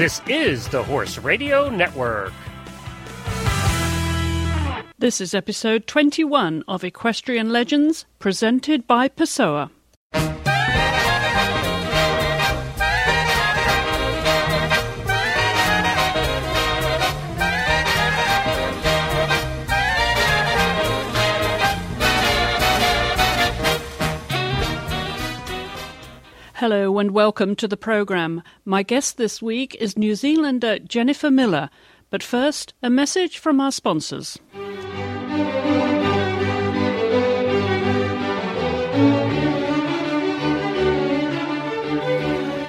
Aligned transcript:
This 0.00 0.22
is 0.28 0.66
the 0.68 0.82
Horse 0.82 1.18
Radio 1.18 1.68
Network. 1.68 2.32
This 4.98 5.20
is 5.20 5.34
episode 5.34 5.86
21 5.86 6.64
of 6.66 6.82
Equestrian 6.82 7.52
Legends, 7.52 8.06
presented 8.18 8.86
by 8.86 9.08
Pessoa. 9.08 9.70
And 27.00 27.12
welcome 27.12 27.56
to 27.56 27.66
the 27.66 27.78
programme. 27.78 28.42
My 28.66 28.82
guest 28.82 29.16
this 29.16 29.40
week 29.40 29.74
is 29.76 29.96
New 29.96 30.14
Zealander 30.14 30.78
Jennifer 30.80 31.30
Miller. 31.30 31.70
But 32.10 32.22
first, 32.22 32.74
a 32.82 32.90
message 32.90 33.38
from 33.38 33.58
our 33.58 33.72
sponsors. 33.72 34.38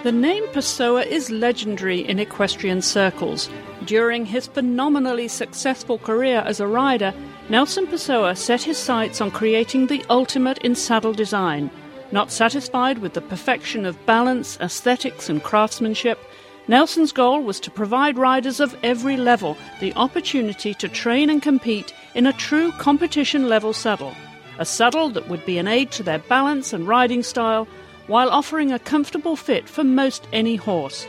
The 0.04 0.14
name 0.14 0.48
Pessoa 0.54 1.06
is 1.06 1.30
legendary 1.30 2.00
in 2.00 2.18
equestrian 2.18 2.82
circles. 2.82 3.50
During 3.84 4.26
his 4.26 4.48
phenomenally 4.48 5.28
successful 5.28 5.98
career 5.98 6.42
as 6.46 6.62
a 6.62 6.68
rider, 6.68 7.14
Nelson 7.50 7.86
Pessoa 7.86 8.38
set 8.38 8.64
his 8.64 8.78
sights 8.78 9.20
on 9.20 9.30
creating 9.30 9.88
the 9.88 10.06
ultimate 10.10 10.60
in 10.60 10.74
saddle 10.74 11.12
design– 11.12 11.70
not 12.12 12.32
satisfied 12.32 13.00
with 13.00 13.14
the 13.14 13.22
perfection 13.22 13.86
of 13.86 14.06
balance, 14.06 14.60
aesthetics, 14.60 15.30
and 15.30 15.44
craftsmanship, 15.44 16.20
Nelson's 16.68 17.12
goal 17.12 17.42
was 17.42 17.60
to 17.60 17.72
provide 17.72 18.18
riders 18.18 18.60
of 18.60 18.78
every 18.84 19.18
level 19.18 19.58
the 19.80 19.94
opportunity 19.96 20.74
to 20.76 20.88
train 20.88 21.30
and 21.30 21.42
compete 21.42 21.94
in 22.14 22.28
a 22.28 22.34
true 22.34 22.72
competition 22.74 23.50
level 23.50 23.74
saddle. 23.74 24.14
A 24.60 24.66
saddle 24.66 25.10
that 25.10 25.28
would 25.28 25.46
be 25.46 25.58
an 25.58 25.68
aid 25.68 25.92
to 25.92 26.04
their 26.04 26.20
balance 26.20 26.72
and 26.72 26.88
riding 26.88 27.24
style 27.24 27.68
while 28.08 28.30
offering 28.30 28.72
a 28.72 28.80
comfortable 28.80 29.36
fit 29.36 29.68
for 29.68 29.84
most 29.84 30.28
any 30.32 30.56
horse. 30.56 31.08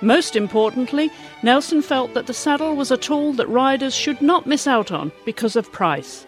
Most 0.00 0.34
importantly, 0.36 1.10
Nelson 1.42 1.82
felt 1.82 2.14
that 2.14 2.26
the 2.26 2.34
saddle 2.34 2.74
was 2.74 2.90
a 2.90 2.96
tool 2.96 3.32
that 3.34 3.48
riders 3.48 3.94
should 3.94 4.20
not 4.20 4.46
miss 4.46 4.66
out 4.66 4.90
on 4.90 5.12
because 5.24 5.56
of 5.56 5.70
price. 5.72 6.26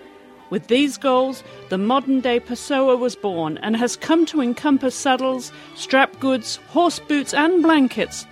With 0.54 0.68
these 0.68 0.96
goals, 0.96 1.42
the 1.68 1.78
modern 1.78 2.20
day 2.20 2.38
Pessoa 2.38 2.96
was 2.96 3.16
born 3.16 3.58
and 3.60 3.76
has 3.76 3.96
come 3.96 4.24
to 4.26 4.40
encompass 4.40 4.94
saddles, 4.94 5.50
strap 5.74 6.20
goods, 6.20 6.60
horse 6.68 7.00
boots, 7.00 7.34
and 7.34 7.60
blankets. 7.60 8.24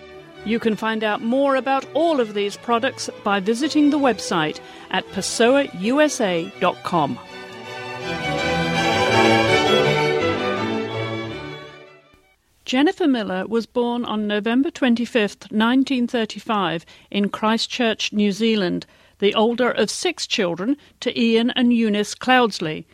You 0.45 0.61
can 0.61 0.77
find 0.77 1.03
out 1.03 1.21
more 1.21 1.57
about 1.57 1.85
all 1.95 2.21
of 2.21 2.35
these 2.35 2.57
products 2.57 3.11
by 3.25 3.41
visiting 3.41 3.91
the 3.91 3.99
website 3.99 4.61
at 4.93 5.05
pessoausa.com. 5.09 7.19
Jennifer 12.65 13.09
Miller 13.09 13.49
was 13.49 13.67
born 13.67 14.05
on 14.05 14.29
November 14.29 14.71
25, 14.71 15.51
1935, 15.51 16.87
in 17.11 17.31
Christchurch, 17.31 18.13
New 18.13 18.31
Zealand 18.31 18.87
the 19.23 19.35
older 19.37 19.71
of 19.71 19.89
six 19.89 20.27
children, 20.27 20.77
to 20.99 21.17
Ian 21.17 21.53
and 21.53 21.73
Eunice 21.73 22.13
Cloudsley. 22.13 22.87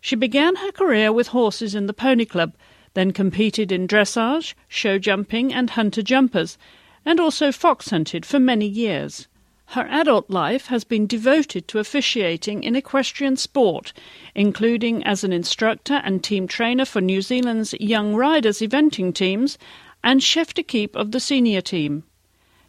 She 0.00 0.16
began 0.16 0.56
her 0.56 0.72
career 0.72 1.12
with 1.12 1.28
horses 1.28 1.76
in 1.76 1.86
the 1.86 1.92
Pony 1.92 2.24
Club, 2.24 2.56
then 2.94 3.12
competed 3.12 3.70
in 3.70 3.86
dressage, 3.86 4.54
show 4.66 4.98
jumping, 4.98 5.54
and 5.54 5.70
hunter 5.70 6.02
jumpers, 6.02 6.58
and 7.04 7.20
also 7.20 7.52
fox 7.52 7.90
hunted 7.90 8.26
for 8.26 8.40
many 8.40 8.66
years. 8.66 9.28
Her 9.66 9.86
adult 9.88 10.28
life 10.28 10.66
has 10.66 10.82
been 10.82 11.06
devoted 11.06 11.68
to 11.68 11.78
officiating 11.78 12.64
in 12.64 12.74
equestrian 12.74 13.36
sport, 13.36 13.92
including 14.34 15.04
as 15.04 15.22
an 15.22 15.32
instructor 15.32 16.02
and 16.04 16.24
team 16.24 16.48
trainer 16.48 16.84
for 16.84 17.00
New 17.00 17.22
Zealand's 17.22 17.72
young 17.74 18.16
riders 18.16 18.58
eventing 18.58 19.14
teams 19.14 19.58
and 20.02 20.24
chef 20.24 20.54
d'equipe 20.54 20.96
of 20.96 21.12
the 21.12 21.20
senior 21.20 21.60
team. 21.60 22.02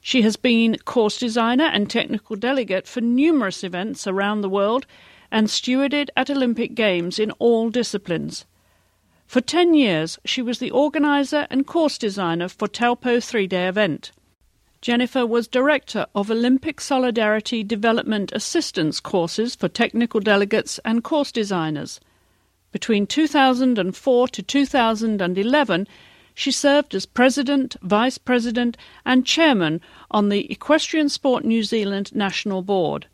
She 0.06 0.24
has 0.24 0.36
been 0.36 0.78
course 0.80 1.18
designer 1.18 1.64
and 1.64 1.90
technical 1.90 2.36
delegate 2.36 2.90
for 2.90 3.00
numerous 3.00 3.64
events 3.64 4.06
around 4.06 4.42
the 4.42 4.50
world 4.50 4.86
and 5.32 5.48
stewarded 5.48 6.10
at 6.18 6.30
Olympic 6.30 6.76
Games 6.76 7.20
in 7.20 7.32
all 7.40 7.70
disciplines. 7.70 8.46
For 9.28 9.40
10 9.40 9.74
years, 9.74 10.20
she 10.26 10.42
was 10.42 10.60
the 10.60 10.72
organizer 10.72 11.48
and 11.50 11.66
course 11.66 11.98
designer 11.98 12.50
for 12.50 12.68
Taupo 12.68 13.22
three 13.22 13.48
day 13.48 13.66
event. 13.66 14.12
Jennifer 14.82 15.26
was 15.26 15.48
director 15.48 16.06
of 16.14 16.30
Olympic 16.30 16.82
Solidarity 16.82 17.64
Development 17.64 18.30
Assistance 18.34 19.00
courses 19.00 19.56
for 19.56 19.70
technical 19.70 20.20
delegates 20.20 20.82
and 20.84 21.02
course 21.02 21.32
designers. 21.32 22.02
Between 22.74 23.08
2004 23.08 24.28
to 24.28 24.44
2011, 24.44 25.88
she 26.34 26.52
served 26.52 26.96
as 26.96 27.06
President, 27.06 27.76
Vice 27.82 28.18
President, 28.18 28.76
and 29.06 29.26
Chairman 29.26 29.80
on 30.10 30.30
the 30.30 30.52
Equestrian 30.52 31.10
Sport 31.10 31.46
New 31.46 31.64
Zealand 31.64 32.16
National 32.16 32.62
Board. 32.62 33.08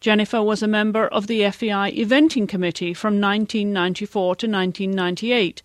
Jennifer 0.00 0.42
was 0.42 0.62
a 0.62 0.68
member 0.68 1.08
of 1.08 1.26
the 1.26 1.50
FEI 1.50 1.90
Eventing 1.92 2.48
Committee 2.48 2.94
from 2.94 3.20
1994 3.20 4.36
to 4.36 4.46
1998 4.46 5.62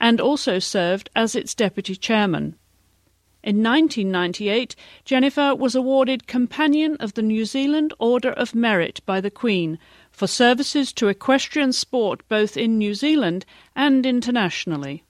and 0.00 0.20
also 0.20 0.58
served 0.58 1.10
as 1.14 1.36
its 1.36 1.54
Deputy 1.54 1.94
Chairman. 1.94 2.56
In 3.44 3.62
1998, 3.62 4.74
Jennifer 5.04 5.54
was 5.54 5.74
awarded 5.74 6.26
Companion 6.26 6.96
of 6.98 7.12
the 7.12 7.22
New 7.22 7.44
Zealand 7.44 7.92
Order 7.98 8.30
of 8.30 8.54
Merit 8.54 9.02
by 9.04 9.20
the 9.20 9.30
Queen 9.30 9.78
for 10.10 10.26
services 10.26 10.92
to 10.94 11.08
equestrian 11.08 11.72
sport 11.72 12.26
both 12.28 12.56
in 12.56 12.78
New 12.78 12.94
Zealand 12.94 13.44
and 13.76 14.06
internationally. 14.06 15.03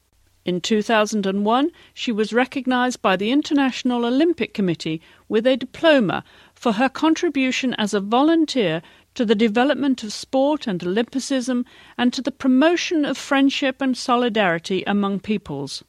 In 0.45 0.61
2001, 0.61 1.71
she 1.95 2.13
was 2.13 2.35
recognized 2.35 3.01
by 3.01 3.17
the 3.17 3.31
International 3.31 4.05
Olympic 4.05 4.53
Committee 4.53 5.01
with 5.27 5.47
a 5.47 5.57
diploma 5.57 6.23
for 6.55 6.73
her 6.73 6.91
contribution 6.91 7.73
as 7.75 7.95
a 7.95 8.01
volunteer 8.01 8.83
to 9.15 9.25
the 9.25 9.35
development 9.35 10.03
of 10.03 10.13
sport 10.13 10.67
and 10.67 10.85
Olympicism 10.85 11.65
and 11.97 12.13
to 12.13 12.21
the 12.21 12.31
promotion 12.31 13.07
of 13.07 13.17
friendship 13.17 13.81
and 13.81 13.97
solidarity 13.97 14.85
among 14.87 15.21
peoples. 15.21 15.83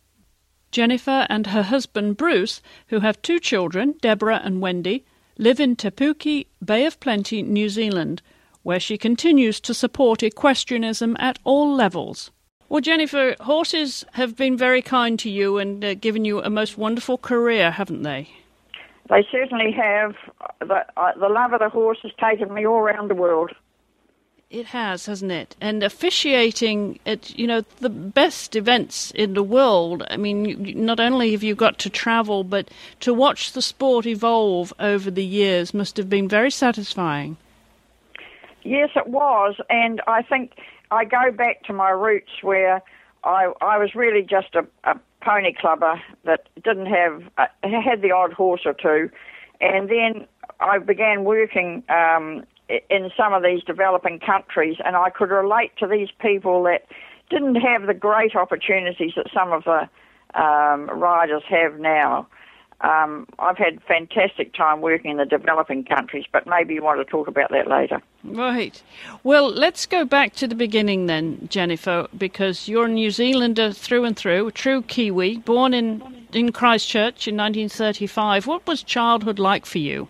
Jennifer 0.72 1.28
and 1.30 1.48
her 1.48 1.64
husband 1.64 2.16
Bruce, 2.16 2.62
who 2.88 3.02
have 3.02 3.22
two 3.22 3.40
children, 3.40 3.96
Deborah 4.00 4.42
and 4.42 4.62
Wendy, 4.62 5.04
live 5.38 5.60
in 5.60 5.76
Te 5.76 5.90
Puke, 5.90 6.48
Bay 6.64 6.86
of 6.86 7.00
Plenty, 7.02 7.42
New 7.42 7.68
Zealand, 7.68 8.22
where 8.64 8.80
she 8.80 8.98
continues 8.98 9.60
to 9.60 9.74
support 9.74 10.24
equestrianism 10.24 11.18
at 11.20 11.40
all 11.44 11.76
levels. 11.76 12.32
Well, 12.68 12.82
Jennifer, 12.82 13.36
horses 13.42 14.06
have 14.14 14.36
been 14.36 14.58
very 14.58 14.82
kind 14.82 15.20
to 15.20 15.30
you 15.30 15.58
and 15.58 15.84
uh, 15.86 15.94
given 15.94 16.26
you 16.26 16.42
a 16.42 16.50
most 16.50 16.78
wonderful 16.78 17.18
career, 17.18 17.72
haven't 17.72 18.02
they? 18.02 18.30
They 19.10 19.24
certainly 19.32 19.72
have. 19.72 20.16
The, 20.60 20.84
uh, 20.98 21.12
the 21.20 21.30
love 21.30 21.54
of 21.54 21.60
the 21.60 21.70
horse 21.70 22.00
has 22.02 22.12
taken 22.20 22.54
me 22.54 22.66
all 22.66 22.80
around 22.80 23.10
the 23.10 23.16
world. 23.16 23.52
It 24.50 24.68
has, 24.68 25.06
hasn't 25.06 25.32
it? 25.32 25.56
And 25.60 25.84
officiating 25.84 27.00
at 27.06 27.38
you 27.38 27.46
know 27.46 27.62
the 27.80 27.90
best 27.90 28.56
events 28.56 29.12
in 29.12 29.34
the 29.34 29.44
world. 29.44 30.04
I 30.10 30.18
mean, 30.18 30.74
not 30.86 31.00
only 31.00 31.32
have 31.32 31.44
you 31.44 31.56
got 31.56 31.78
to 31.80 31.90
travel, 31.90 32.44
but 32.44 32.70
to 33.02 33.14
watch 33.14 33.52
the 33.52 33.62
sport 33.62 34.06
evolve 34.06 34.72
over 34.80 35.12
the 35.12 35.26
years 35.26 35.74
must 35.74 35.98
have 35.98 36.10
been 36.10 36.28
very 36.28 36.52
satisfying. 36.52 37.38
Yes, 38.64 38.90
it 38.96 39.08
was, 39.08 39.56
and 39.70 40.02
I 40.08 40.24
think 40.24 40.54
I 40.92 41.06
go 41.06 41.32
back 41.32 41.64
to 41.64 41.74
my 41.74 41.90
roots 41.90 42.32
where 42.42 42.82
I 43.24 43.52
I 43.62 43.78
was 43.78 43.96
really 43.96 44.22
just 44.22 44.56
a, 44.56 44.66
a 44.84 45.00
pony 45.22 45.54
clubber 45.54 46.02
that 46.24 46.48
didn't 46.64 46.88
have 46.88 47.24
uh, 47.38 47.48
had 47.64 48.02
the 48.02 48.12
odd 48.12 48.34
horse 48.34 48.62
or 48.66 48.74
two, 48.74 49.10
and 49.62 49.90
then 49.90 50.28
I 50.60 50.78
began 50.80 51.24
working 51.24 51.84
um, 51.90 52.46
in 52.90 53.12
some 53.18 53.34
of 53.34 53.44
these 53.44 53.64
developing 53.64 54.20
countries, 54.20 54.78
and 54.84 54.96
I 54.96 55.10
could 55.10 55.30
relate 55.30 55.72
to 55.78 55.88
these 55.88 56.10
people 56.20 56.64
that 56.64 56.86
didn't 57.30 57.56
have 57.56 57.88
the 57.88 57.94
great 57.94 58.36
opportunities 58.36 59.14
that 59.16 59.28
some 59.34 59.52
of 59.52 59.64
the 59.64 59.90
um, 60.40 60.90
riders 60.90 61.44
have 61.50 61.80
now. 61.80 62.28
Um, 62.82 63.26
I've 63.40 63.58
had 63.58 63.82
fantastic 63.84 64.54
time 64.54 64.82
working 64.82 65.12
in 65.12 65.18
the 65.18 65.26
developing 65.26 65.86
countries, 65.86 66.26
but 66.32 66.46
maybe 66.46 66.74
you 66.74 66.84
want 66.84 67.00
to 67.00 67.06
talk 67.10 67.28
about 67.28 67.50
that 67.52 67.68
later. 67.68 68.02
Right. 68.24 68.82
Well, 69.24 69.50
let's 69.50 69.86
go 69.86 70.06
back 70.06 70.36
to 70.36 70.48
the 70.48 70.56
beginning 70.56 71.06
then, 71.06 71.48
Jennifer, 71.50 72.08
because 72.18 72.68
you're 72.68 72.86
a 72.86 72.90
New 72.90 73.12
Zealander 73.12 73.72
through 73.72 74.04
and 74.04 74.16
through, 74.16 74.52
true 74.52 74.82
Kiwi, 74.82 75.38
born 75.38 75.74
in, 75.74 76.28
in 76.34 76.52
Christchurch 76.52 77.28
in 77.28 77.38
1935. 77.38 78.46
What 78.46 78.68
was 78.68 78.84
childhood 78.84 79.40
like 79.40 79.66
for 79.66 79.80
you? 79.80 80.10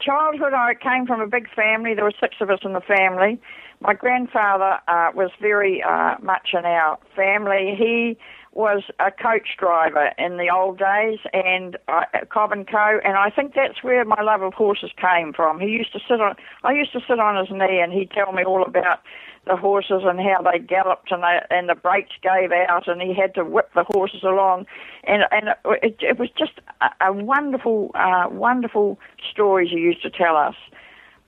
Childhood, 0.00 0.52
I 0.52 0.74
came 0.74 1.06
from 1.06 1.20
a 1.20 1.26
big 1.26 1.48
family. 1.54 1.94
There 1.94 2.04
were 2.04 2.12
six 2.20 2.36
of 2.40 2.50
us 2.50 2.60
in 2.64 2.72
the 2.72 2.80
family. 2.80 3.40
my 3.82 3.94
grandfather 3.94 4.78
uh, 4.88 5.10
was 5.14 5.30
very 5.40 5.82
uh, 5.82 6.16
much 6.22 6.50
in 6.54 6.64
our 6.64 6.98
family. 7.14 7.74
He 7.76 8.16
was 8.52 8.82
a 9.00 9.10
coach 9.10 9.56
driver 9.58 10.12
in 10.18 10.36
the 10.36 10.50
old 10.50 10.78
days 10.78 11.18
and 11.32 11.76
uh, 11.88 12.04
Cobb 12.28 12.52
and 12.52 12.68
Co. 12.68 13.00
And 13.02 13.16
I 13.16 13.30
think 13.30 13.54
that's 13.54 13.82
where 13.82 14.04
my 14.04 14.20
love 14.22 14.42
of 14.42 14.52
horses 14.52 14.90
came 14.96 15.32
from. 15.32 15.58
He 15.58 15.68
used 15.68 15.92
to 15.92 16.00
sit 16.06 16.20
on, 16.20 16.36
I 16.62 16.72
used 16.72 16.92
to 16.92 17.00
sit 17.00 17.18
on 17.18 17.36
his 17.36 17.50
knee 17.50 17.80
and 17.80 17.92
he'd 17.92 18.10
tell 18.10 18.32
me 18.32 18.44
all 18.44 18.62
about 18.62 19.00
the 19.46 19.56
horses 19.56 20.02
and 20.04 20.20
how 20.20 20.42
they 20.42 20.58
galloped 20.58 21.10
and 21.10 21.22
they, 21.22 21.40
and 21.50 21.68
the 21.68 21.74
brakes 21.74 22.12
gave 22.22 22.52
out 22.52 22.86
and 22.86 23.00
he 23.00 23.14
had 23.14 23.34
to 23.34 23.44
whip 23.44 23.70
the 23.74 23.84
horses 23.88 24.22
along 24.22 24.66
and 25.04 25.24
and 25.32 25.48
it, 25.82 25.96
it 26.00 26.18
was 26.18 26.28
just 26.38 26.52
a, 26.80 27.08
a 27.08 27.12
wonderful 27.12 27.90
uh, 27.94 28.28
wonderful 28.30 29.00
stories 29.28 29.70
he 29.70 29.78
used 29.78 30.02
to 30.02 30.10
tell 30.10 30.36
us. 30.36 30.54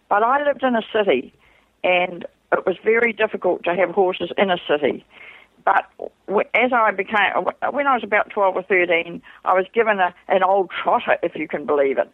But 0.09 0.23
I 0.23 0.45
lived 0.45 0.63
in 0.63 0.77
a 0.77 0.83
city 0.93 1.35
and 1.83 2.25
it 2.53 2.65
was 2.67 2.77
very 2.85 3.13
difficult 3.13 3.65
to 3.65 3.75
have 3.75 3.91
horses 3.91 4.31
in 4.39 4.51
a 4.51 4.59
city. 4.69 5.05
But 5.65 5.87
as 6.55 6.73
I 6.73 6.91
became, 6.91 7.33
when 7.73 7.87
I 7.87 7.95
was 7.95 8.03
about 8.05 8.31
12 8.31 8.57
or 8.57 8.63
13, 8.63 9.23
I 9.45 9.55
was 9.55 9.65
given 9.73 9.99
a, 9.99 10.15
an 10.29 10.43
old 10.43 10.71
trotter, 10.71 11.17
if 11.23 11.35
you 11.35 11.49
can 11.49 11.65
believe 11.65 11.99
it. 11.99 12.11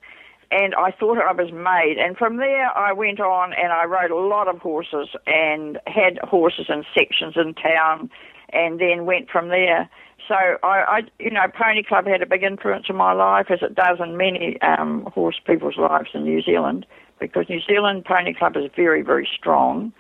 And 0.53 0.75
I 0.75 0.91
thought 0.91 1.19
I 1.19 1.33
was 1.33 1.53
made. 1.53 1.97
And 1.99 2.17
from 2.17 2.39
there, 2.39 2.77
I 2.77 2.93
went 2.93 3.21
on 3.21 3.53
and 3.53 3.73
I 3.73 3.85
rode 3.85 4.11
a 4.11 4.17
lot 4.17 4.49
of 4.49 4.59
horses 4.59 5.09
and 5.27 5.79
had 5.87 6.19
horses 6.23 6.67
in 6.69 6.85
sections 6.95 7.35
in 7.37 7.55
town 7.55 8.11
and 8.53 8.81
then 8.81 9.07
went 9.07 9.31
from 9.31 9.49
there. 9.49 9.89
So 10.27 10.35
I, 10.35 10.67
I, 10.67 11.01
you 11.19 11.31
know, 11.31 11.47
Pony 11.55 11.83
Club 11.83 12.07
had 12.07 12.23
a 12.23 12.27
big 12.27 12.43
influence 12.43 12.87
in 12.89 12.97
my 12.97 13.13
life, 13.13 13.47
as 13.51 13.61
it 13.63 13.75
does 13.75 13.99
in 14.01 14.17
many 14.17 14.61
um, 14.63 15.09
horse 15.13 15.41
people's 15.45 15.77
lives 15.77 16.11
in 16.15 16.25
New 16.25 16.43
Zealand, 16.43 16.87
because 17.19 17.47
New 17.49 17.61
Zealand 17.61 18.05
Pony 18.05 18.35
Club 18.35 18.57
is 18.57 18.65
very, 18.77 19.03
very 19.03 19.29
strong. 19.37 19.93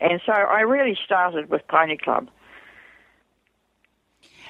And 0.00 0.20
so 0.26 0.32
I 0.32 0.60
really 0.60 0.96
started 1.04 1.48
with 1.48 1.62
Pony 1.68 1.96
Club. 1.96 2.28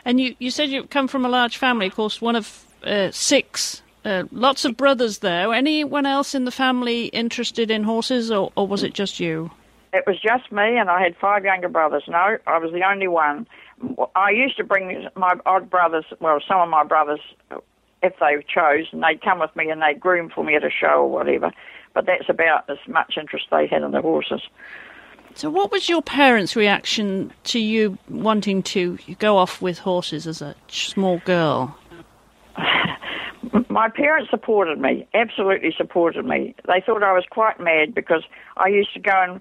And 0.04 0.20
you, 0.20 0.34
you 0.38 0.50
said 0.50 0.68
you 0.70 0.84
come 0.84 1.08
from 1.08 1.24
a 1.24 1.28
large 1.28 1.56
family, 1.56 1.86
of 1.86 1.94
course, 1.94 2.20
one 2.20 2.36
of 2.36 2.64
uh, 2.84 3.10
six. 3.10 3.82
Uh, 4.04 4.24
lots 4.32 4.64
of 4.64 4.76
brothers 4.76 5.18
there. 5.18 5.52
Anyone 5.52 6.06
else 6.06 6.34
in 6.34 6.44
the 6.44 6.50
family 6.50 7.06
interested 7.06 7.70
in 7.70 7.84
horses, 7.84 8.30
or, 8.30 8.52
or 8.56 8.66
was 8.66 8.82
it 8.82 8.94
just 8.94 9.20
you? 9.20 9.50
It 9.92 10.04
was 10.06 10.18
just 10.20 10.50
me, 10.50 10.78
and 10.78 10.90
I 10.90 11.02
had 11.02 11.14
five 11.16 11.44
younger 11.44 11.68
brothers. 11.68 12.04
No, 12.08 12.38
I 12.46 12.58
was 12.58 12.72
the 12.72 12.82
only 12.82 13.08
one. 13.08 13.46
I 14.16 14.30
used 14.30 14.56
to 14.56 14.64
bring 14.64 15.06
my 15.14 15.34
odd 15.46 15.68
brothers, 15.68 16.06
well, 16.18 16.40
some 16.46 16.60
of 16.60 16.68
my 16.68 16.82
brothers, 16.82 17.20
if 18.02 18.14
they 18.18 18.42
chose, 18.48 18.86
and 18.90 19.02
they'd 19.02 19.20
come 19.22 19.38
with 19.38 19.54
me 19.54 19.70
and 19.70 19.82
they'd 19.82 20.00
groom 20.00 20.30
for 20.30 20.42
me 20.42 20.56
at 20.56 20.64
a 20.64 20.70
show 20.70 21.02
or 21.02 21.10
whatever. 21.10 21.52
But 21.94 22.06
that's 22.06 22.28
about 22.28 22.68
as 22.70 22.78
much 22.88 23.16
interest 23.20 23.46
they 23.50 23.66
had 23.66 23.82
in 23.82 23.90
the 23.92 24.00
horses. 24.00 24.40
So, 25.34 25.50
what 25.50 25.72
was 25.72 25.88
your 25.88 26.02
parents' 26.02 26.54
reaction 26.56 27.32
to 27.44 27.58
you 27.58 27.98
wanting 28.08 28.62
to 28.64 28.98
go 29.18 29.38
off 29.38 29.62
with 29.62 29.78
horses 29.78 30.26
as 30.26 30.42
a 30.42 30.54
small 30.68 31.18
girl? 31.24 31.76
My 33.68 33.88
parents 33.88 34.30
supported 34.30 34.78
me, 34.78 35.06
absolutely 35.14 35.74
supported 35.76 36.24
me. 36.24 36.54
They 36.66 36.82
thought 36.84 37.02
I 37.02 37.12
was 37.12 37.24
quite 37.30 37.58
mad 37.58 37.94
because 37.94 38.22
I 38.56 38.68
used 38.68 38.92
to 38.94 39.00
go 39.00 39.12
and 39.12 39.40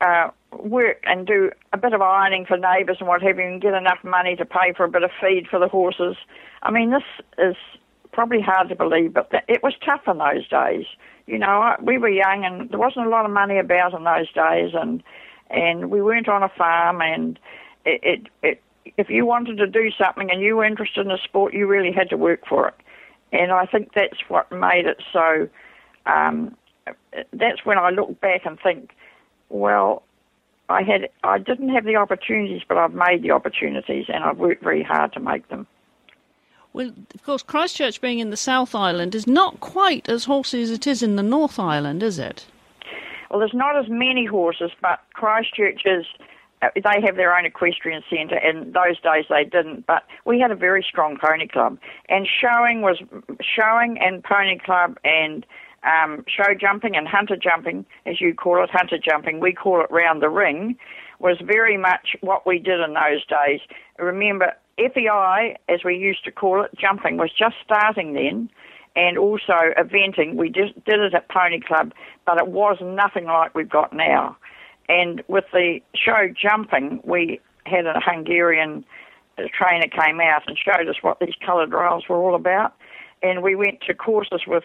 uh, 0.00 0.30
work 0.58 1.02
and 1.04 1.26
do 1.26 1.50
a 1.72 1.78
bit 1.78 1.92
of 1.92 2.02
ironing 2.02 2.44
for 2.46 2.56
neighbours 2.56 2.98
and 3.00 3.08
what 3.08 3.22
have 3.22 3.38
you, 3.38 3.44
and 3.44 3.60
get 3.60 3.74
enough 3.74 3.98
money 4.04 4.36
to 4.36 4.44
pay 4.44 4.72
for 4.76 4.84
a 4.84 4.88
bit 4.88 5.02
of 5.02 5.10
feed 5.20 5.48
for 5.48 5.58
the 5.58 5.68
horses. 5.68 6.16
I 6.62 6.70
mean, 6.70 6.90
this 6.90 7.02
is 7.38 7.56
probably 8.12 8.40
hard 8.40 8.68
to 8.68 8.76
believe, 8.76 9.14
but 9.14 9.30
it 9.48 9.62
was 9.62 9.74
tough 9.84 10.02
in 10.06 10.18
those 10.18 10.46
days. 10.48 10.86
You 11.26 11.38
know, 11.38 11.76
we 11.82 11.98
were 11.98 12.08
young 12.08 12.44
and 12.44 12.68
there 12.70 12.78
wasn't 12.78 13.06
a 13.06 13.10
lot 13.10 13.24
of 13.24 13.30
money 13.30 13.58
about 13.58 13.94
in 13.94 14.04
those 14.04 14.30
days, 14.32 14.72
and 14.74 15.02
and 15.50 15.90
we 15.90 16.02
weren't 16.02 16.28
on 16.28 16.42
a 16.42 16.48
farm, 16.48 17.00
and 17.00 17.38
it, 17.84 18.00
it, 18.02 18.26
it 18.42 18.62
if 18.96 19.08
you 19.08 19.24
wanted 19.24 19.58
to 19.58 19.66
do 19.66 19.90
something 19.90 20.30
and 20.30 20.40
you 20.40 20.56
were 20.56 20.64
interested 20.64 21.06
in 21.06 21.12
a 21.12 21.18
sport, 21.18 21.54
you 21.54 21.66
really 21.66 21.92
had 21.92 22.10
to 22.10 22.16
work 22.16 22.46
for 22.46 22.68
it. 22.68 22.74
And 23.32 23.52
I 23.52 23.66
think 23.66 23.92
that's 23.94 24.18
what 24.28 24.50
made 24.50 24.86
it 24.86 25.02
so. 25.12 25.48
Um, 26.06 26.56
that's 27.32 27.64
when 27.64 27.78
I 27.78 27.90
look 27.90 28.20
back 28.20 28.44
and 28.44 28.58
think, 28.60 28.94
well, 29.48 30.02
I 30.68 30.82
had 30.82 31.08
I 31.22 31.38
didn't 31.38 31.68
have 31.70 31.84
the 31.84 31.96
opportunities, 31.96 32.62
but 32.66 32.76
I've 32.76 32.94
made 32.94 33.22
the 33.22 33.30
opportunities, 33.30 34.06
and 34.08 34.24
I've 34.24 34.38
worked 34.38 34.62
very 34.62 34.82
hard 34.82 35.12
to 35.14 35.20
make 35.20 35.48
them. 35.48 35.66
Well, 36.72 36.92
of 37.14 37.22
course, 37.22 37.42
Christchurch 37.42 38.00
being 38.00 38.18
in 38.18 38.30
the 38.30 38.36
South 38.36 38.74
Island 38.74 39.14
is 39.14 39.26
not 39.26 39.60
quite 39.60 40.08
as 40.08 40.24
horsey 40.24 40.62
as 40.62 40.70
it 40.70 40.86
is 40.86 41.02
in 41.02 41.16
the 41.16 41.22
North 41.22 41.58
Island, 41.58 42.02
is 42.02 42.18
it? 42.18 42.46
Well, 43.30 43.40
there's 43.40 43.54
not 43.54 43.76
as 43.76 43.86
many 43.88 44.24
horses, 44.24 44.70
but 44.80 45.00
Christchurch 45.14 45.82
is. 45.84 46.06
Uh, 46.62 46.68
they 46.76 47.04
have 47.04 47.16
their 47.16 47.36
own 47.36 47.44
equestrian 47.44 48.02
centre. 48.08 48.36
and 48.36 48.72
those 48.72 49.00
days, 49.00 49.24
they 49.28 49.42
didn't, 49.42 49.84
but 49.86 50.04
we 50.24 50.38
had 50.38 50.52
a 50.52 50.54
very 50.54 50.84
strong 50.88 51.18
pony 51.20 51.48
club. 51.48 51.76
And 52.08 52.28
showing 52.28 52.82
was 52.82 53.02
showing 53.40 53.98
and 53.98 54.22
pony 54.22 54.58
club 54.58 54.96
and 55.02 55.44
um, 55.82 56.24
show 56.28 56.54
jumping 56.58 56.94
and 56.94 57.08
hunter 57.08 57.36
jumping, 57.36 57.84
as 58.06 58.20
you 58.20 58.34
call 58.34 58.62
it, 58.62 58.70
hunter 58.70 58.98
jumping. 58.98 59.40
We 59.40 59.52
call 59.52 59.82
it 59.82 59.90
round 59.90 60.22
the 60.22 60.28
ring. 60.28 60.76
Was 61.18 61.38
very 61.44 61.76
much 61.76 62.16
what 62.20 62.46
we 62.46 62.58
did 62.58 62.80
in 62.80 62.94
those 62.94 63.24
days. 63.26 63.60
Remember, 63.98 64.52
FEI, 64.88 65.56
as 65.68 65.84
we 65.84 65.96
used 65.96 66.24
to 66.24 66.32
call 66.32 66.62
it, 66.62 66.70
jumping 66.78 67.16
was 67.16 67.30
just 67.36 67.56
starting 67.64 68.14
then 68.14 68.50
and 68.94 69.18
also 69.18 69.54
eventing. 69.78 70.34
We 70.34 70.50
just 70.50 70.74
did 70.84 71.00
it 71.00 71.14
at 71.14 71.28
Pony 71.28 71.60
Club, 71.60 71.92
but 72.26 72.38
it 72.38 72.48
was 72.48 72.78
nothing 72.82 73.24
like 73.24 73.54
we've 73.54 73.68
got 73.68 73.92
now. 73.92 74.36
And 74.88 75.22
with 75.28 75.44
the 75.52 75.80
show 75.94 76.28
jumping, 76.34 77.00
we 77.04 77.40
had 77.64 77.86
a 77.86 78.00
Hungarian 78.04 78.84
trainer 79.56 79.86
came 79.88 80.20
out 80.20 80.42
and 80.46 80.58
showed 80.58 80.88
us 80.88 80.96
what 81.00 81.20
these 81.20 81.34
coloured 81.44 81.72
rails 81.72 82.04
were 82.08 82.16
all 82.16 82.34
about. 82.34 82.74
And 83.22 83.42
we 83.42 83.54
went 83.54 83.80
to 83.82 83.94
courses 83.94 84.42
with, 84.46 84.64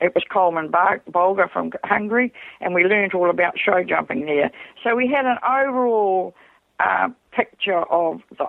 it 0.00 0.14
was 0.14 0.24
Coleman 0.30 0.68
Bolger 0.68 1.50
from 1.50 1.72
Hungary, 1.84 2.32
and 2.60 2.74
we 2.74 2.84
learned 2.84 3.14
all 3.14 3.30
about 3.30 3.54
show 3.58 3.82
jumping 3.84 4.26
there. 4.26 4.50
So 4.82 4.94
we 4.96 5.06
had 5.06 5.24
an 5.24 5.38
overall 5.42 6.34
uh, 6.80 7.08
picture 7.32 7.82
of 7.84 8.20
the 8.36 8.46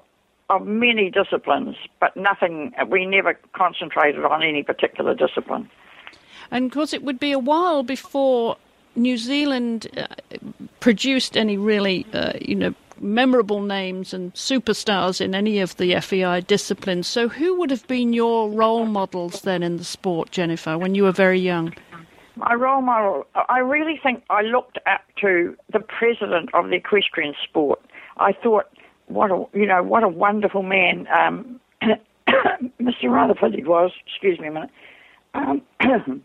of 0.49 0.65
many 0.65 1.09
disciplines, 1.09 1.75
but 1.99 2.15
nothing, 2.15 2.73
we 2.89 3.05
never 3.05 3.37
concentrated 3.53 4.23
on 4.23 4.43
any 4.43 4.63
particular 4.63 5.15
discipline. 5.15 5.69
And 6.51 6.65
of 6.65 6.71
course, 6.71 6.93
it 6.93 7.03
would 7.03 7.19
be 7.19 7.31
a 7.31 7.39
while 7.39 7.83
before 7.83 8.57
New 8.95 9.17
Zealand 9.17 9.87
uh, 9.97 10.07
produced 10.79 11.35
any 11.35 11.57
really, 11.57 12.05
uh, 12.13 12.33
you 12.39 12.55
know, 12.55 12.73
memorable 12.99 13.61
names 13.61 14.13
and 14.13 14.33
superstars 14.35 15.19
in 15.19 15.35
any 15.35 15.59
of 15.59 15.75
the 15.77 15.99
FEI 15.99 16.41
disciplines. 16.41 17.07
So, 17.07 17.27
who 17.27 17.59
would 17.59 17.71
have 17.71 17.85
been 17.87 18.13
your 18.13 18.49
role 18.49 18.85
models 18.85 19.41
then 19.41 19.63
in 19.63 19.77
the 19.77 19.83
sport, 19.83 20.31
Jennifer, 20.31 20.77
when 20.77 20.95
you 20.95 21.03
were 21.03 21.11
very 21.11 21.39
young? 21.39 21.73
My 22.37 22.53
role 22.53 22.81
model, 22.81 23.25
I 23.49 23.59
really 23.59 23.99
think 24.01 24.23
I 24.29 24.41
looked 24.41 24.77
up 24.85 25.01
to 25.21 25.55
the 25.71 25.79
president 25.79 26.49
of 26.53 26.69
the 26.69 26.75
equestrian 26.75 27.33
sport. 27.43 27.81
I 28.17 28.33
thought 28.33 28.67
what 29.07 29.31
a 29.31 29.45
you 29.53 29.65
know 29.65 29.83
what 29.83 30.03
a 30.03 30.07
wonderful 30.07 30.63
man 30.63 31.07
um, 31.07 31.59
Mr. 32.81 33.09
Rutherford 33.09 33.53
he 33.53 33.63
was. 33.63 33.91
Excuse 34.07 34.39
me 34.39 34.47
a 34.47 34.51
minute. 34.51 34.69
Um, 35.33 35.61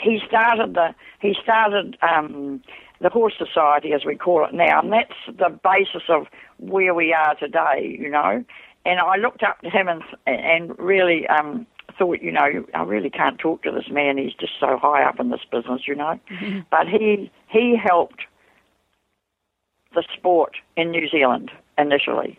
he 0.00 0.20
started 0.26 0.74
the 0.74 0.94
he 1.20 1.34
started 1.42 1.96
um, 2.02 2.62
the 3.00 3.08
horse 3.08 3.34
society 3.38 3.92
as 3.92 4.04
we 4.04 4.16
call 4.16 4.44
it 4.46 4.54
now, 4.54 4.80
and 4.80 4.92
that's 4.92 5.14
the 5.26 5.58
basis 5.62 6.08
of 6.08 6.26
where 6.58 6.94
we 6.94 7.12
are 7.12 7.34
today. 7.36 7.96
You 7.98 8.10
know, 8.10 8.44
and 8.84 9.00
I 9.00 9.16
looked 9.16 9.42
up 9.42 9.60
to 9.62 9.70
him 9.70 9.88
and 9.88 10.02
and 10.26 10.78
really. 10.78 11.26
Um, 11.28 11.66
thought, 11.98 12.20
you 12.20 12.30
know, 12.30 12.66
I 12.74 12.82
really 12.82 13.08
can't 13.08 13.38
talk 13.38 13.62
to 13.62 13.70
this 13.70 13.88
man. 13.90 14.18
He's 14.18 14.34
just 14.34 14.52
so 14.60 14.76
high 14.76 15.02
up 15.02 15.18
in 15.18 15.30
this 15.30 15.40
business, 15.50 15.88
you 15.88 15.94
know. 15.94 16.20
Mm-hmm. 16.30 16.58
But 16.70 16.88
he 16.88 17.30
he 17.48 17.74
helped 17.74 18.20
the 19.96 20.04
sport 20.14 20.56
in 20.76 20.92
New 20.92 21.08
Zealand 21.08 21.50
initially. 21.76 22.38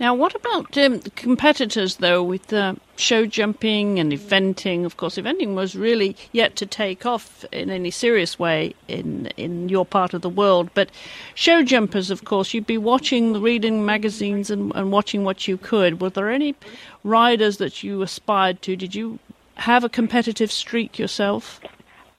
Now, 0.00 0.14
what 0.14 0.36
about 0.36 0.78
um, 0.78 1.00
competitors, 1.16 1.96
though, 1.96 2.22
with 2.22 2.52
uh, 2.52 2.76
show 2.94 3.26
jumping 3.26 3.98
and 3.98 4.12
eventing? 4.12 4.84
Of 4.84 4.96
course, 4.96 5.16
eventing 5.16 5.56
was 5.56 5.74
really 5.74 6.16
yet 6.30 6.54
to 6.56 6.66
take 6.66 7.04
off 7.04 7.44
in 7.50 7.68
any 7.68 7.90
serious 7.90 8.38
way 8.38 8.74
in 8.86 9.26
in 9.36 9.68
your 9.68 9.84
part 9.84 10.14
of 10.14 10.22
the 10.22 10.28
world. 10.28 10.70
But 10.72 10.90
show 11.34 11.64
jumpers, 11.64 12.12
of 12.12 12.24
course, 12.24 12.54
you'd 12.54 12.64
be 12.64 12.78
watching, 12.78 13.42
reading 13.42 13.84
magazines, 13.84 14.50
and, 14.52 14.72
and 14.76 14.92
watching 14.92 15.24
what 15.24 15.48
you 15.48 15.56
could. 15.56 16.00
Were 16.00 16.10
there 16.10 16.30
any 16.30 16.54
riders 17.02 17.56
that 17.56 17.82
you 17.82 18.00
aspired 18.02 18.62
to? 18.62 18.76
Did 18.76 18.94
you 18.94 19.18
have 19.56 19.82
a 19.82 19.88
competitive 19.88 20.52
streak 20.52 20.96
yourself? 20.96 21.60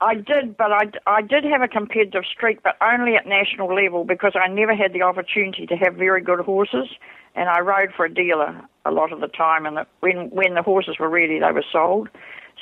I 0.01 0.15
did, 0.15 0.55
but 0.55 0.71
I, 0.71 0.83
I 1.07 1.21
did 1.21 1.43
have 1.43 1.61
a 1.61 1.67
competitive 1.67 2.23
streak, 2.31 2.63
but 2.63 2.77
only 2.81 3.15
at 3.15 3.27
national 3.27 3.73
level 3.73 4.05
because 4.05 4.33
I 4.35 4.47
never 4.47 4.73
had 4.73 4.93
the 4.93 5.01
opportunity 5.01 5.65
to 5.65 5.75
have 5.75 5.95
very 5.95 6.21
good 6.21 6.39
horses, 6.39 6.87
and 7.35 7.49
I 7.49 7.59
rode 7.59 7.89
for 7.95 8.05
a 8.05 8.13
dealer 8.13 8.61
a 8.85 8.91
lot 8.91 9.11
of 9.11 9.19
the 9.19 9.27
time. 9.27 9.65
And 9.65 9.77
the, 9.77 9.87
when 9.99 10.29
when 10.29 10.53
the 10.53 10.61
horses 10.61 10.97
were 10.99 11.09
ready, 11.09 11.39
they 11.39 11.51
were 11.51 11.65
sold. 11.69 12.07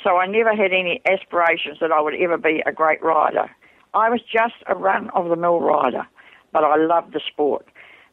So 0.02 0.16
I 0.16 0.26
never 0.26 0.50
had 0.50 0.72
any 0.72 1.00
aspirations 1.08 1.78
that 1.80 1.92
I 1.92 2.00
would 2.00 2.14
ever 2.14 2.38
be 2.38 2.62
a 2.66 2.72
great 2.72 3.02
rider. 3.02 3.50
I 3.94 4.10
was 4.10 4.20
just 4.20 4.54
a 4.66 4.74
run 4.74 5.10
of 5.10 5.28
the 5.28 5.36
mill 5.36 5.60
rider, 5.60 6.06
but 6.52 6.64
I 6.64 6.76
loved 6.76 7.12
the 7.12 7.20
sport. 7.26 7.66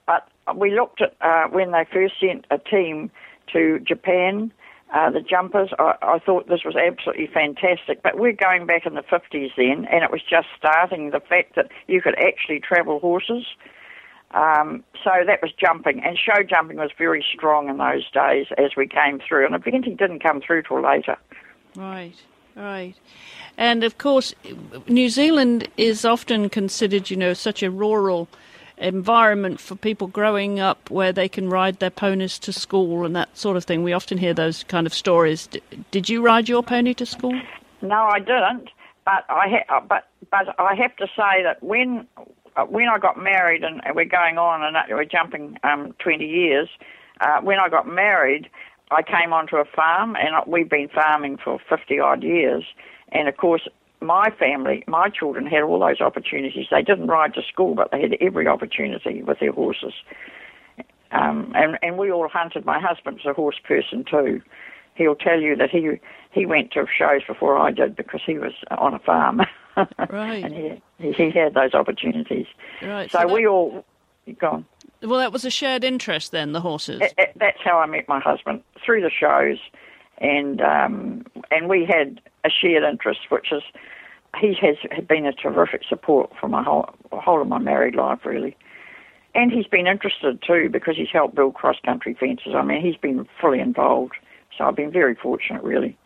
But 0.05 0.27
we 0.55 0.71
looked 0.71 1.01
at 1.01 1.15
uh, 1.21 1.47
when 1.49 1.71
they 1.71 1.85
first 1.91 2.13
sent 2.19 2.45
a 2.51 2.59
team 2.59 3.09
to 3.53 3.79
Japan, 3.79 4.51
uh, 4.93 5.09
the 5.09 5.21
jumpers. 5.21 5.69
I, 5.79 5.95
I 6.01 6.19
thought 6.19 6.47
this 6.47 6.63
was 6.63 6.75
absolutely 6.75 7.27
fantastic. 7.27 8.01
But 8.03 8.17
we're 8.17 8.33
going 8.33 8.65
back 8.65 8.85
in 8.85 8.93
the 8.93 9.01
50s 9.01 9.51
then, 9.57 9.85
and 9.85 10.03
it 10.03 10.11
was 10.11 10.21
just 10.21 10.47
starting 10.57 11.11
the 11.11 11.19
fact 11.19 11.55
that 11.55 11.71
you 11.87 12.01
could 12.01 12.15
actually 12.19 12.59
travel 12.59 12.99
horses. 12.99 13.45
Um, 14.31 14.83
so 15.03 15.11
that 15.25 15.41
was 15.41 15.51
jumping, 15.53 16.03
and 16.03 16.17
show 16.17 16.43
jumping 16.43 16.77
was 16.77 16.91
very 16.97 17.23
strong 17.33 17.69
in 17.69 17.77
those 17.77 18.09
days 18.11 18.47
as 18.57 18.75
we 18.75 18.87
came 18.87 19.19
through, 19.19 19.45
and 19.45 19.55
eventing 19.55 19.97
didn't 19.97 20.21
come 20.21 20.41
through 20.41 20.63
till 20.63 20.81
later. 20.81 21.15
Right, 21.75 22.15
right. 22.55 22.95
And 23.57 23.83
of 23.83 23.97
course, 23.97 24.33
New 24.87 25.09
Zealand 25.09 25.69
is 25.77 26.03
often 26.03 26.49
considered, 26.49 27.09
you 27.09 27.15
know, 27.15 27.33
such 27.33 27.63
a 27.63 27.71
rural 27.71 28.27
environment 28.77 29.59
for 29.59 29.75
people 29.75 30.07
growing 30.07 30.59
up 30.59 30.89
where 30.89 31.13
they 31.13 31.29
can 31.29 31.49
ride 31.49 31.79
their 31.79 31.89
ponies 31.89 32.37
to 32.39 32.53
school 32.53 33.05
and 33.05 33.15
that 33.15 33.35
sort 33.37 33.57
of 33.57 33.63
thing. 33.63 33.83
We 33.83 33.93
often 33.93 34.17
hear 34.17 34.33
those 34.33 34.63
kind 34.63 34.85
of 34.85 34.93
stories. 34.93 35.47
D- 35.47 35.61
did 35.91 36.09
you 36.09 36.21
ride 36.21 36.49
your 36.49 36.63
pony 36.63 36.93
to 36.95 37.05
school? 37.05 37.39
No, 37.81 38.03
I 38.11 38.19
didn't. 38.19 38.69
But 39.05 39.23
I 39.29 39.47
ha- 39.49 39.77
uh, 39.77 39.81
but 39.81 40.07
but 40.31 40.59
I 40.59 40.73
have 40.75 40.95
to 40.97 41.07
say 41.15 41.43
that 41.43 41.61
when 41.61 42.07
uh, 42.55 42.65
when 42.65 42.87
I 42.89 42.97
got 42.97 43.21
married 43.21 43.63
and 43.63 43.81
we're 43.93 44.05
going 44.05 44.37
on 44.37 44.63
and 44.63 44.75
we're 44.89 45.05
jumping 45.05 45.57
um, 45.63 45.93
20 45.99 46.25
years, 46.25 46.69
uh, 47.21 47.41
when 47.41 47.59
I 47.59 47.69
got 47.69 47.87
married, 47.87 48.49
I 48.91 49.01
came 49.03 49.33
onto 49.33 49.57
a 49.57 49.65
farm 49.65 50.15
and 50.15 50.35
we've 50.47 50.69
been 50.69 50.89
farming 50.89 51.37
for 51.43 51.59
50 51.69 51.99
odd 51.99 52.23
years. 52.23 52.63
And 53.11 53.27
of 53.27 53.37
course, 53.37 53.67
my 54.05 54.29
family, 54.37 54.83
my 54.87 55.09
children 55.09 55.45
had 55.45 55.63
all 55.63 55.79
those 55.79 56.01
opportunities. 56.01 56.67
They 56.71 56.81
didn't 56.81 57.07
ride 57.07 57.33
to 57.35 57.41
school, 57.41 57.75
but 57.75 57.91
they 57.91 58.01
had 58.01 58.15
every 58.21 58.47
opportunity 58.47 59.21
with 59.23 59.39
their 59.39 59.51
horses. 59.51 59.93
Um, 61.11 61.51
and, 61.55 61.77
and 61.81 61.97
we 61.97 62.11
all 62.11 62.27
hunted. 62.27 62.65
My 62.65 62.79
husband's 62.79 63.25
a 63.25 63.33
horse 63.33 63.59
person 63.63 64.03
too. 64.09 64.41
He'll 64.95 65.15
tell 65.15 65.39
you 65.39 65.55
that 65.57 65.69
he 65.69 65.99
he 66.31 66.45
went 66.45 66.71
to 66.71 66.85
shows 66.97 67.21
before 67.27 67.57
I 67.57 67.71
did 67.71 67.95
because 67.95 68.21
he 68.25 68.37
was 68.37 68.53
on 68.71 68.93
a 68.93 68.99
farm. 68.99 69.41
right. 70.09 70.43
and 70.43 70.81
he, 70.99 71.11
he, 71.11 71.31
had 71.31 71.53
those 71.53 71.73
opportunities. 71.73 72.45
Right. 72.81 73.11
So, 73.11 73.19
so 73.19 73.27
that, 73.27 73.33
we 73.33 73.45
all 73.45 73.85
gone. 74.39 74.65
Well, 75.01 75.19
that 75.19 75.31
was 75.33 75.45
a 75.45 75.49
shared 75.49 75.83
interest 75.83 76.31
then, 76.31 76.53
the 76.53 76.61
horses. 76.61 77.01
It, 77.01 77.13
it, 77.17 77.31
that's 77.35 77.59
how 77.63 77.79
I 77.79 77.85
met 77.85 78.07
my 78.07 78.19
husband 78.19 78.63
through 78.83 79.01
the 79.01 79.09
shows, 79.09 79.57
and 80.19 80.61
um, 80.61 81.25
and 81.51 81.69
we 81.69 81.85
had 81.85 82.21
a 82.43 82.49
shared 82.49 82.83
interest, 82.83 83.21
which 83.29 83.51
is 83.51 83.63
he 84.39 84.55
has 84.61 84.77
been 85.07 85.25
a 85.25 85.33
terrific 85.33 85.83
support 85.87 86.31
for 86.39 86.47
my 86.47 86.63
whole 86.63 86.89
whole 87.11 87.41
of 87.41 87.47
my 87.47 87.59
married 87.59 87.95
life, 87.95 88.19
really. 88.25 88.55
And 89.33 89.51
he's 89.51 89.67
been 89.67 89.87
interested 89.87 90.41
too 90.45 90.69
because 90.71 90.95
he's 90.95 91.09
helped 91.11 91.35
build 91.35 91.55
cross 91.55 91.75
country 91.83 92.15
fences. 92.17 92.53
I 92.55 92.63
mean, 92.63 92.81
he's 92.81 92.95
been 92.95 93.27
fully 93.41 93.59
involved. 93.59 94.13
So 94.57 94.63
I've 94.63 94.75
been 94.75 94.91
very 94.91 95.15
fortunate, 95.15 95.61
really. 95.63 95.97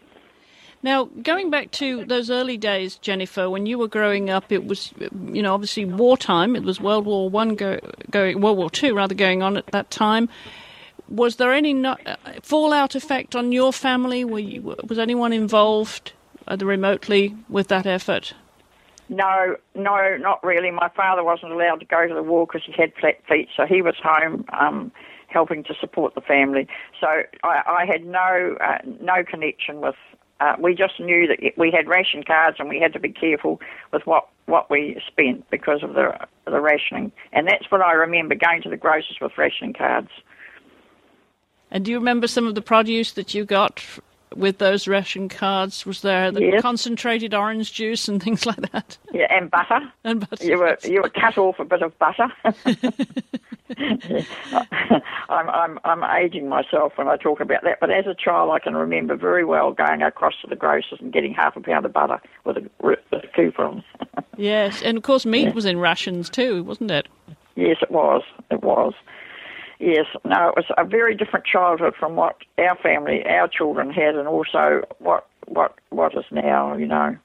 Now, 0.81 1.05
going 1.21 1.49
back 1.49 1.71
to 1.71 2.05
those 2.05 2.31
early 2.31 2.57
days, 2.57 2.95
Jennifer, 2.95 3.49
when 3.49 3.65
you 3.65 3.77
were 3.77 3.89
growing 3.89 4.29
up, 4.29 4.51
it 4.51 4.65
was, 4.65 4.93
you 5.11 5.41
know, 5.41 5.53
obviously 5.53 5.83
wartime. 5.83 6.55
It 6.55 6.63
was 6.63 6.79
World 6.79 7.05
War 7.05 7.29
One 7.29 7.55
go, 7.55 7.79
going, 8.09 8.39
World 8.39 8.57
War 8.57 8.69
Two 8.69 8.95
rather 8.95 9.13
going 9.13 9.43
on 9.43 9.57
at 9.57 9.67
that 9.67 9.91
time. 9.91 10.29
Was 11.09 11.37
there 11.37 11.51
any 11.51 11.83
uh, 11.83 11.95
fallout 12.41 12.95
effect 12.95 13.35
on 13.35 13.51
your 13.51 13.73
family? 13.73 14.23
Were 14.23 14.39
you, 14.39 14.75
was 14.87 14.99
anyone 14.99 15.33
involved 15.33 16.13
uh, 16.47 16.57
remotely 16.61 17.35
with 17.49 17.67
that 17.69 17.85
effort? 17.85 18.33
No, 19.09 19.55
no, 19.73 20.17
not 20.17 20.43
really. 20.43 20.69
My 20.69 20.89
father 20.95 21.23
wasn't 21.23 21.51
allowed 21.51 21.79
to 21.79 21.85
go 21.85 22.07
to 22.07 22.13
the 22.13 22.21
war 22.21 22.45
because 22.45 22.61
he 22.63 22.73
had 22.73 22.93
flat 22.99 23.19
feet, 23.27 23.49
so 23.57 23.65
he 23.65 23.81
was 23.81 23.95
home 24.03 24.45
um, 24.59 24.91
helping 25.27 25.63
to 25.63 25.73
support 25.79 26.13
the 26.13 26.21
family. 26.21 26.67
So 27.01 27.07
I, 27.43 27.61
I 27.65 27.85
had 27.87 28.05
no 28.05 28.55
uh, 28.61 28.77
no 29.01 29.23
connection 29.23 29.81
with. 29.81 29.95
Uh, 30.39 30.55
we 30.59 30.73
just 30.73 30.99
knew 30.99 31.27
that 31.27 31.39
we 31.57 31.69
had 31.69 31.87
ration 31.89 32.23
cards 32.23 32.57
and 32.59 32.69
we 32.69 32.79
had 32.79 32.93
to 32.93 32.99
be 32.99 33.09
careful 33.09 33.59
with 33.91 34.03
what, 34.05 34.29
what 34.45 34.69
we 34.69 35.01
spent 35.05 35.49
because 35.49 35.83
of 35.83 35.95
the 35.95 36.15
the 36.45 36.61
rationing. 36.61 37.11
And 37.33 37.47
that's 37.47 37.69
what 37.71 37.81
I 37.81 37.93
remember 37.93 38.35
going 38.35 38.61
to 38.61 38.69
the 38.69 38.77
grocers 38.77 39.17
with 39.19 39.37
rationing 39.37 39.73
cards. 39.73 40.09
And 41.71 41.85
do 41.85 41.91
you 41.91 41.97
remember 41.97 42.27
some 42.27 42.47
of 42.47 42.55
the 42.55 42.61
produce 42.61 43.13
that 43.13 43.33
you 43.33 43.45
got 43.45 43.83
with 44.35 44.57
those 44.57 44.88
ration 44.88 45.29
cards? 45.29 45.85
Was 45.85 46.01
there 46.01 46.31
the 46.31 46.41
yes. 46.41 46.61
concentrated 46.61 47.33
orange 47.33 47.73
juice 47.73 48.07
and 48.07 48.21
things 48.23 48.45
like 48.45 48.71
that? 48.71 48.97
Yeah, 49.11 49.27
and 49.29 49.49
butter. 49.51 49.91
And 50.03 50.27
butter. 50.27 50.45
You 50.45 50.57
were 50.57 50.77
you 50.83 51.01
were 51.01 51.09
cut 51.09 51.38
off 51.38 51.59
a 51.59 51.65
bit 51.65 51.81
of 51.81 51.97
butter. 51.99 52.27
I'm 55.29 55.49
I'm 55.49 55.79
I'm 55.83 56.03
aging 56.03 56.49
myself 56.49 56.93
when 56.95 57.07
I 57.07 57.17
talk 57.17 57.39
about 57.39 57.63
that, 57.63 57.79
but 57.79 57.91
as 57.91 58.07
a 58.07 58.15
child, 58.15 58.51
I 58.51 58.59
can 58.59 58.75
remember 58.75 59.15
very 59.15 59.45
well 59.45 59.71
going 59.71 60.01
across 60.01 60.33
to 60.41 60.47
the 60.47 60.55
grocers 60.55 60.99
and 60.99 61.13
getting 61.13 61.33
half 61.33 61.55
a 61.55 61.61
pound 61.61 61.85
of 61.85 61.93
butter 61.93 62.19
with 62.45 62.57
a, 62.57 62.69
with 62.81 62.99
a 63.11 63.27
coupon. 63.35 63.83
yes, 64.38 64.81
and 64.81 64.97
of 64.97 65.03
course, 65.03 65.25
meat 65.25 65.47
yeah. 65.47 65.53
was 65.53 65.65
in 65.65 65.79
rations 65.79 66.29
too, 66.29 66.63
wasn't 66.63 66.89
it? 66.89 67.07
Yes, 67.55 67.77
it 67.81 67.91
was. 67.91 68.23
It 68.49 68.63
was. 68.63 68.93
Yes, 69.79 70.05
no, 70.25 70.50
it 70.50 70.55
was 70.57 70.65
a 70.77 70.83
very 70.83 71.15
different 71.15 71.45
childhood 71.45 71.93
from 71.98 72.15
what 72.15 72.36
our 72.57 72.75
family, 72.75 73.25
our 73.25 73.48
children 73.48 73.91
had, 73.91 74.15
and 74.15 74.27
also 74.27 74.83
what 75.00 75.25
what 75.48 75.74
what 75.89 76.13
is 76.17 76.25
now. 76.31 76.75
You 76.75 76.86
know. 76.86 77.17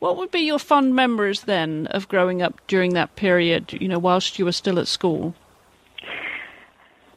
What 0.00 0.16
would 0.18 0.30
be 0.30 0.40
your 0.40 0.58
fond 0.58 0.94
memories 0.94 1.42
then 1.42 1.86
of 1.88 2.08
growing 2.08 2.42
up 2.42 2.60
during 2.66 2.92
that 2.94 3.16
period? 3.16 3.72
You 3.72 3.88
know, 3.88 3.98
whilst 3.98 4.38
you 4.38 4.44
were 4.44 4.52
still 4.52 4.78
at 4.78 4.86
school. 4.86 5.34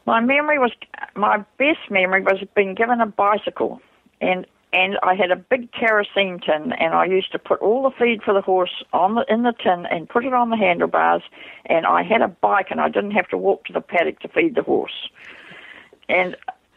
My 0.06 0.20
memory 0.22 0.58
was 0.58 0.72
my 1.16 1.44
best 1.58 1.90
memory 1.90 2.22
was 2.22 2.44
being 2.56 2.76
given 2.76 3.02
a 3.02 3.06
bicycle, 3.06 3.82
and 4.22 4.46
and 4.74 4.98
I 5.04 5.14
had 5.14 5.30
a 5.30 5.36
big 5.36 5.72
kerosene 5.72 6.40
tin, 6.40 6.74
and 6.74 6.94
I 6.94 7.06
used 7.06 7.32
to 7.32 7.40
put 7.40 7.62
all 7.62 7.84
the 7.84 7.96
feed 7.96 8.24
for 8.24 8.34
the 8.34 8.42
horse 8.42 8.84
on 8.92 9.16
the 9.16 9.26
in 9.30 9.44
the 9.44 9.54
tin 9.54 9.86
and 9.86 10.10
put 10.10 10.26
it 10.26 10.34
on 10.34 10.50
the 10.50 10.58
handlebars, 10.58 11.22
and 11.68 11.86
I 11.86 12.02
had 12.02 12.22
a 12.22 12.28
bike, 12.28 12.68
and 12.72 12.82
I 12.82 12.90
didn't 12.90 13.12
have 13.12 13.28
to 13.30 13.38
walk 13.38 13.66
to 13.66 13.74
the 13.74 13.82
paddock 13.82 14.20
to 14.22 14.28
feed 14.28 14.56
the 14.56 14.64
horse. 14.64 15.10
And 16.10 16.36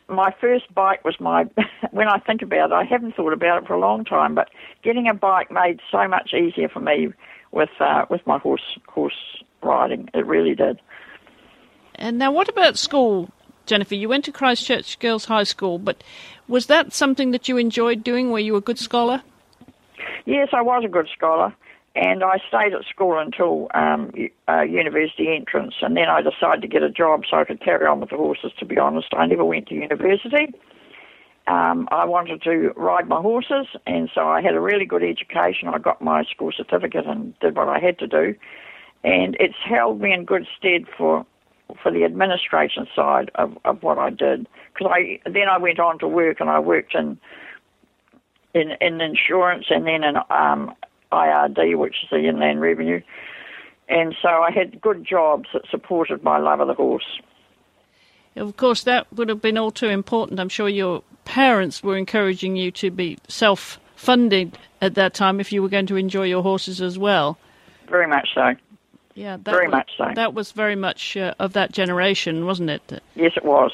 my 0.08 0.32
first 0.40 0.72
bike 0.74 1.04
was 1.04 1.18
my. 1.18 1.46
when 1.90 2.08
I 2.08 2.18
think 2.18 2.42
about 2.42 2.70
it, 2.70 2.74
I 2.74 2.84
haven't 2.84 3.16
thought 3.16 3.32
about 3.32 3.62
it 3.62 3.66
for 3.66 3.74
a 3.74 3.80
long 3.80 4.04
time, 4.04 4.34
but 4.34 4.50
getting 4.82 5.08
a 5.08 5.14
bike 5.14 5.50
made 5.50 5.80
so 5.90 6.06
much 6.06 6.34
easier 6.34 6.68
for 6.68 6.80
me 6.80 7.08
with 7.50 7.70
uh, 7.80 8.04
with 8.10 8.26
my 8.26 8.38
horse 8.38 8.78
horse 8.88 9.42
riding. 9.62 10.10
It 10.12 10.26
really 10.26 10.54
did. 10.54 10.80
And 11.94 12.18
now, 12.18 12.30
what 12.30 12.50
about 12.50 12.76
school? 12.76 13.30
Jennifer, 13.66 13.94
you 13.94 14.08
went 14.08 14.24
to 14.24 14.32
Christchurch 14.32 14.98
Girls 14.98 15.26
High 15.26 15.42
School, 15.44 15.78
but 15.78 16.02
was 16.48 16.66
that 16.66 16.92
something 16.92 17.32
that 17.32 17.48
you 17.48 17.56
enjoyed 17.56 18.04
doing? 18.04 18.30
Were 18.30 18.38
you 18.38 18.56
a 18.56 18.60
good 18.60 18.78
scholar? 18.78 19.22
Yes, 20.24 20.48
I 20.52 20.62
was 20.62 20.84
a 20.84 20.88
good 20.88 21.08
scholar, 21.14 21.54
and 21.94 22.22
I 22.22 22.38
stayed 22.48 22.72
at 22.72 22.84
school 22.84 23.18
until 23.18 23.68
um, 23.74 24.12
uh, 24.48 24.62
university 24.62 25.34
entrance, 25.34 25.74
and 25.82 25.96
then 25.96 26.08
I 26.08 26.22
decided 26.22 26.62
to 26.62 26.68
get 26.68 26.82
a 26.82 26.90
job 26.90 27.22
so 27.28 27.38
I 27.38 27.44
could 27.44 27.60
carry 27.60 27.86
on 27.86 28.00
with 28.00 28.10
the 28.10 28.16
horses. 28.16 28.52
To 28.58 28.64
be 28.64 28.78
honest, 28.78 29.08
I 29.12 29.26
never 29.26 29.44
went 29.44 29.68
to 29.68 29.74
university. 29.74 30.54
Um, 31.48 31.88
I 31.92 32.04
wanted 32.04 32.42
to 32.42 32.72
ride 32.76 33.08
my 33.08 33.20
horses, 33.20 33.66
and 33.86 34.10
so 34.12 34.28
I 34.28 34.42
had 34.42 34.54
a 34.54 34.60
really 34.60 34.84
good 34.84 35.04
education. 35.04 35.68
I 35.68 35.78
got 35.78 36.02
my 36.02 36.24
school 36.24 36.50
certificate 36.56 37.06
and 37.06 37.38
did 37.38 37.56
what 37.56 37.68
I 37.68 37.78
had 37.78 37.98
to 38.00 38.06
do, 38.06 38.34
and 39.04 39.36
it's 39.38 39.54
held 39.64 40.00
me 40.00 40.12
in 40.12 40.24
good 40.24 40.46
stead 40.58 40.86
for 40.96 41.24
for 41.82 41.90
the 41.90 42.04
administration 42.04 42.86
side 42.94 43.30
of, 43.34 43.56
of 43.64 43.82
what 43.82 43.98
I 43.98 44.10
did. 44.10 44.46
Because 44.72 44.92
I 44.92 45.20
then 45.24 45.48
I 45.50 45.58
went 45.58 45.78
on 45.78 45.98
to 46.00 46.08
work 46.08 46.40
and 46.40 46.50
I 46.50 46.58
worked 46.58 46.94
in 46.94 47.18
in, 48.54 48.72
in 48.80 49.00
insurance 49.00 49.66
and 49.70 49.86
then 49.86 50.02
in 50.02 50.16
um, 50.30 50.74
IRD, 51.12 51.76
which 51.76 51.96
is 52.02 52.10
the 52.10 52.26
Inland 52.28 52.60
Revenue. 52.60 53.00
And 53.88 54.14
so 54.20 54.28
I 54.28 54.50
had 54.50 54.80
good 54.80 55.06
jobs 55.06 55.48
that 55.52 55.62
supported 55.70 56.24
my 56.24 56.38
love 56.38 56.60
of 56.60 56.68
the 56.68 56.74
horse. 56.74 57.20
Of 58.34 58.56
course, 58.56 58.82
that 58.84 59.10
would 59.12 59.28
have 59.28 59.40
been 59.40 59.56
all 59.56 59.70
too 59.70 59.88
important. 59.88 60.40
I'm 60.40 60.48
sure 60.48 60.68
your 60.68 61.02
parents 61.24 61.82
were 61.82 61.96
encouraging 61.96 62.56
you 62.56 62.70
to 62.72 62.90
be 62.90 63.18
self 63.28 63.80
funded 63.94 64.58
at 64.80 64.94
that 64.94 65.14
time 65.14 65.40
if 65.40 65.52
you 65.52 65.62
were 65.62 65.68
going 65.68 65.86
to 65.86 65.96
enjoy 65.96 66.24
your 66.24 66.42
horses 66.42 66.80
as 66.80 66.98
well. 66.98 67.38
Very 67.88 68.06
much 68.06 68.28
so. 68.34 68.54
Yeah, 69.16 69.38
very 69.38 69.66
was, 69.66 69.72
much 69.72 69.90
so. 69.96 70.04
That 70.14 70.34
was 70.34 70.52
very 70.52 70.76
much 70.76 71.16
uh, 71.16 71.34
of 71.38 71.54
that 71.54 71.72
generation, 71.72 72.44
wasn't 72.44 72.68
it? 72.68 73.02
Yes, 73.14 73.32
it 73.34 73.44
was. 73.44 73.72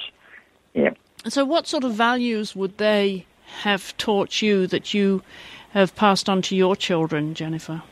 Yeah. 0.73 0.91
So, 1.29 1.45
what 1.45 1.67
sort 1.67 1.83
of 1.83 1.95
values 1.95 2.55
would 2.55 2.79
they 2.79 3.27
have 3.63 3.95
taught 3.97 4.41
you 4.41 4.69
that 4.69 4.95
you 4.95 5.23
have 5.71 5.95
passed 5.97 6.29
on 6.29 6.43
to 6.43 6.57
your 6.57 6.77
children, 6.77 7.35
Jennifer? 7.35 7.83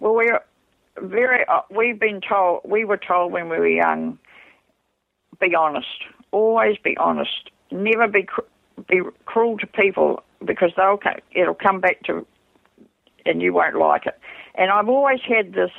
Well, 0.00 0.14
we're 0.14 0.40
very. 1.00 1.46
Uh, 1.48 1.62
we've 1.70 1.98
been 1.98 2.20
told. 2.20 2.60
We 2.64 2.84
were 2.84 2.98
told 2.98 3.32
when 3.32 3.48
we 3.48 3.58
were 3.58 3.66
young. 3.66 4.18
Be 5.40 5.54
honest. 5.54 6.04
Always 6.30 6.76
be 6.76 6.94
honest. 6.98 7.50
Never 7.70 8.06
be 8.06 8.26
be 8.88 9.00
cruel 9.24 9.56
to 9.58 9.66
people 9.66 10.22
because 10.44 10.72
they'll 10.76 11.00
it'll 11.34 11.54
come 11.54 11.80
back 11.80 12.02
to, 12.04 12.26
and 13.24 13.40
you 13.40 13.54
won't 13.54 13.76
like 13.76 14.04
it. 14.04 14.18
And 14.54 14.70
I've 14.70 14.90
always 14.90 15.20
had 15.26 15.54
this. 15.54 15.70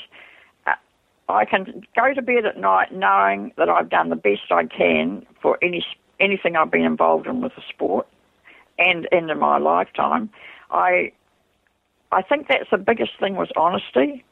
I 1.30 1.46
can 1.46 1.84
go 1.96 2.14
to 2.14 2.22
bed 2.22 2.46
at 2.46 2.60
night 2.60 2.94
knowing 2.94 3.54
that 3.58 3.70
I've 3.70 3.90
done 3.90 4.10
the 4.10 4.16
best 4.16 4.52
I 4.52 4.66
can 4.66 5.26
for 5.42 5.58
any 5.62 5.86
anything 6.20 6.56
I've 6.56 6.72
been 6.72 6.84
involved 6.86 7.28
in 7.28 7.42
with 7.42 7.54
the 7.56 7.62
sport, 7.70 8.08
and, 8.78 9.08
and 9.12 9.30
in 9.30 9.40
my 9.40 9.58
lifetime. 9.58 10.30
I 10.72 11.12
I 12.12 12.22
think 12.22 12.48
that's 12.48 12.70
the 12.70 12.78
biggest 12.78 13.12
thing 13.20 13.36
was 13.36 13.50
honesty, 13.56 14.24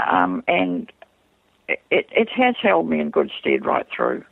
um, 0.00 0.42
and 0.48 0.90
it, 1.68 2.08
it 2.10 2.28
has 2.30 2.56
held 2.60 2.88
me 2.88 3.00
in 3.00 3.10
good 3.10 3.30
stead 3.38 3.64
right 3.64 3.86
through. 3.94 4.24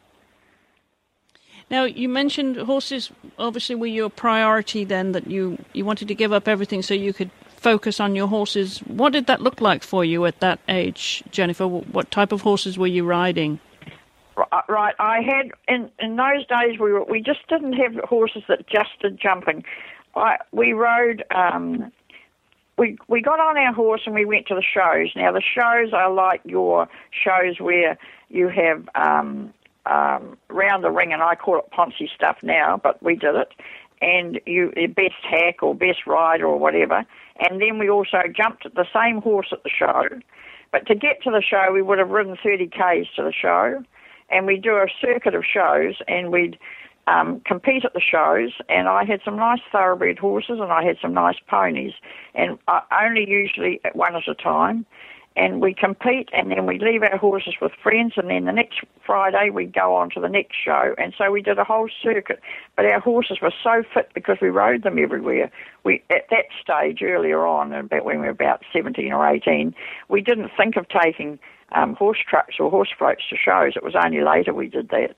Now, 1.70 1.84
you 1.84 2.08
mentioned 2.08 2.56
horses 2.56 3.12
obviously 3.38 3.76
were 3.76 3.86
your 3.86 4.10
priority 4.10 4.84
then, 4.84 5.12
that 5.12 5.28
you, 5.28 5.56
you 5.72 5.84
wanted 5.84 6.08
to 6.08 6.16
give 6.16 6.32
up 6.32 6.48
everything 6.48 6.82
so 6.82 6.94
you 6.94 7.12
could 7.12 7.30
focus 7.60 8.00
on 8.00 8.14
your 8.14 8.26
horses. 8.26 8.78
What 8.80 9.12
did 9.12 9.26
that 9.26 9.40
look 9.40 9.60
like 9.60 9.82
for 9.82 10.04
you 10.04 10.24
at 10.24 10.40
that 10.40 10.58
age, 10.68 11.22
Jennifer? 11.30 11.68
What 11.68 12.10
type 12.10 12.32
of 12.32 12.40
horses 12.40 12.78
were 12.78 12.86
you 12.86 13.04
riding? 13.04 13.60
Right, 14.68 14.94
I 14.98 15.20
had 15.20 15.50
in 15.68 15.90
in 15.98 16.16
those 16.16 16.46
days 16.46 16.78
we 16.78 16.92
were, 16.92 17.04
we 17.04 17.20
just 17.20 17.46
didn't 17.48 17.74
have 17.74 17.94
horses 18.04 18.42
that 18.48 18.66
just 18.66 18.90
did 19.02 19.20
jumping. 19.20 19.64
I 20.16 20.38
we 20.50 20.72
rode 20.72 21.22
um, 21.34 21.92
we 22.78 22.96
we 23.06 23.20
got 23.20 23.38
on 23.38 23.58
our 23.58 23.74
horse 23.74 24.02
and 24.06 24.14
we 24.14 24.24
went 24.24 24.46
to 24.46 24.54
the 24.54 24.62
shows. 24.62 25.10
Now 25.14 25.32
the 25.32 25.42
shows 25.42 25.92
are 25.92 26.10
like 26.10 26.40
your 26.44 26.88
shows 27.10 27.60
where 27.60 27.98
you 28.30 28.48
have 28.48 28.88
um, 28.94 29.52
um, 29.84 30.38
round 30.48 30.84
the 30.84 30.90
ring, 30.90 31.12
and 31.12 31.22
I 31.22 31.34
call 31.34 31.58
it 31.58 31.66
Ponzi 31.70 32.08
stuff 32.14 32.38
now, 32.42 32.80
but 32.82 33.02
we 33.02 33.16
did 33.16 33.34
it. 33.34 33.52
And 34.00 34.40
you 34.46 34.72
the 34.74 34.86
best 34.86 35.22
hack 35.28 35.62
or 35.62 35.74
best 35.74 36.06
rider 36.06 36.46
or 36.46 36.58
whatever. 36.58 37.04
And 37.38 37.60
then 37.60 37.78
we 37.78 37.90
also 37.90 38.22
jumped 38.34 38.66
at 38.66 38.74
the 38.74 38.86
same 38.94 39.20
horse 39.20 39.48
at 39.52 39.62
the 39.62 39.70
show. 39.70 40.04
But 40.72 40.86
to 40.86 40.94
get 40.94 41.22
to 41.24 41.30
the 41.30 41.42
show, 41.42 41.72
we 41.72 41.82
would 41.82 41.98
have 41.98 42.10
ridden 42.10 42.36
30 42.42 42.68
k's 42.68 43.06
to 43.16 43.22
the 43.22 43.32
show, 43.32 43.82
and 44.30 44.46
we'd 44.46 44.62
do 44.62 44.76
a 44.76 44.86
circuit 45.00 45.34
of 45.34 45.44
shows, 45.44 45.96
and 46.06 46.30
we'd 46.30 46.58
um, 47.06 47.40
compete 47.44 47.84
at 47.84 47.92
the 47.92 48.00
shows, 48.00 48.52
and 48.68 48.88
I 48.88 49.04
had 49.04 49.20
some 49.24 49.36
nice 49.36 49.60
thoroughbred 49.72 50.18
horses 50.18 50.58
and 50.60 50.70
I 50.70 50.84
had 50.84 50.96
some 51.00 51.12
nice 51.12 51.38
ponies, 51.48 51.92
and 52.34 52.58
I 52.68 52.82
only 53.04 53.28
usually 53.28 53.80
one 53.94 54.14
at 54.14 54.28
a 54.28 54.34
time. 54.34 54.86
And 55.36 55.60
we 55.60 55.74
compete, 55.74 56.28
and 56.32 56.50
then 56.50 56.66
we 56.66 56.80
leave 56.80 57.04
our 57.04 57.16
horses 57.16 57.54
with 57.62 57.70
friends, 57.80 58.14
and 58.16 58.28
then 58.28 58.46
the 58.46 58.52
next 58.52 58.80
Friday 59.06 59.50
we 59.50 59.64
go 59.64 59.94
on 59.94 60.10
to 60.10 60.20
the 60.20 60.28
next 60.28 60.56
show. 60.62 60.94
And 60.98 61.14
so 61.16 61.30
we 61.30 61.40
did 61.40 61.56
a 61.56 61.64
whole 61.64 61.88
circuit. 62.02 62.40
But 62.76 62.86
our 62.86 62.98
horses 62.98 63.38
were 63.40 63.52
so 63.62 63.84
fit 63.94 64.10
because 64.12 64.38
we 64.42 64.48
rode 64.48 64.82
them 64.82 64.98
everywhere. 64.98 65.50
We 65.84 66.02
at 66.10 66.28
that 66.30 66.46
stage 66.60 67.00
earlier 67.02 67.46
on, 67.46 67.72
about 67.72 68.04
when 68.04 68.20
we 68.20 68.26
were 68.26 68.30
about 68.30 68.64
seventeen 68.72 69.12
or 69.12 69.24
eighteen, 69.26 69.72
we 70.08 70.20
didn't 70.20 70.50
think 70.56 70.76
of 70.76 70.86
taking 70.88 71.38
um, 71.72 71.94
horse 71.94 72.18
trucks 72.28 72.56
or 72.58 72.68
horse 72.68 72.90
floats 72.98 73.22
to 73.30 73.36
shows. 73.36 73.74
It 73.76 73.84
was 73.84 73.94
only 73.94 74.22
later 74.22 74.52
we 74.52 74.66
did 74.66 74.88
that. 74.88 75.14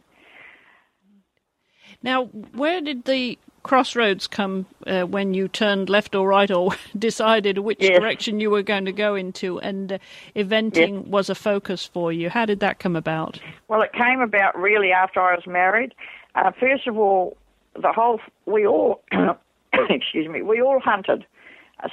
Now, 2.03 2.25
where 2.27 2.81
did 2.81 3.05
the 3.05 3.39
crossroads 3.63 4.27
come 4.27 4.67
uh, 4.87 5.03
when 5.03 5.35
you 5.35 5.47
turned 5.49 5.89
left 5.89 6.15
or 6.15 6.29
right 6.29 6.51
or 6.51 6.73
decided 6.99 7.59
which 7.59 7.79
yes. 7.81 7.99
direction 7.99 8.41
you 8.41 8.51
were 8.51 8.63
going 8.63 8.85
to 8.85 8.93
go 8.93 9.15
into 9.15 9.61
and 9.61 9.93
uh, 9.93 9.99
eventing 10.35 11.03
yes. 11.03 11.07
was 11.07 11.31
a 11.31 11.35
focus 11.35 11.87
for 11.87 12.13
you? 12.13 12.29
How 12.29 12.45
did 12.45 12.61
that 12.61 12.79
come 12.79 12.97
about? 12.97 13.39
Well, 13.69 13.83
it 13.83 13.93
came 13.93 14.21
about 14.21 14.59
really 14.59 14.93
after 14.93 15.21
I 15.21 15.35
was 15.35 15.47
married. 15.47 15.95
Uh, 16.35 16.51
first 16.59 16.87
of 16.87 16.99
all, 16.99 17.37
the 17.81 17.93
whole, 17.93 18.21
we 18.47 18.67
all, 18.67 19.03
excuse 19.73 20.29
me, 20.29 20.43
we 20.43 20.61
all 20.61 20.81
hunted. 20.81 21.25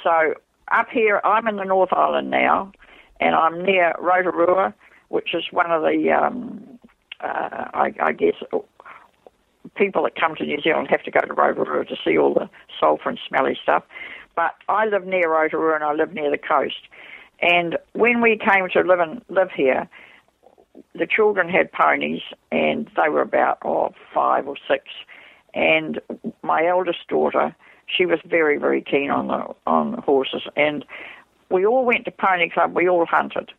So 0.02 0.34
up 0.70 0.88
here, 0.90 1.20
I'm 1.24 1.46
in 1.48 1.56
the 1.56 1.64
North 1.64 1.92
Island 1.92 2.30
now, 2.30 2.72
and 3.18 3.34
I'm 3.34 3.62
near 3.62 3.94
Rotorua, 3.98 4.74
which 5.08 5.34
is 5.34 5.44
one 5.50 5.70
of 5.70 5.82
the, 5.82 6.10
um, 6.10 6.78
uh, 7.20 7.66
I, 7.74 7.92
I 8.00 8.12
guess, 8.12 8.34
people 9.74 10.02
that 10.04 10.16
come 10.16 10.34
to 10.36 10.44
New 10.44 10.60
Zealand 10.60 10.88
have 10.90 11.02
to 11.04 11.10
go 11.10 11.20
to 11.20 11.32
Rotorua 11.32 11.84
to 11.86 11.96
see 12.04 12.16
all 12.18 12.34
the 12.34 12.48
sulphur 12.78 13.10
and 13.10 13.18
smelly 13.28 13.58
stuff. 13.62 13.84
But 14.36 14.54
I 14.68 14.86
live 14.86 15.06
near 15.06 15.30
Rotorua 15.30 15.74
and 15.74 15.84
I 15.84 15.92
live 15.92 16.12
near 16.12 16.30
the 16.30 16.38
coast. 16.38 16.88
And 17.42 17.78
when 17.92 18.20
we 18.20 18.38
came 18.38 18.68
to 18.72 18.80
live 18.80 19.00
and 19.00 19.22
live 19.28 19.50
here, 19.54 19.88
the 20.94 21.06
children 21.06 21.48
had 21.48 21.72
ponies 21.72 22.22
and 22.50 22.90
they 22.96 23.08
were 23.08 23.22
about 23.22 23.58
oh, 23.64 23.92
five 24.14 24.46
or 24.46 24.56
six. 24.68 24.84
And 25.54 26.00
my 26.42 26.66
eldest 26.66 27.08
daughter, 27.08 27.54
she 27.86 28.06
was 28.06 28.20
very, 28.24 28.56
very 28.56 28.82
keen 28.82 29.10
on 29.10 29.28
the 29.28 29.54
on 29.66 29.94
horses. 30.02 30.42
And 30.56 30.84
we 31.50 31.66
all 31.66 31.84
went 31.84 32.04
to 32.04 32.10
pony 32.10 32.48
club. 32.48 32.74
We 32.74 32.88
all 32.88 33.06
hunted. 33.06 33.50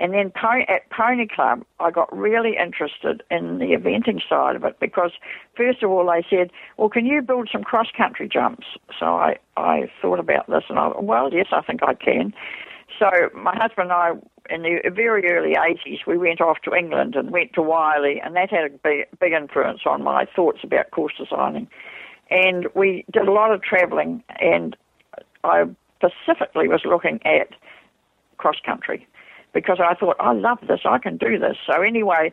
And 0.00 0.14
then 0.14 0.32
at 0.68 0.90
Pony 0.90 1.26
Club, 1.26 1.64
I 1.80 1.90
got 1.90 2.16
really 2.16 2.56
interested 2.56 3.22
in 3.30 3.58
the 3.58 3.74
eventing 3.76 4.20
side 4.28 4.54
of 4.54 4.64
it 4.64 4.78
because, 4.78 5.10
first 5.56 5.82
of 5.82 5.90
all, 5.90 6.06
they 6.06 6.24
said, 6.30 6.52
"Well, 6.76 6.88
can 6.88 7.04
you 7.04 7.20
build 7.20 7.48
some 7.50 7.64
cross 7.64 7.88
country 7.96 8.28
jumps?" 8.28 8.66
So 8.98 9.06
I 9.06 9.38
I 9.56 9.90
thought 10.00 10.20
about 10.20 10.46
this, 10.48 10.64
and 10.68 10.78
I 10.78 10.88
well, 10.98 11.32
yes, 11.32 11.46
I 11.52 11.62
think 11.62 11.82
I 11.82 11.94
can. 11.94 12.32
So 12.98 13.10
my 13.34 13.56
husband 13.56 13.90
and 13.90 13.92
I, 13.92 14.10
in 14.50 14.62
the 14.62 14.88
very 14.90 15.28
early 15.30 15.54
'80s, 15.54 16.06
we 16.06 16.16
went 16.16 16.40
off 16.40 16.58
to 16.62 16.74
England 16.74 17.16
and 17.16 17.30
went 17.30 17.52
to 17.54 17.60
Wylye, 17.60 18.24
and 18.24 18.36
that 18.36 18.50
had 18.50 18.64
a 18.64 18.70
big, 18.70 19.06
big 19.18 19.32
influence 19.32 19.80
on 19.84 20.02
my 20.04 20.26
thoughts 20.26 20.60
about 20.62 20.92
course 20.92 21.14
designing. 21.18 21.68
And 22.30 22.68
we 22.74 23.04
did 23.10 23.26
a 23.26 23.32
lot 23.32 23.52
of 23.52 23.62
travelling, 23.62 24.22
and 24.38 24.76
I 25.42 25.64
specifically 25.96 26.68
was 26.68 26.82
looking 26.84 27.20
at 27.24 27.48
cross 28.36 28.60
country 28.64 29.08
because 29.52 29.78
I 29.80 29.94
thought, 29.94 30.16
I 30.20 30.32
love 30.32 30.58
this, 30.66 30.80
I 30.84 30.98
can 30.98 31.16
do 31.16 31.38
this. 31.38 31.56
So 31.66 31.82
anyway, 31.82 32.32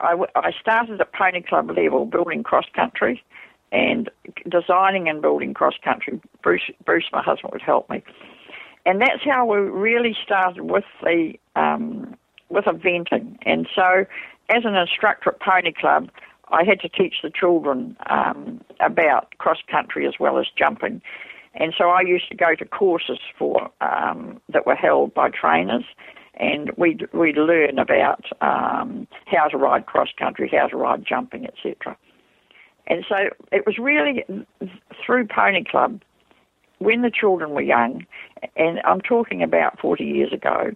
I, 0.00 0.50
started 0.60 1.00
at 1.00 1.12
Pony 1.12 1.42
Club 1.42 1.70
level 1.70 2.04
building 2.06 2.42
cross 2.42 2.66
country 2.74 3.22
and 3.72 4.10
designing 4.48 5.08
and 5.08 5.22
building 5.22 5.54
cross 5.54 5.74
country. 5.82 6.20
Bruce, 6.42 6.70
Bruce, 6.84 7.06
my 7.12 7.22
husband, 7.22 7.52
would 7.52 7.62
help 7.62 7.88
me. 7.90 8.02
And 8.86 9.00
that's 9.00 9.24
how 9.24 9.46
we 9.46 9.58
really 9.58 10.16
started 10.22 10.62
with 10.62 10.84
the 11.02 11.34
um, 11.56 12.16
with 12.50 12.66
eventing. 12.66 13.38
And 13.42 13.66
so, 13.74 14.04
as 14.50 14.64
an 14.64 14.74
instructor 14.74 15.30
at 15.30 15.40
Pony 15.40 15.72
Club, 15.72 16.10
I 16.50 16.64
had 16.64 16.80
to 16.80 16.88
teach 16.88 17.16
the 17.22 17.30
children 17.30 17.96
um, 18.10 18.60
about 18.80 19.36
cross 19.38 19.58
country 19.70 20.06
as 20.06 20.14
well 20.20 20.38
as 20.38 20.46
jumping. 20.56 21.00
And 21.54 21.72
so 21.78 21.88
I 21.90 22.02
used 22.02 22.28
to 22.28 22.34
go 22.34 22.54
to 22.54 22.64
courses 22.64 23.18
for 23.38 23.70
um, 23.80 24.40
that 24.48 24.66
were 24.66 24.74
held 24.74 25.14
by 25.14 25.30
trainers, 25.30 25.84
and 26.38 26.70
we'd, 26.76 27.06
we'd 27.12 27.36
learn 27.36 27.78
about 27.78 28.24
um, 28.40 29.06
how 29.26 29.48
to 29.48 29.56
ride 29.56 29.86
cross 29.86 30.08
country, 30.18 30.50
how 30.52 30.66
to 30.68 30.76
ride 30.76 31.04
jumping, 31.06 31.46
etc. 31.46 31.96
And 32.86 33.04
so 33.08 33.16
it 33.52 33.64
was 33.66 33.78
really 33.78 34.24
through 35.04 35.26
Pony 35.28 35.64
Club 35.64 36.02
when 36.78 37.02
the 37.02 37.10
children 37.10 37.50
were 37.50 37.62
young, 37.62 38.04
and 38.56 38.80
I'm 38.84 39.00
talking 39.00 39.42
about 39.42 39.80
40 39.80 40.04
years 40.04 40.32
ago, 40.32 40.72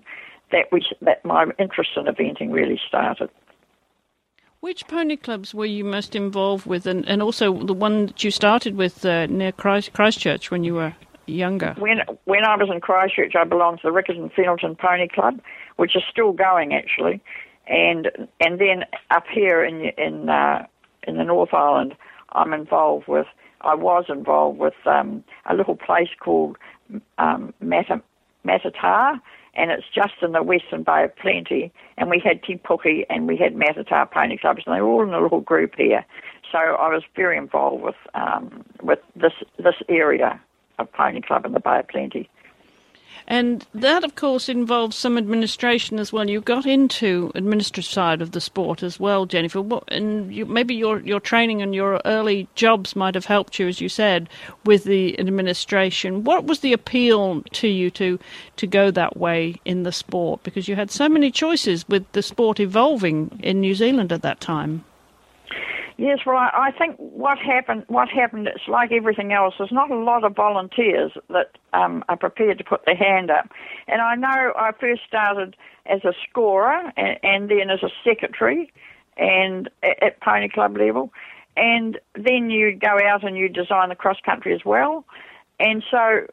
that 0.50 0.66
we 0.72 0.82
that 1.02 1.24
my 1.24 1.46
interest 1.58 1.90
in 1.96 2.04
eventing 2.04 2.52
really 2.52 2.80
started. 2.86 3.28
Which 4.60 4.88
pony 4.88 5.16
clubs 5.16 5.54
were 5.54 5.66
you 5.66 5.84
most 5.84 6.16
involved 6.16 6.66
with, 6.66 6.86
and, 6.86 7.06
and 7.08 7.22
also 7.22 7.52
the 7.62 7.74
one 7.74 8.06
that 8.06 8.24
you 8.24 8.30
started 8.30 8.74
with 8.74 9.04
uh, 9.04 9.26
near 9.26 9.52
Christ, 9.52 9.92
Christchurch 9.92 10.50
when 10.50 10.64
you 10.64 10.74
were 10.74 10.94
younger? 11.28 11.74
When 11.78 12.00
when 12.24 12.44
I 12.44 12.56
was 12.56 12.68
in 12.72 12.80
Christchurch, 12.80 13.34
I 13.36 13.44
belonged 13.44 13.80
to 13.80 13.88
the 13.88 13.92
Rickers 13.92 14.16
and 14.16 14.32
Fenelon 14.32 14.78
Pony 14.78 15.08
Club, 15.08 15.40
which 15.76 15.96
is 15.96 16.02
still 16.10 16.32
going 16.32 16.74
actually, 16.74 17.20
and 17.66 18.10
and 18.40 18.60
then 18.60 18.84
up 19.10 19.24
here 19.32 19.64
in 19.64 19.86
in 19.98 20.28
uh, 20.28 20.66
in 21.04 21.16
the 21.16 21.24
North 21.24 21.54
Island, 21.54 21.96
I'm 22.32 22.52
involved 22.52 23.08
with. 23.08 23.26
I 23.62 23.74
was 23.74 24.04
involved 24.08 24.58
with 24.58 24.74
um, 24.86 25.24
a 25.46 25.54
little 25.54 25.74
place 25.74 26.10
called 26.20 26.56
um, 27.18 27.52
Mata, 27.60 28.00
Matata, 28.46 29.20
and 29.54 29.72
it's 29.72 29.86
just 29.92 30.14
in 30.22 30.30
the 30.30 30.44
Western 30.44 30.84
Bay 30.84 31.04
of 31.04 31.16
Plenty. 31.16 31.72
And 31.96 32.08
we 32.08 32.22
had 32.24 32.42
Te 32.44 32.56
Puke 32.56 33.04
and 33.10 33.26
we 33.26 33.36
had 33.36 33.54
Matata 33.54 34.08
Pony 34.10 34.38
Clubs, 34.38 34.62
and 34.64 34.76
they 34.76 34.80
were 34.80 34.88
all 34.88 35.02
in 35.02 35.12
a 35.12 35.20
little 35.20 35.40
group 35.40 35.74
here. 35.76 36.04
So 36.52 36.58
I 36.58 36.88
was 36.88 37.02
very 37.16 37.36
involved 37.36 37.82
with 37.82 37.96
um, 38.14 38.64
with 38.80 39.00
this 39.16 39.32
this 39.58 39.74
area 39.88 40.40
of 40.78 40.90
Pony 40.92 41.20
Club 41.20 41.44
and 41.44 41.54
the 41.54 41.68
of 41.68 41.88
Plenty. 41.88 42.28
And 43.30 43.66
that, 43.74 44.04
of 44.04 44.14
course, 44.14 44.48
involves 44.48 44.96
some 44.96 45.18
administration 45.18 45.98
as 45.98 46.14
well. 46.14 46.30
You 46.30 46.40
got 46.40 46.64
into 46.64 47.30
administrative 47.34 47.84
side 47.84 48.22
of 48.22 48.30
the 48.30 48.40
sport 48.40 48.82
as 48.82 48.98
well, 48.98 49.26
Jennifer. 49.26 49.62
And 49.88 50.34
you, 50.34 50.46
maybe 50.46 50.74
your 50.74 51.00
your 51.00 51.20
training 51.20 51.60
and 51.60 51.74
your 51.74 52.00
early 52.06 52.48
jobs 52.54 52.96
might 52.96 53.14
have 53.14 53.26
helped 53.26 53.58
you, 53.58 53.68
as 53.68 53.82
you 53.82 53.90
said, 53.90 54.30
with 54.64 54.84
the 54.84 55.18
administration. 55.20 56.24
What 56.24 56.46
was 56.46 56.60
the 56.60 56.72
appeal 56.72 57.42
to 57.42 57.68
you 57.68 57.90
to 57.90 58.18
to 58.56 58.66
go 58.66 58.90
that 58.92 59.18
way 59.18 59.56
in 59.66 59.82
the 59.82 59.92
sport? 59.92 60.42
Because 60.42 60.66
you 60.66 60.74
had 60.74 60.90
so 60.90 61.06
many 61.06 61.30
choices 61.30 61.86
with 61.86 62.10
the 62.12 62.22
sport 62.22 62.58
evolving 62.58 63.38
in 63.42 63.60
New 63.60 63.74
Zealand 63.74 64.10
at 64.10 64.22
that 64.22 64.40
time. 64.40 64.84
Yes, 65.98 66.20
well, 66.24 66.36
I, 66.36 66.70
think 66.78 66.94
what 66.98 67.38
happened, 67.38 67.84
what 67.88 68.08
happened, 68.08 68.46
it's 68.46 68.68
like 68.68 68.92
everything 68.92 69.32
else. 69.32 69.54
There's 69.58 69.72
not 69.72 69.90
a 69.90 69.98
lot 69.98 70.22
of 70.22 70.36
volunteers 70.36 71.10
that 71.28 71.58
um, 71.72 72.04
are 72.08 72.16
prepared 72.16 72.58
to 72.58 72.64
put 72.64 72.84
their 72.86 72.94
hand 72.94 73.32
up. 73.32 73.50
And 73.88 74.00
I 74.00 74.14
know 74.14 74.52
I 74.56 74.70
first 74.78 75.02
started 75.08 75.56
as 75.86 76.04
a 76.04 76.12
scorer 76.30 76.92
and, 76.96 77.18
and 77.24 77.50
then 77.50 77.68
as 77.68 77.82
a 77.82 77.90
secretary, 78.04 78.72
and 79.16 79.68
at, 79.82 80.00
at 80.00 80.20
Pony 80.20 80.48
Club 80.48 80.76
level, 80.76 81.12
and 81.56 81.98
then 82.14 82.48
you 82.48 82.76
go 82.76 82.96
out 83.04 83.24
and 83.24 83.36
you 83.36 83.48
design 83.48 83.88
the 83.88 83.96
cross 83.96 84.18
country 84.24 84.54
as 84.54 84.64
well. 84.64 85.04
And 85.58 85.82
so 85.90 86.28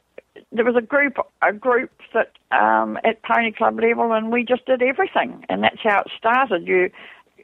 there 0.51 0.65
was 0.65 0.75
a 0.75 0.82
group, 0.82 1.17
a 1.41 1.51
group 1.51 1.91
that 2.13 2.34
um, 2.51 2.99
at 3.04 3.23
Pony 3.23 3.51
Club 3.51 3.80
level, 3.80 4.13
and 4.13 4.32
we 4.32 4.43
just 4.43 4.67
did 4.67 4.84
everything, 4.84 5.43
and 5.49 5.63
that's 5.63 5.82
how 5.82 6.01
it 6.01 6.12
started. 6.15 6.67
You 6.67 6.91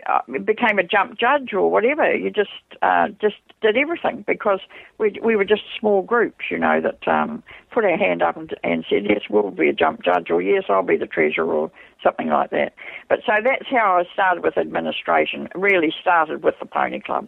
uh, 0.08 0.22
became 0.44 0.80
a 0.80 0.84
jump 0.84 1.18
judge 1.20 1.54
or 1.54 1.72
whatever. 1.72 2.14
You 2.14 2.30
just 2.30 2.50
uh, 2.82 3.10
just 3.20 3.36
did 3.62 3.78
everything 3.78 4.24
because 4.28 4.60
we 4.98 5.20
we 5.24 5.36
were 5.36 5.46
just 5.46 5.64
small 5.80 6.02
groups, 6.02 6.46
you 6.50 6.58
know, 6.58 6.82
that 6.82 7.08
um, 7.08 7.44
put 7.72 7.86
our 7.86 7.98
hand 7.98 8.22
up 8.22 8.38
and, 8.38 8.56
and 8.64 8.86
said 8.90 9.06
yes, 9.10 9.22
we'll 9.30 9.52
be 9.52 9.70
a 9.70 9.74
jump 9.74 10.04
judge, 10.04 10.30
or 10.30 10.42
yes, 10.42 10.64
I'll 10.70 10.84
be 10.84 10.98
the 10.98 11.06
treasurer, 11.06 11.52
or 11.54 11.72
something 12.04 12.28
like 12.28 12.50
that. 12.52 12.74
But 13.10 13.20
so 13.26 13.34
that's 13.44 13.68
how 13.70 14.00
I 14.00 14.14
started 14.14 14.44
with 14.44 14.58
administration. 14.58 15.50
Really 15.56 15.94
started 16.02 16.44
with 16.44 16.56
the 16.60 16.66
Pony 16.66 17.00
Club. 17.00 17.28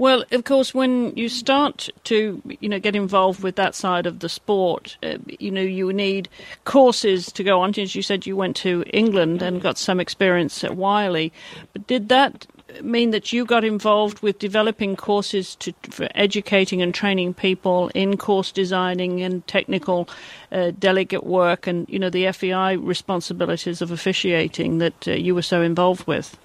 Well, 0.00 0.24
of 0.32 0.44
course, 0.44 0.72
when 0.72 1.14
you 1.14 1.28
start 1.28 1.90
to 2.04 2.40
you 2.58 2.70
know 2.70 2.80
get 2.80 2.96
involved 2.96 3.42
with 3.42 3.56
that 3.56 3.74
side 3.74 4.06
of 4.06 4.20
the 4.20 4.30
sport, 4.30 4.96
uh, 5.02 5.18
you 5.26 5.50
know 5.50 5.60
you 5.60 5.92
need 5.92 6.30
courses 6.64 7.30
to 7.32 7.44
go 7.44 7.60
on. 7.60 7.78
As 7.78 7.94
you 7.94 8.00
said, 8.00 8.24
you 8.24 8.34
went 8.34 8.56
to 8.56 8.82
England 8.94 9.42
and 9.42 9.60
got 9.60 9.76
some 9.76 10.00
experience 10.00 10.64
at 10.64 10.70
Wylye. 10.70 11.32
But 11.74 11.86
did 11.86 12.08
that 12.08 12.46
mean 12.80 13.10
that 13.10 13.34
you 13.34 13.44
got 13.44 13.62
involved 13.62 14.20
with 14.22 14.38
developing 14.38 14.96
courses 14.96 15.54
to, 15.56 15.74
for 15.90 16.08
educating 16.14 16.80
and 16.80 16.94
training 16.94 17.34
people 17.34 17.90
in 17.94 18.16
course 18.16 18.52
designing 18.52 19.20
and 19.20 19.46
technical 19.46 20.08
uh, 20.50 20.70
delegate 20.78 21.24
work, 21.24 21.66
and 21.66 21.86
you 21.90 21.98
know 21.98 22.08
the 22.08 22.32
FEI 22.32 22.76
responsibilities 22.76 23.82
of 23.82 23.90
officiating 23.90 24.78
that 24.78 25.06
uh, 25.06 25.10
you 25.10 25.34
were 25.34 25.42
so 25.42 25.60
involved 25.60 26.06
with? 26.06 26.38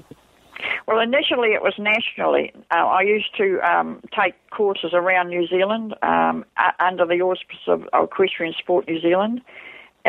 Well, 0.87 0.99
initially 0.99 1.49
it 1.49 1.61
was 1.61 1.73
nationally. 1.79 2.53
Uh, 2.71 2.85
I 2.85 3.01
used 3.01 3.35
to 3.37 3.59
um, 3.61 4.01
take 4.17 4.35
courses 4.51 4.91
around 4.93 5.29
New 5.29 5.47
Zealand 5.47 5.95
um, 6.01 6.45
under 6.79 7.05
the 7.05 7.21
auspices 7.21 7.67
of 7.67 7.87
Equestrian 7.93 8.53
Sport 8.57 8.87
New 8.87 9.01
Zealand, 9.01 9.41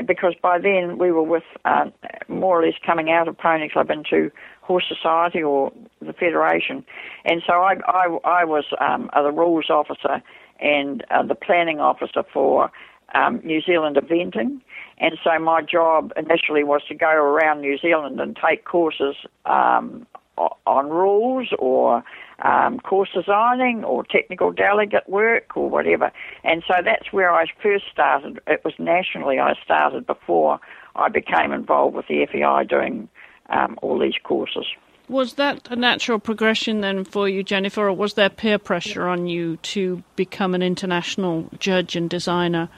because 0.07 0.35
by 0.42 0.59
then 0.59 0.99
we 0.99 1.11
were 1.11 1.23
with 1.23 1.45
uh, 1.64 1.87
more 2.29 2.61
or 2.61 2.66
less 2.66 2.75
coming 2.85 3.11
out 3.11 3.29
of 3.29 3.38
Pony 3.38 3.69
Club 3.71 3.90
into 3.90 4.31
Horse 4.61 4.85
Society 4.88 5.42
or 5.42 5.73
the 6.01 6.12
Federation, 6.12 6.85
and 7.25 7.42
so 7.47 7.55
I 7.55 7.77
I, 7.87 8.19
I 8.25 8.45
was 8.45 8.64
um, 8.79 9.11
the 9.14 9.33
rules 9.33 9.71
officer 9.71 10.23
and 10.61 11.05
uh, 11.11 11.23
the 11.23 11.35
planning 11.35 11.81
officer 11.81 12.23
for 12.33 12.71
um, 13.14 13.40
New 13.45 13.61
Zealand 13.61 13.97
eventing. 13.97 14.61
And 14.99 15.19
so 15.23 15.38
my 15.38 15.61
job 15.62 16.12
initially 16.16 16.64
was 16.64 16.83
to 16.88 16.95
go 16.95 17.11
around 17.11 17.61
New 17.61 17.79
Zealand 17.79 18.21
and 18.21 18.37
take 18.37 18.64
courses 18.64 19.14
um, 19.45 20.07
on 20.37 20.90
rules 20.90 21.49
or 21.59 22.03
um, 22.40 22.79
course 22.81 23.09
designing 23.14 23.85
or 23.85 24.05
technical 24.05 24.53
delegate 24.53 25.09
work 25.09 25.57
or 25.57 25.70
whatever. 25.70 26.12
And 26.44 26.62
so 26.66 26.75
that's 26.85 27.12
where 27.12 27.33
I 27.33 27.46
first 27.62 27.85
started. 27.90 28.40
It 28.46 28.62
was 28.64 28.75
nationally 28.79 29.38
I 29.38 29.55
started 29.64 30.07
before 30.07 30.61
I 30.94 31.09
became 31.09 31.53
involved 31.53 31.96
with 31.96 32.07
the 32.09 32.27
FEI 32.31 32.64
doing 32.68 33.09
um, 33.49 33.79
all 33.83 33.99
these 33.99 34.16
courses. 34.22 34.66
Was 35.09 35.35
that 35.35 35.68
a 35.70 35.77
natural 35.77 36.18
progression 36.18 36.81
then 36.81 37.05
for 37.05 37.29
you, 37.29 37.44
Jennifer, 37.44 37.88
or 37.88 37.92
was 37.92 38.14
there 38.14 38.29
peer 38.29 38.59
pressure 38.59 39.07
on 39.07 39.29
you 39.29 39.57
to 39.59 40.03
become 40.16 40.53
an 40.53 40.62
international 40.62 41.49
judge 41.61 41.94
and 41.94 42.11
designer? 42.11 42.68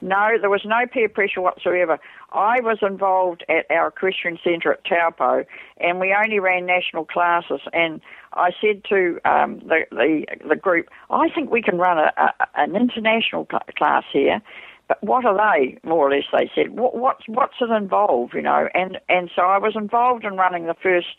No, 0.00 0.36
there 0.40 0.50
was 0.50 0.62
no 0.64 0.86
peer 0.92 1.08
pressure 1.08 1.40
whatsoever. 1.40 1.98
I 2.32 2.60
was 2.60 2.78
involved 2.82 3.44
at 3.48 3.70
our 3.70 3.88
equestrian 3.88 4.38
centre 4.42 4.72
at 4.72 4.84
Taupo, 4.84 5.44
and 5.78 6.00
we 6.00 6.14
only 6.14 6.38
ran 6.38 6.66
national 6.66 7.04
classes. 7.04 7.60
And 7.72 8.00
I 8.32 8.50
said 8.60 8.84
to 8.88 9.20
um, 9.24 9.60
the, 9.60 9.86
the 9.90 10.26
the 10.48 10.56
group, 10.56 10.88
I 11.10 11.28
think 11.28 11.50
we 11.50 11.62
can 11.62 11.78
run 11.78 11.98
a, 11.98 12.12
a, 12.16 12.30
an 12.56 12.76
international 12.76 13.46
cl- 13.50 13.62
class 13.76 14.04
here. 14.12 14.40
But 14.88 15.02
what 15.02 15.24
are 15.24 15.36
they? 15.36 15.78
More 15.84 16.08
or 16.08 16.10
less, 16.10 16.24
they 16.32 16.50
said. 16.54 16.70
What, 16.70 16.96
what's 16.96 17.28
what's 17.28 17.54
it 17.60 17.70
involve? 17.70 18.34
You 18.34 18.42
know, 18.42 18.68
and 18.74 18.98
and 19.08 19.30
so 19.34 19.42
I 19.42 19.58
was 19.58 19.74
involved 19.76 20.24
in 20.24 20.36
running 20.36 20.66
the 20.66 20.74
first 20.74 21.16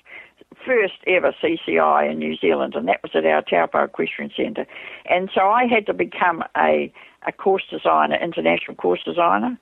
first 0.65 0.95
ever 1.07 1.33
CCI 1.41 2.11
in 2.11 2.19
New 2.19 2.35
Zealand, 2.37 2.75
and 2.75 2.87
that 2.87 3.01
was 3.03 3.11
at 3.15 3.25
our 3.25 3.41
Taupo 3.41 3.85
Equestrian 3.85 4.31
Centre. 4.35 4.65
And 5.05 5.29
so 5.33 5.41
I 5.41 5.65
had 5.65 5.85
to 5.87 5.93
become 5.93 6.43
a 6.57 6.91
a 7.25 7.31
course 7.31 7.63
designer, 7.69 8.17
international 8.21 8.75
course 8.75 9.01
designer, 9.03 9.57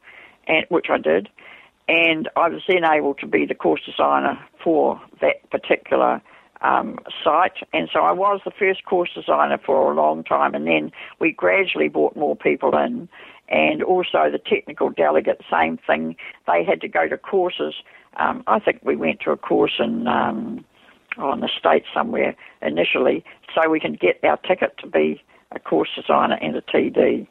and 0.48 0.66
which 0.70 0.88
I 0.90 0.98
did 0.98 1.30
and 1.92 2.30
I 2.38 2.48
was 2.48 2.62
then 2.68 2.86
able 2.86 3.14
to 3.16 3.28
be 3.28 3.46
the 3.46 3.56
course 3.56 3.82
designer 3.86 4.40
for 4.64 5.02
that 5.20 5.50
particular 5.50 6.22
um, 6.62 7.00
site. 7.24 7.58
And 7.74 7.90
so 7.92 8.02
I 8.02 8.14
was 8.14 8.40
the 8.46 8.52
first 8.58 8.86
course 8.86 9.10
designer 9.14 9.58
for 9.58 9.92
a 9.92 9.96
long 9.96 10.24
time, 10.24 10.54
and 10.56 10.66
then 10.68 10.92
we 11.20 11.34
gradually 11.34 11.90
brought 11.90 12.16
more 12.16 12.36
people 12.36 12.78
in. 12.78 13.10
And 13.50 13.84
also 13.84 14.32
the 14.32 14.40
technical 14.40 14.90
delegate, 14.90 15.42
same 15.52 15.78
thing. 15.86 16.16
They 16.48 16.64
had 16.64 16.80
to 16.82 16.88
go 16.88 17.10
to 17.10 17.18
courses. 17.18 17.74
Um, 18.16 18.44
I 18.48 18.60
think 18.60 18.80
we 18.84 18.96
went 18.96 19.20
to 19.22 19.32
a 19.32 19.38
course 19.38 19.74
in 19.78 20.08
um, 20.08 20.64
on 21.18 21.42
the 21.42 21.50
state 21.60 21.84
somewhere 21.94 22.34
initially, 22.62 23.26
so 23.54 23.70
we 23.70 23.82
can 23.82 23.98
get 24.00 24.24
our 24.24 24.38
ticket 24.38 24.78
to 24.78 24.88
be 24.88 25.22
a 25.52 25.60
course 25.60 25.90
designer 25.94 26.38
and 26.42 26.56
a 26.56 26.62
TD. 26.62 27.28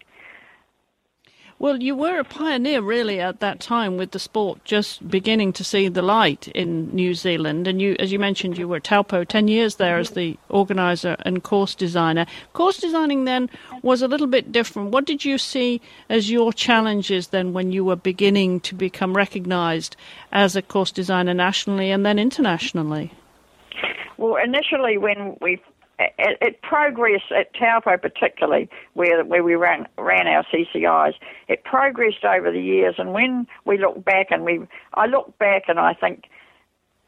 Well, 1.60 1.82
you 1.82 1.94
were 1.94 2.18
a 2.18 2.24
pioneer 2.24 2.80
really 2.80 3.20
at 3.20 3.40
that 3.40 3.60
time 3.60 3.98
with 3.98 4.12
the 4.12 4.18
sport 4.18 4.64
just 4.64 5.06
beginning 5.06 5.52
to 5.52 5.62
see 5.62 5.88
the 5.88 6.00
light 6.00 6.48
in 6.48 6.88
New 6.88 7.12
Zealand. 7.12 7.66
And 7.66 7.82
you, 7.82 7.96
as 7.98 8.10
you 8.10 8.18
mentioned, 8.18 8.56
you 8.56 8.66
were 8.66 8.78
at 8.78 8.84
Taupo 8.84 9.24
10 9.24 9.46
years 9.46 9.74
there 9.74 9.98
as 9.98 10.12
the 10.12 10.38
organizer 10.48 11.16
and 11.20 11.42
course 11.42 11.74
designer. 11.74 12.24
Course 12.54 12.78
designing 12.78 13.26
then 13.26 13.50
was 13.82 14.00
a 14.00 14.08
little 14.08 14.26
bit 14.26 14.50
different. 14.50 14.92
What 14.92 15.04
did 15.04 15.22
you 15.22 15.36
see 15.36 15.82
as 16.08 16.30
your 16.30 16.50
challenges 16.54 17.28
then 17.28 17.52
when 17.52 17.72
you 17.72 17.84
were 17.84 17.94
beginning 17.94 18.60
to 18.60 18.74
become 18.74 19.14
recognized 19.14 19.96
as 20.32 20.56
a 20.56 20.62
course 20.62 20.90
designer 20.90 21.34
nationally 21.34 21.90
and 21.90 22.06
then 22.06 22.18
internationally? 22.18 23.12
Well, 24.16 24.36
initially, 24.42 24.96
when 24.96 25.36
we 25.42 25.60
it, 26.18 26.38
it 26.40 26.62
progressed 26.62 27.30
at 27.30 27.52
Taupo 27.54 27.96
particularly, 27.96 28.68
where 28.94 29.24
where 29.24 29.42
we 29.42 29.54
ran 29.54 29.86
ran 29.98 30.26
our 30.26 30.44
CCIs. 30.44 31.14
It 31.48 31.64
progressed 31.64 32.24
over 32.24 32.50
the 32.50 32.60
years, 32.60 32.94
and 32.98 33.12
when 33.12 33.46
we 33.64 33.78
look 33.78 34.04
back 34.04 34.28
and 34.30 34.44
we, 34.44 34.60
I 34.94 35.06
look 35.06 35.36
back 35.38 35.64
and 35.68 35.78
I 35.78 35.94
think, 35.94 36.24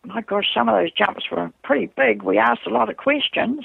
my 0.05 0.21
gosh, 0.21 0.47
some 0.53 0.69
of 0.69 0.75
those 0.75 0.93
jumps 0.93 1.31
were 1.31 1.51
pretty 1.65 1.87
big. 1.97 2.23
We 2.23 2.39
asked 2.39 2.67
a 2.67 2.71
lot 2.71 2.91
of 2.91 2.97
questions, 2.97 3.65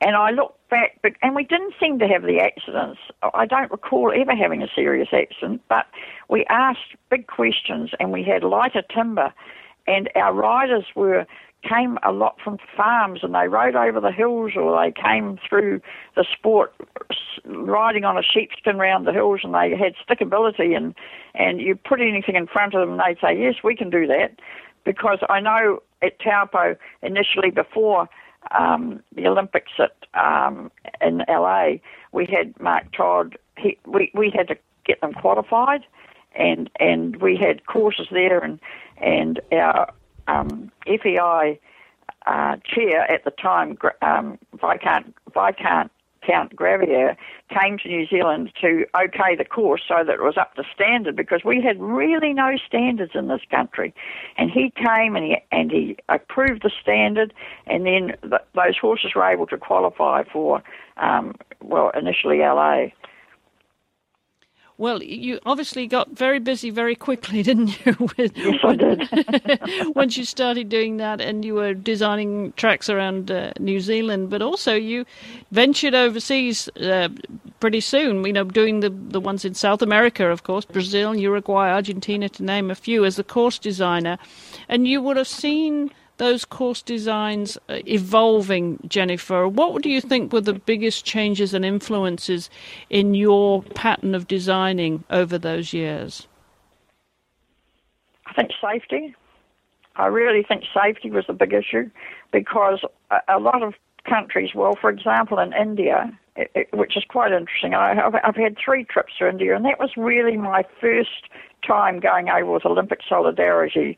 and 0.00 0.16
I 0.16 0.30
look 0.30 0.56
back, 0.70 0.98
and 1.22 1.34
we 1.34 1.44
didn't 1.44 1.74
seem 1.78 1.98
to 1.98 2.08
have 2.08 2.22
the 2.22 2.40
accidents. 2.40 3.00
I 3.34 3.46
don't 3.46 3.70
recall 3.70 4.12
ever 4.14 4.34
having 4.34 4.62
a 4.62 4.68
serious 4.74 5.08
accident, 5.12 5.62
but 5.68 5.86
we 6.28 6.44
asked 6.46 6.96
big 7.10 7.26
questions, 7.26 7.90
and 8.00 8.10
we 8.10 8.22
had 8.22 8.42
lighter 8.42 8.82
timber, 8.82 9.32
and 9.86 10.10
our 10.14 10.32
riders 10.32 10.84
were 10.94 11.26
came 11.62 11.98
a 12.02 12.12
lot 12.12 12.36
from 12.42 12.58
farms 12.76 13.20
and 13.22 13.34
they 13.34 13.48
rode 13.48 13.74
over 13.74 14.00
the 14.00 14.12
hills 14.12 14.52
or 14.56 14.80
they 14.80 14.92
came 14.92 15.38
through 15.48 15.80
the 16.14 16.24
sport 16.32 16.74
riding 17.44 18.04
on 18.04 18.16
a 18.16 18.22
sheepskin 18.22 18.76
around 18.76 19.04
the 19.04 19.12
hills 19.12 19.40
and 19.42 19.54
they 19.54 19.70
had 19.76 19.94
stickability 20.08 20.76
and 20.76 20.94
and 21.34 21.60
you 21.60 21.74
put 21.74 22.00
anything 22.00 22.36
in 22.36 22.46
front 22.46 22.74
of 22.74 22.80
them 22.80 22.92
and 22.92 23.00
they'd 23.00 23.20
say 23.20 23.38
yes 23.38 23.56
we 23.64 23.74
can 23.74 23.90
do 23.90 24.06
that. 24.06 24.38
Because 24.84 25.18
I 25.28 25.40
know 25.40 25.82
at 26.02 26.18
Taupo 26.20 26.76
initially 27.02 27.50
before 27.50 28.08
um, 28.56 29.02
the 29.14 29.26
Olympics 29.26 29.72
at 29.78 29.96
um, 30.14 30.70
in 31.00 31.24
LA 31.28 31.74
we 32.12 32.26
had 32.26 32.58
Mark 32.60 32.92
Todd 32.92 33.36
he, 33.58 33.78
we 33.86 34.10
we 34.14 34.30
had 34.30 34.48
to 34.48 34.56
get 34.84 35.00
them 35.00 35.12
qualified 35.12 35.84
and 36.36 36.70
and 36.78 37.16
we 37.16 37.36
had 37.36 37.66
courses 37.66 38.06
there 38.10 38.38
and 38.38 38.60
and 38.98 39.40
our 39.52 39.92
um, 40.28 40.70
FEI 40.86 41.58
uh, 42.26 42.56
chair 42.64 43.10
at 43.10 43.24
the 43.24 43.30
time, 43.30 43.78
um, 44.02 44.38
Viscount, 44.52 45.14
Viscount 45.32 45.90
Count 46.26 46.56
Gravier, 46.56 47.16
came 47.56 47.78
to 47.78 47.88
New 47.88 48.06
Zealand 48.06 48.50
to 48.60 48.84
okay 48.96 49.36
the 49.36 49.44
course 49.44 49.82
so 49.86 50.02
that 50.04 50.14
it 50.14 50.22
was 50.22 50.36
up 50.36 50.54
to 50.56 50.64
standard 50.74 51.14
because 51.14 51.42
we 51.44 51.62
had 51.62 51.80
really 51.80 52.32
no 52.32 52.56
standards 52.66 53.12
in 53.14 53.28
this 53.28 53.42
country. 53.50 53.94
And 54.36 54.50
he 54.50 54.72
came 54.76 55.14
and 55.14 55.24
he, 55.24 55.36
and 55.52 55.70
he 55.70 55.96
approved 56.08 56.62
the 56.64 56.70
standard, 56.82 57.32
and 57.66 57.86
then 57.86 58.16
the, 58.22 58.42
those 58.54 58.76
horses 58.80 59.12
were 59.14 59.24
able 59.24 59.46
to 59.46 59.56
qualify 59.56 60.24
for, 60.24 60.62
um, 60.96 61.36
well, 61.62 61.90
initially 61.90 62.38
LA. 62.38 62.86
Well, 64.78 65.02
you 65.02 65.40
obviously 65.46 65.86
got 65.86 66.10
very 66.10 66.38
busy 66.38 66.68
very 66.68 66.94
quickly, 66.94 67.42
didn't 67.48 67.84
you? 67.86 67.96
With, 68.18 68.36
yes, 68.36 68.60
I 68.62 68.76
did. 68.76 69.94
once 69.96 70.16
you 70.16 70.24
started 70.24 70.68
doing 70.68 70.98
that, 70.98 71.20
and 71.20 71.44
you 71.44 71.54
were 71.54 71.72
designing 71.72 72.52
tracks 72.52 72.90
around 72.90 73.30
uh, 73.30 73.52
New 73.58 73.80
Zealand, 73.80 74.28
but 74.28 74.42
also 74.42 74.74
you 74.74 75.06
ventured 75.50 75.94
overseas 75.94 76.68
uh, 76.76 77.08
pretty 77.58 77.80
soon. 77.80 78.24
You 78.26 78.34
know, 78.34 78.44
doing 78.44 78.80
the 78.80 78.90
the 78.90 79.20
ones 79.20 79.44
in 79.44 79.54
South 79.54 79.80
America, 79.80 80.30
of 80.30 80.42
course, 80.42 80.66
Brazil, 80.66 81.16
Uruguay, 81.16 81.70
Argentina, 81.70 82.28
to 82.28 82.42
name 82.42 82.70
a 82.70 82.74
few, 82.74 83.04
as 83.06 83.16
the 83.16 83.24
course 83.24 83.58
designer, 83.58 84.18
and 84.68 84.86
you 84.86 85.00
would 85.00 85.16
have 85.16 85.28
seen 85.28 85.90
those 86.18 86.44
course 86.44 86.82
designs 86.82 87.56
uh, 87.68 87.78
evolving, 87.86 88.78
Jennifer, 88.88 89.46
what 89.48 89.82
do 89.82 89.90
you 89.90 90.00
think 90.00 90.32
were 90.32 90.40
the 90.40 90.54
biggest 90.54 91.04
changes 91.04 91.54
and 91.54 91.64
influences 91.64 92.50
in 92.90 93.14
your 93.14 93.62
pattern 93.62 94.14
of 94.14 94.26
designing 94.26 95.04
over 95.10 95.38
those 95.38 95.72
years? 95.72 96.26
I 98.26 98.32
think 98.32 98.50
safety. 98.60 99.14
I 99.96 100.06
really 100.06 100.42
think 100.42 100.64
safety 100.74 101.10
was 101.10 101.26
the 101.26 101.32
big 101.32 101.52
issue 101.52 101.90
because 102.32 102.80
a, 103.10 103.20
a 103.28 103.38
lot 103.38 103.62
of 103.62 103.74
countries, 104.04 104.50
well, 104.54 104.76
for 104.80 104.90
example, 104.90 105.38
in 105.38 105.52
India, 105.52 106.16
it, 106.36 106.50
it, 106.54 106.68
which 106.72 106.96
is 106.96 107.04
quite 107.08 107.32
interesting, 107.32 107.74
I, 107.74 107.94
have 107.94 108.14
I've 108.14 108.36
had 108.36 108.56
three 108.62 108.84
trips 108.84 109.14
to 109.18 109.28
India, 109.28 109.56
and 109.56 109.64
that 109.64 109.78
was 109.78 109.90
really 109.96 110.36
my 110.36 110.64
first 110.80 111.28
time 111.66 112.00
going 112.00 112.28
over 112.28 112.52
with 112.52 112.66
Olympic 112.66 113.00
Solidarity 113.08 113.96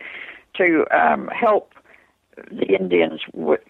to 0.55 0.87
um, 0.91 1.29
help 1.29 1.73
the 2.51 2.77
Indians 2.79 3.21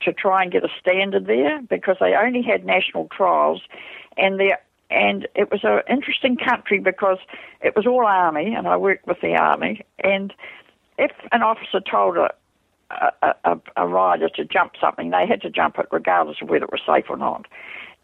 to 0.03 0.13
try 0.13 0.43
and 0.43 0.53
get 0.53 0.65
a 0.65 0.69
standard 0.81 1.27
there 1.27 1.61
because 1.63 1.97
they 2.01 2.15
only 2.15 2.43
had 2.43 2.65
national 2.65 3.09
trials, 3.09 3.63
and 4.17 4.39
they 4.39 4.55
and 4.91 5.29
it 5.35 5.51
was 5.51 5.61
an 5.65 5.81
interesting 5.89 6.37
country 6.37 6.79
because 6.79 7.19
it 7.61 7.77
was 7.77 7.87
all 7.87 8.07
army, 8.07 8.55
and 8.55 8.67
I 8.67 8.77
worked 8.77 9.07
with 9.07 9.21
the 9.21 9.37
army. 9.37 9.85
And 10.03 10.33
if 10.99 11.13
an 11.31 11.43
officer 11.43 11.81
told 11.81 12.17
a 12.17 12.31
a, 12.91 13.35
a, 13.45 13.59
a 13.77 13.87
rider 13.87 14.29
to 14.31 14.45
jump 14.45 14.73
something, 14.81 15.11
they 15.11 15.27
had 15.27 15.43
to 15.43 15.51
jump 15.51 15.79
it 15.79 15.87
regardless 15.93 16.39
of 16.41 16.49
whether 16.49 16.65
it 16.65 16.73
was 16.73 16.81
safe 16.87 17.05
or 17.09 17.17
not. 17.17 17.47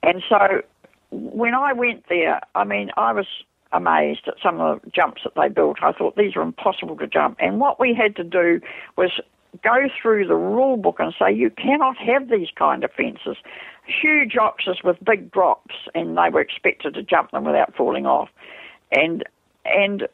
And 0.03 0.23
so 0.29 0.63
when 1.11 1.55
I 1.55 1.73
went 1.73 2.05
there, 2.09 2.41
I 2.55 2.65
mean, 2.65 2.91
I 2.97 3.13
was 3.13 3.27
amazed 3.73 4.29
at 4.29 4.35
some 4.43 4.61
of 4.61 4.83
the 4.83 4.91
jumps 4.91 5.23
that 5.25 5.35
they 5.37 5.49
built. 5.49 5.79
I 5.83 5.93
thought 5.93 6.17
these 6.17 6.37
are 6.37 6.43
impossible 6.43 6.97
to 6.97 7.07
jump. 7.07 7.37
And 7.41 7.61
what 7.61 7.81
we 7.81 7.95
had 7.95 8.15
to 8.17 8.25
do 8.25 8.61
was 8.97 9.11
go 9.63 9.89
through 10.01 10.27
the 10.27 10.35
rule 10.35 10.77
book 10.77 10.97
and 10.99 11.15
say 11.19 11.33
you 11.33 11.51
cannot 11.51 11.97
have 11.97 12.29
these 12.29 12.49
kind 12.57 12.85
of 12.85 12.91
fences. 12.93 13.37
Huge 13.87 14.37
oxes 14.37 14.79
with 14.83 14.97
big 15.05 15.31
drops, 15.31 15.75
and 15.95 16.17
they 16.17 16.31
were 16.31 16.41
expected 16.41 16.95
to 16.95 17.03
jump 17.03 17.31
them 17.31 17.45
without 17.45 17.75
falling 17.77 18.07
off, 18.07 18.29
and 18.91 19.25
and 19.65 20.09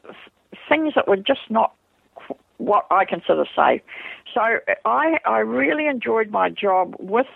things 0.69 0.93
that 0.95 1.07
were 1.07 1.17
just 1.17 1.49
not 1.49 1.73
what 2.57 2.85
I 2.91 3.05
consider 3.05 3.45
safe. 3.55 3.81
So 4.33 4.41
I 4.85 5.17
I 5.25 5.39
really 5.39 5.87
enjoyed 5.87 6.29
my 6.31 6.49
job 6.49 6.95
with 6.99 7.27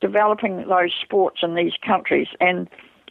developing 0.00 0.68
those 0.68 0.92
sports 1.02 1.40
in 1.42 1.54
these 1.54 1.72
countries 1.84 2.28
and. 2.40 2.68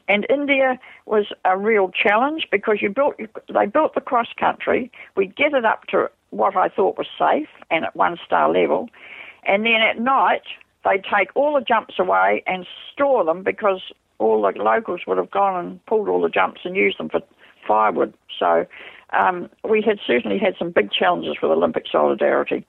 And 0.09 0.25
India 0.29 0.79
was 1.05 1.25
a 1.43 1.57
real 1.57 1.91
challenge 1.91 2.47
because 2.49 2.77
you 2.81 2.89
built 2.89 3.15
they 3.53 3.65
built 3.65 3.93
the 3.93 3.99
cross 3.99 4.27
country. 4.39 4.89
We 5.17 5.27
get 5.27 5.53
it 5.53 5.65
up 5.65 5.83
to 5.87 6.09
what 6.31 6.55
I 6.55 6.69
thought 6.69 6.97
was 6.97 7.07
safe 7.17 7.49
and 7.71 7.85
at 7.85 7.95
one 7.95 8.17
star 8.25 8.51
level. 8.51 8.89
And 9.43 9.65
then 9.65 9.81
at 9.81 9.99
night, 9.99 10.43
they'd 10.83 11.03
take 11.03 11.29
all 11.35 11.53
the 11.53 11.65
jumps 11.65 11.95
away 11.99 12.43
and 12.47 12.65
store 12.91 13.23
them 13.23 13.43
because 13.43 13.81
all 14.19 14.41
the 14.41 14.61
locals 14.61 15.01
would 15.07 15.17
have 15.17 15.31
gone 15.31 15.65
and 15.65 15.85
pulled 15.85 16.09
all 16.09 16.21
the 16.21 16.29
jumps 16.29 16.61
and 16.63 16.75
used 16.75 16.97
them 16.97 17.09
for 17.09 17.21
firewood. 17.67 18.13
So 18.37 18.65
um, 19.17 19.49
we 19.69 19.81
had 19.81 19.99
certainly 20.05 20.37
had 20.37 20.55
some 20.57 20.71
big 20.71 20.91
challenges 20.91 21.35
with 21.41 21.51
Olympic 21.51 21.85
solidarity. 21.91 22.65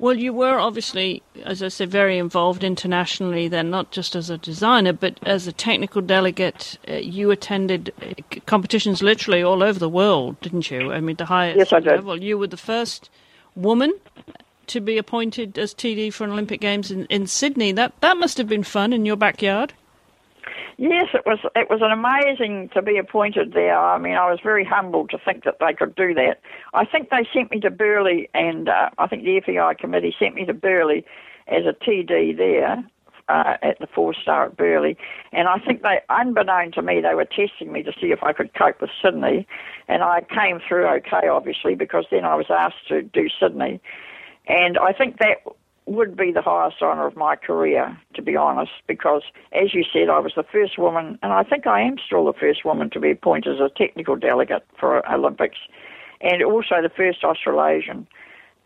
Well, 0.00 0.16
you 0.16 0.32
were 0.32 0.58
obviously, 0.58 1.22
as 1.44 1.60
I 1.60 1.68
said, 1.68 1.90
very 1.90 2.18
involved 2.18 2.62
internationally 2.62 3.48
then, 3.48 3.68
not 3.68 3.90
just 3.90 4.14
as 4.14 4.30
a 4.30 4.38
designer, 4.38 4.92
but 4.92 5.18
as 5.24 5.48
a 5.48 5.52
technical 5.52 6.02
delegate. 6.02 6.78
Uh, 6.88 6.94
you 6.94 7.32
attended 7.32 7.92
uh, 8.00 8.38
competitions 8.46 9.02
literally 9.02 9.42
all 9.42 9.62
over 9.62 9.78
the 9.78 9.88
world, 9.88 10.40
didn't 10.40 10.70
you? 10.70 10.92
I 10.92 11.00
mean, 11.00 11.16
the 11.16 11.24
highest 11.24 11.58
yes, 11.58 11.72
I 11.72 11.80
did. 11.80 11.90
level. 11.90 12.22
You 12.22 12.38
were 12.38 12.46
the 12.46 12.56
first 12.56 13.10
woman 13.56 13.92
to 14.68 14.80
be 14.80 14.98
appointed 14.98 15.58
as 15.58 15.74
TD 15.74 16.12
for 16.12 16.24
an 16.24 16.30
Olympic 16.30 16.60
Games 16.60 16.92
in, 16.92 17.06
in 17.06 17.26
Sydney. 17.26 17.72
That, 17.72 17.92
that 18.00 18.16
must 18.18 18.38
have 18.38 18.48
been 18.48 18.62
fun 18.62 18.92
in 18.92 19.04
your 19.04 19.16
backyard. 19.16 19.72
Yes, 20.76 21.08
it 21.14 21.26
was. 21.26 21.38
It 21.56 21.68
was 21.70 21.80
an 21.82 21.90
amazing 21.90 22.70
to 22.74 22.82
be 22.82 22.98
appointed 22.98 23.52
there. 23.52 23.78
I 23.78 23.98
mean, 23.98 24.14
I 24.14 24.30
was 24.30 24.40
very 24.42 24.64
humbled 24.64 25.10
to 25.10 25.18
think 25.18 25.44
that 25.44 25.56
they 25.60 25.74
could 25.74 25.94
do 25.94 26.14
that. 26.14 26.40
I 26.74 26.84
think 26.84 27.10
they 27.10 27.26
sent 27.32 27.50
me 27.50 27.60
to 27.60 27.70
Burghley, 27.70 28.28
and 28.34 28.68
uh, 28.68 28.90
I 28.98 29.06
think 29.06 29.24
the 29.24 29.40
FEI 29.44 29.74
committee 29.78 30.14
sent 30.18 30.34
me 30.34 30.44
to 30.46 30.54
Burghley 30.54 31.04
as 31.48 31.64
a 31.66 31.72
TD 31.72 32.36
there 32.36 32.84
uh, 33.28 33.56
at 33.62 33.78
the 33.78 33.86
four 33.86 34.14
star 34.14 34.46
at 34.46 34.56
Burghley. 34.56 34.96
And 35.32 35.48
I 35.48 35.58
think 35.58 35.82
they, 35.82 36.00
unbeknown 36.08 36.72
to 36.72 36.82
me, 36.82 37.00
they 37.00 37.14
were 37.14 37.26
testing 37.26 37.72
me 37.72 37.82
to 37.82 37.92
see 38.00 38.08
if 38.08 38.22
I 38.22 38.32
could 38.32 38.54
cope 38.54 38.80
with 38.80 38.90
Sydney. 39.02 39.46
And 39.86 40.02
I 40.02 40.22
came 40.22 40.60
through 40.66 40.86
okay, 40.86 41.28
obviously, 41.28 41.74
because 41.74 42.06
then 42.10 42.24
I 42.24 42.34
was 42.34 42.46
asked 42.50 42.88
to 42.88 43.02
do 43.02 43.28
Sydney. 43.40 43.80
And 44.46 44.78
I 44.78 44.92
think 44.92 45.18
that 45.18 45.38
would 45.88 46.16
be 46.16 46.30
the 46.32 46.42
highest 46.42 46.82
honour 46.82 47.06
of 47.06 47.16
my 47.16 47.34
career, 47.36 47.98
to 48.14 48.22
be 48.22 48.36
honest, 48.36 48.72
because 48.86 49.22
as 49.52 49.74
you 49.74 49.84
said, 49.92 50.08
I 50.08 50.18
was 50.18 50.32
the 50.36 50.42
first 50.42 50.78
woman, 50.78 51.18
and 51.22 51.32
I 51.32 51.42
think 51.42 51.66
I 51.66 51.80
am 51.80 51.96
still 52.04 52.26
the 52.26 52.38
first 52.38 52.64
woman 52.64 52.90
to 52.90 53.00
be 53.00 53.10
appointed 53.10 53.54
as 53.54 53.60
a 53.60 53.70
technical 53.76 54.16
delegate 54.16 54.66
for 54.78 55.08
Olympics, 55.10 55.58
and 56.20 56.42
also 56.42 56.82
the 56.82 56.90
first 56.94 57.24
Australasian, 57.24 58.06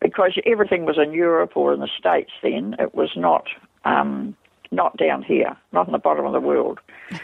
because 0.00 0.38
everything 0.46 0.84
was 0.84 0.98
in 0.98 1.12
Europe 1.12 1.56
or 1.56 1.72
in 1.72 1.80
the 1.80 1.88
States 1.98 2.32
then. 2.42 2.74
It 2.78 2.94
was 2.94 3.10
not 3.16 3.46
um, 3.84 4.36
not 4.72 4.96
down 4.96 5.22
here, 5.22 5.56
not 5.72 5.86
in 5.86 5.92
the 5.92 5.98
bottom 5.98 6.26
of 6.26 6.32
the 6.32 6.40
world. 6.40 6.80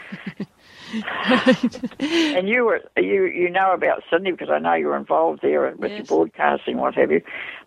and 1.99 2.49
you 2.49 2.65
were 2.65 2.81
you 2.97 3.25
you 3.25 3.49
know 3.49 3.73
about 3.73 4.03
Sydney 4.09 4.31
because 4.31 4.49
I 4.49 4.59
know 4.59 4.73
you 4.73 4.87
were 4.87 4.97
involved 4.97 5.41
there 5.41 5.73
with 5.77 5.91
yes. 5.91 5.97
your 5.97 6.05
broadcasting, 6.05 6.77
what 6.77 6.95
have 6.95 7.11
you. 7.11 7.21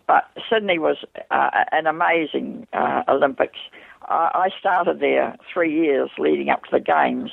But 0.07 0.29
Sydney 0.49 0.79
was 0.79 0.97
uh, 1.31 1.49
an 1.71 1.87
amazing 1.87 2.67
uh, 2.73 3.03
Olympics. 3.07 3.57
I 4.05 4.49
started 4.59 4.99
there 4.99 5.37
three 5.53 5.73
years 5.73 6.09
leading 6.17 6.49
up 6.49 6.63
to 6.65 6.71
the 6.71 6.79
games, 6.81 7.31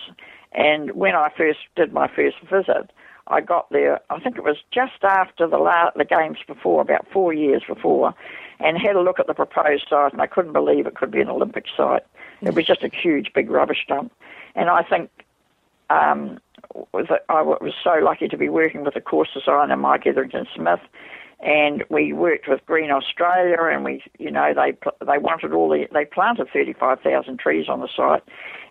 and 0.53 0.93
when 0.93 1.17
I 1.17 1.31
first 1.37 1.59
did 1.75 1.93
my 1.93 2.07
first 2.07 2.37
visit, 2.43 2.93
I 3.27 3.41
got 3.41 3.71
there. 3.71 4.01
I 4.09 4.21
think 4.21 4.37
it 4.37 4.45
was 4.45 4.57
just 4.71 5.03
after 5.03 5.49
the 5.49 5.59
la- 5.59 5.91
the 5.97 6.05
games 6.05 6.39
before, 6.47 6.81
about 6.81 7.07
four 7.13 7.33
years 7.33 7.63
before, 7.67 8.15
and 8.61 8.79
had 8.79 8.95
a 8.95 9.01
look 9.01 9.19
at 9.19 9.27
the 9.27 9.35
proposed 9.35 9.87
site, 9.89 10.13
and 10.13 10.23
I 10.23 10.27
couldn't 10.27 10.53
believe 10.53 10.87
it 10.87 10.95
could 10.95 11.11
be 11.11 11.21
an 11.21 11.29
Olympic 11.29 11.65
site. 11.77 12.05
It 12.41 12.55
was 12.55 12.67
just 12.67 12.83
a 12.83 12.89
huge, 12.89 13.33
big 13.35 13.51
rubbish 13.51 13.85
dump, 13.89 14.13
and 14.55 14.71
I 14.71 14.83
think 14.83 15.11
um, 15.91 16.39
I 17.29 17.43
was 17.43 17.75
so 17.83 17.99
lucky 18.03 18.29
to 18.29 18.37
be 18.37 18.49
working 18.49 18.85
with 18.85 18.95
the 18.95 19.01
course 19.01 19.29
designer 19.35 19.77
Mike 19.77 20.07
Etherington 20.07 20.47
Smith, 20.55 20.81
and 21.43 21.85
we 21.89 22.13
worked 22.13 22.49
with 22.49 22.65
Green 22.67 22.91
Australia, 22.91 23.57
and 23.61 23.85
we, 23.85 24.03
you 24.19 24.31
know, 24.31 24.53
they 24.55 24.77
they 25.05 25.19
wanted 25.19 25.53
all 25.53 25.69
the 25.71 25.87
they 25.93 26.05
planted 26.05 26.49
thirty 26.53 26.75
five 26.75 27.01
thousand 27.01 27.39
trees 27.39 27.69
on 27.69 27.81
the 27.81 27.89
site, 27.97 28.23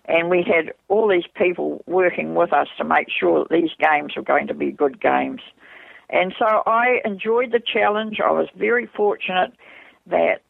and 0.05 0.29
we 0.29 0.43
had 0.43 0.73
all 0.88 1.08
these 1.08 1.27
people 1.36 1.84
working 1.88 2.36
with 2.36 2.53
us 2.53 2.67
to 2.77 2.84
make 2.84 3.08
sure 3.10 3.39
that 3.39 3.49
these 3.49 3.71
games 3.79 4.15
were 4.15 4.21
going 4.21 4.47
to 4.47 4.53
be 4.53 4.71
good 4.71 5.01
games, 5.01 5.41
and 6.10 6.34
so 6.38 6.62
I 6.65 7.01
enjoyed 7.05 7.51
the 7.51 7.60
challenge. 7.60 8.19
I 8.23 8.32
was 8.32 8.47
very 8.55 8.86
fortunate 8.86 9.51
that, 10.08 10.41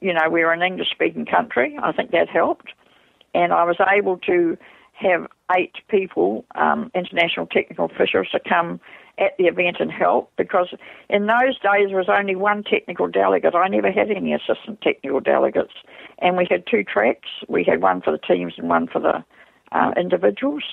you 0.00 0.12
know, 0.12 0.28
we 0.28 0.44
were 0.44 0.52
an 0.52 0.62
English 0.62 0.90
speaking 0.90 1.26
country. 1.26 1.78
I 1.80 1.92
think 1.92 2.10
that 2.10 2.28
helped, 2.28 2.72
and 3.34 3.52
I 3.52 3.64
was 3.64 3.76
able 3.88 4.18
to 4.18 4.58
have 4.94 5.26
eight 5.56 5.76
people, 5.88 6.44
um, 6.54 6.90
international 6.94 7.46
technical 7.46 7.86
officials, 7.86 8.28
to 8.32 8.40
come 8.40 8.80
at 9.20 9.36
the 9.36 9.44
event 9.44 9.76
and 9.78 9.92
help 9.92 10.32
because 10.36 10.74
in 11.08 11.26
those 11.26 11.58
days 11.58 11.88
there 11.88 11.98
was 11.98 12.08
only 12.08 12.34
one 12.34 12.64
technical 12.64 13.06
delegate. 13.06 13.54
I 13.54 13.68
never 13.68 13.92
had 13.92 14.10
any 14.10 14.32
assistant 14.32 14.80
technical 14.80 15.20
delegates, 15.20 15.74
and 16.18 16.36
we 16.36 16.46
had 16.50 16.66
two 16.66 16.82
tracks. 16.82 17.28
We 17.46 17.62
had 17.62 17.82
one 17.82 18.00
for 18.00 18.10
the 18.10 18.18
teams 18.18 18.54
and 18.56 18.68
one 18.68 18.88
for 18.88 19.00
the 19.00 19.22
uh, 19.72 19.92
individuals, 19.96 20.64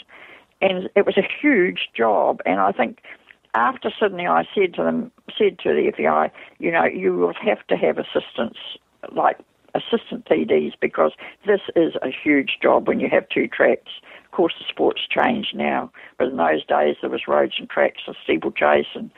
and 0.61 0.89
it 0.95 1.05
was 1.05 1.17
a 1.17 1.27
huge 1.41 1.89
job. 1.95 2.41
And 2.45 2.59
I 2.59 2.71
think 2.71 3.01
after 3.53 3.91
Sydney, 3.99 4.27
I 4.27 4.45
said 4.55 4.73
to 4.75 4.83
them, 4.83 5.11
said 5.37 5.59
to 5.59 5.73
the 5.73 5.91
FEI, 5.95 6.31
you 6.59 6.71
know, 6.71 6.85
you 6.85 7.13
will 7.13 7.33
have 7.33 7.65
to 7.67 7.75
have 7.75 7.97
assistants 7.97 8.59
like 9.11 9.37
assistant 9.77 10.25
TDs 10.25 10.73
because 10.79 11.11
this 11.45 11.61
is 11.75 11.93
a 12.01 12.09
huge 12.09 12.57
job 12.61 12.87
when 12.87 12.99
you 12.99 13.09
have 13.09 13.27
two 13.29 13.47
tracks 13.47 13.91
Of 14.25 14.31
course, 14.31 14.53
the 14.59 14.65
sport's 14.67 15.07
changed 15.07 15.55
now, 15.55 15.91
but 16.17 16.27
in 16.27 16.37
those 16.37 16.65
days 16.65 16.97
there 17.01 17.09
was 17.09 17.27
roads 17.27 17.55
and 17.59 17.69
tracks, 17.69 18.01
a 18.07 18.13
steeplechase, 18.23 18.87
and 18.95 19.09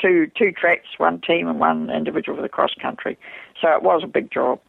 two 0.00 0.30
two 0.36 0.52
tracks, 0.52 0.88
one 0.98 1.20
team 1.20 1.48
and 1.48 1.58
one 1.60 1.90
individual 1.90 2.36
for 2.36 2.42
the 2.42 2.48
cross 2.48 2.74
country. 2.80 3.16
So 3.60 3.68
it 3.74 3.82
was 3.82 4.02
a 4.04 4.08
big 4.08 4.30
job. 4.30 4.60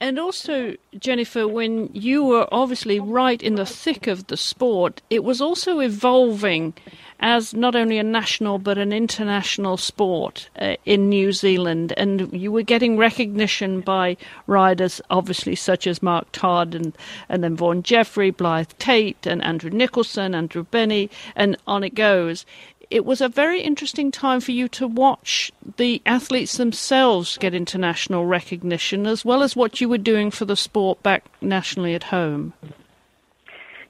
And 0.00 0.18
also, 0.20 0.76
Jennifer, 0.96 1.48
when 1.48 1.90
you 1.92 2.24
were 2.24 2.46
obviously 2.52 3.00
right 3.00 3.42
in 3.42 3.56
the 3.56 3.66
thick 3.66 4.06
of 4.06 4.28
the 4.28 4.36
sport, 4.36 5.02
it 5.10 5.24
was 5.24 5.40
also 5.40 5.80
evolving 5.80 6.74
as 7.20 7.52
not 7.52 7.74
only 7.74 7.98
a 7.98 8.04
national 8.04 8.60
but 8.60 8.78
an 8.78 8.92
international 8.92 9.76
sport 9.76 10.50
uh, 10.60 10.76
in 10.84 11.08
New 11.08 11.32
Zealand. 11.32 11.92
And 11.96 12.32
you 12.32 12.52
were 12.52 12.62
getting 12.62 12.96
recognition 12.96 13.80
by 13.80 14.16
riders, 14.46 15.00
obviously, 15.10 15.56
such 15.56 15.84
as 15.88 16.00
Mark 16.00 16.28
Todd 16.30 16.76
and, 16.76 16.96
and 17.28 17.42
then 17.42 17.56
Vaughn 17.56 17.82
Jefferis, 17.82 18.36
Blyth 18.36 18.78
Tait, 18.78 19.26
and 19.26 19.42
Andrew 19.42 19.70
Nicholson, 19.70 20.32
Andrew 20.32 20.62
Bennie, 20.62 21.10
and 21.34 21.56
on 21.66 21.82
it 21.82 21.96
goes 21.96 22.46
it 22.90 23.04
was 23.04 23.20
a 23.20 23.28
very 23.28 23.60
interesting 23.60 24.10
time 24.10 24.40
for 24.40 24.52
you 24.52 24.68
to 24.68 24.86
watch 24.86 25.52
the 25.76 26.00
athletes 26.06 26.56
themselves 26.56 27.36
get 27.38 27.54
international 27.54 28.26
recognition 28.26 29.06
as 29.06 29.24
well 29.24 29.42
as 29.42 29.54
what 29.54 29.80
you 29.80 29.88
were 29.88 29.98
doing 29.98 30.30
for 30.30 30.44
the 30.44 30.56
sport 30.56 31.02
back 31.02 31.24
nationally 31.40 31.94
at 31.94 32.04
home. 32.04 32.54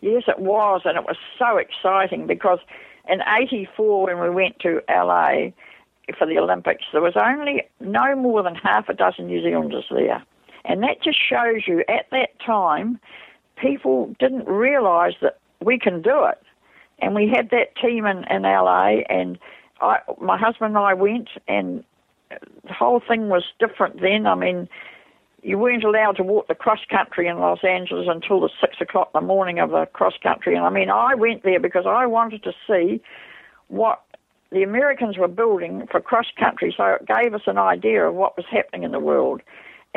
Yes, 0.00 0.24
it 0.28 0.38
was, 0.38 0.82
and 0.84 0.96
it 0.96 1.04
was 1.04 1.16
so 1.38 1.56
exciting 1.56 2.26
because 2.26 2.58
in 3.08 3.20
84 3.22 4.06
when 4.06 4.20
we 4.20 4.30
went 4.30 4.58
to 4.60 4.80
LA 4.88 5.50
for 6.18 6.26
the 6.26 6.38
Olympics, 6.38 6.84
there 6.92 7.02
was 7.02 7.16
only 7.16 7.64
no 7.80 8.16
more 8.16 8.42
than 8.42 8.54
half 8.54 8.88
a 8.88 8.94
dozen 8.94 9.26
New 9.26 9.42
Zealanders 9.42 9.86
there. 9.90 10.22
And 10.64 10.82
that 10.82 11.02
just 11.02 11.18
shows 11.18 11.62
you 11.66 11.84
at 11.88 12.06
that 12.10 12.38
time, 12.44 13.00
people 13.56 14.14
didn't 14.18 14.46
realise 14.46 15.14
that 15.22 15.38
we 15.60 15.78
can 15.78 16.02
do 16.02 16.24
it 16.24 16.38
and 17.00 17.14
we 17.14 17.28
had 17.28 17.50
that 17.50 17.76
team 17.76 18.06
in, 18.06 18.24
in 18.30 18.42
LA, 18.42 19.00
and 19.08 19.38
I, 19.80 19.98
my 20.20 20.36
husband 20.36 20.76
and 20.76 20.78
I 20.78 20.94
went, 20.94 21.28
and 21.46 21.84
the 22.30 22.72
whole 22.72 23.00
thing 23.06 23.28
was 23.28 23.44
different 23.58 24.00
then. 24.00 24.26
I 24.26 24.34
mean, 24.34 24.68
you 25.42 25.58
weren't 25.58 25.84
allowed 25.84 26.16
to 26.16 26.22
walk 26.22 26.48
the 26.48 26.54
cross 26.54 26.80
country 26.90 27.28
in 27.28 27.38
Los 27.38 27.62
Angeles 27.62 28.08
until 28.10 28.40
the 28.40 28.50
six 28.60 28.76
o'clock 28.80 29.10
in 29.14 29.20
the 29.20 29.26
morning 29.26 29.58
of 29.60 29.70
the 29.70 29.86
cross 29.86 30.14
country, 30.22 30.56
and 30.56 30.64
I 30.64 30.70
mean, 30.70 30.90
I 30.90 31.14
went 31.14 31.44
there 31.44 31.60
because 31.60 31.86
I 31.86 32.06
wanted 32.06 32.42
to 32.44 32.52
see 32.66 33.00
what 33.68 34.02
the 34.50 34.62
Americans 34.62 35.18
were 35.18 35.28
building 35.28 35.86
for 35.90 36.00
cross 36.00 36.26
country, 36.38 36.74
so 36.76 36.84
it 36.84 37.06
gave 37.06 37.34
us 37.34 37.42
an 37.46 37.58
idea 37.58 38.08
of 38.08 38.14
what 38.14 38.36
was 38.36 38.46
happening 38.50 38.82
in 38.82 38.92
the 38.92 38.98
world. 38.98 39.42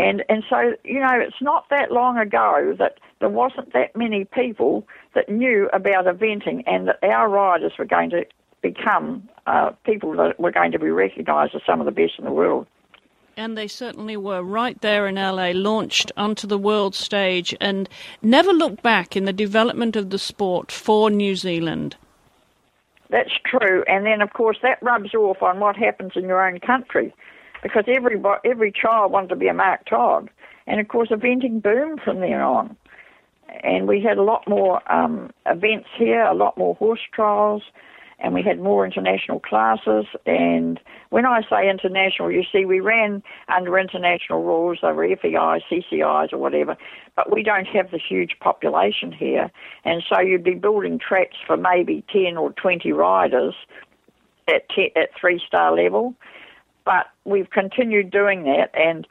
And 0.01 0.23
and 0.29 0.43
so 0.49 0.73
you 0.83 0.99
know, 0.99 1.13
it's 1.13 1.41
not 1.41 1.65
that 1.69 1.91
long 1.91 2.17
ago 2.17 2.75
that 2.79 2.97
there 3.19 3.29
wasn't 3.29 3.71
that 3.73 3.95
many 3.95 4.25
people 4.25 4.87
that 5.13 5.29
knew 5.29 5.69
about 5.73 6.05
eventing, 6.05 6.63
and 6.65 6.87
that 6.87 6.97
our 7.03 7.29
riders 7.29 7.73
were 7.77 7.85
going 7.85 8.09
to 8.09 8.25
become 8.63 9.29
uh, 9.45 9.71
people 9.85 10.13
that 10.13 10.39
were 10.39 10.51
going 10.51 10.71
to 10.71 10.79
be 10.79 10.89
recognised 10.89 11.53
as 11.53 11.61
some 11.67 11.79
of 11.79 11.85
the 11.85 11.91
best 11.91 12.13
in 12.17 12.25
the 12.25 12.31
world. 12.31 12.65
And 13.37 13.55
they 13.55 13.67
certainly 13.67 14.17
were 14.17 14.41
right 14.41 14.79
there 14.81 15.07
in 15.07 15.15
LA, 15.15 15.51
launched 15.53 16.11
onto 16.17 16.47
the 16.47 16.57
world 16.57 16.95
stage, 16.95 17.55
and 17.61 17.87
never 18.23 18.51
looked 18.51 18.81
back 18.81 19.15
in 19.15 19.25
the 19.25 19.33
development 19.33 19.95
of 19.95 20.09
the 20.09 20.19
sport 20.19 20.71
for 20.71 21.11
New 21.11 21.35
Zealand. 21.35 21.95
That's 23.11 23.33
true, 23.45 23.83
and 23.87 24.03
then 24.05 24.21
of 24.21 24.33
course 24.33 24.57
that 24.63 24.81
rubs 24.81 25.13
off 25.13 25.43
on 25.43 25.59
what 25.59 25.75
happens 25.75 26.13
in 26.15 26.23
your 26.23 26.43
own 26.45 26.59
country 26.59 27.13
because 27.61 27.85
every 27.87 28.21
every 28.45 28.71
child 28.71 29.11
wanted 29.11 29.29
to 29.29 29.35
be 29.35 29.47
a 29.47 29.53
Mark 29.53 29.85
Todd, 29.85 30.29
and 30.67 30.79
of 30.79 30.87
course 30.87 31.09
eventing 31.09 31.61
boomed 31.61 32.01
from 32.01 32.19
there 32.19 32.43
on, 32.43 32.75
and 33.63 33.87
we 33.87 34.01
had 34.01 34.17
a 34.17 34.23
lot 34.23 34.47
more 34.47 34.81
um, 34.91 35.31
events 35.45 35.89
here, 35.97 36.23
a 36.23 36.33
lot 36.33 36.57
more 36.57 36.75
horse 36.75 37.01
trials, 37.13 37.63
and 38.19 38.33
we 38.33 38.41
had 38.41 38.59
more 38.59 38.85
international 38.85 39.39
classes. 39.39 40.05
And 40.25 40.79
when 41.09 41.25
I 41.25 41.41
say 41.49 41.69
international, 41.69 42.31
you 42.31 42.43
see, 42.51 42.65
we 42.65 42.79
ran 42.79 43.21
under 43.47 43.77
international 43.77 44.43
rules, 44.43 44.79
they 44.81 44.91
were 44.91 45.07
FEIs, 45.07 45.63
CCIs, 45.69 46.33
or 46.33 46.37
whatever, 46.37 46.77
but 47.15 47.31
we 47.31 47.43
don't 47.43 47.67
have 47.67 47.91
the 47.91 47.99
huge 47.99 48.37
population 48.39 49.11
here, 49.11 49.51
and 49.85 50.03
so 50.07 50.19
you'd 50.19 50.43
be 50.43 50.55
building 50.55 50.99
tracks 50.99 51.37
for 51.45 51.57
maybe 51.57 52.03
ten 52.11 52.37
or 52.37 52.51
twenty 52.53 52.91
riders 52.91 53.55
at 54.47 54.65
at 54.95 55.09
three 55.19 55.41
star 55.45 55.75
level 55.75 56.15
but 56.85 57.07
we've 57.25 57.49
continued 57.49 58.11
doing 58.11 58.43
that, 58.43 58.71
and 58.73 59.07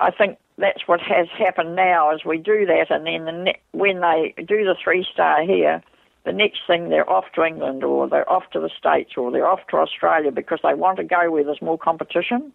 I 0.00 0.10
think 0.10 0.38
that's 0.58 0.86
what 0.86 1.00
has 1.00 1.28
happened 1.36 1.76
now 1.76 2.10
as 2.10 2.24
we 2.24 2.38
do 2.38 2.66
that, 2.66 2.90
and 2.90 3.06
then 3.06 3.24
the 3.24 3.32
ne- 3.32 3.60
when 3.72 4.00
they 4.00 4.34
do 4.38 4.64
the 4.64 4.76
three 4.82 5.06
star 5.12 5.42
here, 5.42 5.82
the 6.24 6.32
next 6.32 6.60
thing 6.66 6.88
they're 6.88 7.08
off 7.08 7.26
to 7.34 7.44
England 7.44 7.84
or 7.84 8.08
they're 8.08 8.30
off 8.30 8.50
to 8.50 8.60
the 8.60 8.70
States 8.76 9.12
or 9.16 9.30
they're 9.30 9.46
off 9.46 9.66
to 9.70 9.76
Australia 9.76 10.32
because 10.32 10.58
they 10.62 10.74
want 10.74 10.98
to 10.98 11.04
go 11.04 11.30
where 11.30 11.44
there's 11.44 11.62
more 11.62 11.78
competition. 11.78 12.52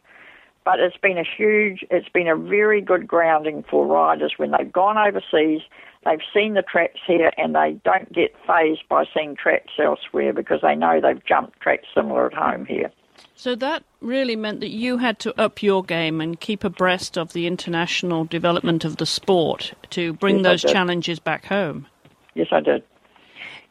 But 0.64 0.80
it's 0.80 0.98
been 0.98 1.18
a 1.18 1.24
huge, 1.24 1.84
it's 1.90 2.10
been 2.10 2.28
a 2.28 2.36
very 2.36 2.82
good 2.82 3.08
grounding 3.08 3.64
for 3.68 3.88
riders 3.88 4.34
when 4.38 4.52
they've 4.52 4.72
gone 4.72 4.98
overseas, 4.98 5.62
they've 6.06 6.20
seen 6.34 6.54
the 6.54 6.62
tracks 6.62 7.00
here 7.08 7.32
and 7.38 7.56
they 7.56 7.80
don't 7.84 8.12
get 8.12 8.36
phased 8.46 8.88
by 8.90 9.06
seeing 9.12 9.36
tracks 9.36 9.74
elsewhere 9.80 10.34
because 10.34 10.60
they 10.62 10.76
know 10.76 11.00
they've 11.02 11.26
jumped 11.26 11.60
tracks 11.62 11.88
similar 11.96 12.28
at 12.28 12.34
home 12.34 12.66
here. 12.66 12.92
So 13.42 13.56
that 13.56 13.84
really 14.02 14.36
meant 14.36 14.60
that 14.60 14.70
you 14.70 15.00
had 15.00 15.18
to 15.22 15.42
up 15.42 15.64
your 15.64 15.84
game 15.84 16.22
and 16.22 16.40
keep 16.40 16.64
abreast 16.64 17.18
of 17.18 17.34
the 17.34 17.48
international 17.48 18.24
development 18.26 18.86
of 18.86 18.98
the 18.98 19.08
sport 19.08 19.74
to 19.90 20.14
bring 20.14 20.44
yes, 20.44 20.44
those 20.44 20.72
challenges 20.72 21.18
back 21.18 21.46
home. 21.46 21.88
Yes, 22.36 22.50
I 22.52 22.60
did. 22.60 22.84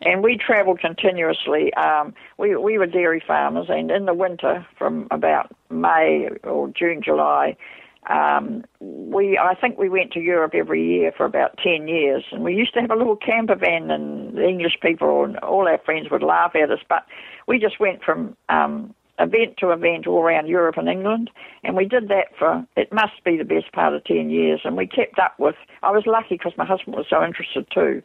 And 0.02 0.24
we 0.24 0.36
travelled 0.36 0.80
continuously. 0.80 1.72
Um, 1.74 2.14
we 2.36 2.56
we 2.56 2.78
were 2.78 2.86
dairy 2.86 3.22
farmers, 3.24 3.66
and 3.68 3.92
in 3.92 4.06
the 4.06 4.12
winter, 4.12 4.66
from 4.76 5.06
about 5.12 5.54
May 5.70 6.28
or 6.42 6.66
June, 6.76 7.00
July, 7.00 7.56
um, 8.08 8.64
we 8.80 9.38
I 9.38 9.54
think 9.54 9.78
we 9.78 9.88
went 9.88 10.10
to 10.14 10.20
Europe 10.20 10.52
every 10.52 10.84
year 10.84 11.12
for 11.16 11.26
about 11.26 11.58
ten 11.58 11.86
years, 11.86 12.24
and 12.32 12.42
we 12.42 12.56
used 12.56 12.74
to 12.74 12.80
have 12.80 12.90
a 12.90 12.96
little 12.96 13.14
camper 13.14 13.54
van, 13.54 13.88
and 13.92 14.36
the 14.36 14.48
English 14.48 14.78
people 14.82 15.22
and 15.22 15.38
all 15.38 15.68
our 15.68 15.78
friends 15.78 16.10
would 16.10 16.24
laugh 16.24 16.56
at 16.56 16.72
us, 16.72 16.80
but 16.88 17.06
we 17.46 17.60
just 17.60 17.78
went 17.78 18.02
from 18.02 18.36
um, 18.48 18.92
event 19.20 19.56
to 19.58 19.70
event 19.70 20.06
all 20.06 20.22
around 20.22 20.48
Europe 20.48 20.76
and 20.76 20.88
England, 20.88 21.30
and 21.62 21.76
we 21.76 21.84
did 21.84 22.08
that 22.08 22.28
for 22.38 22.66
it 22.76 22.92
must 22.92 23.22
be 23.24 23.36
the 23.36 23.44
best 23.44 23.72
part 23.72 23.94
of 23.94 24.04
ten 24.04 24.30
years, 24.30 24.60
and 24.64 24.76
we 24.76 24.86
kept 24.86 25.18
up 25.18 25.38
with. 25.38 25.56
I 25.82 25.90
was 25.90 26.04
lucky 26.06 26.36
because 26.36 26.54
my 26.56 26.64
husband 26.64 26.96
was 26.96 27.06
so 27.08 27.22
interested 27.22 27.66
too, 27.72 28.02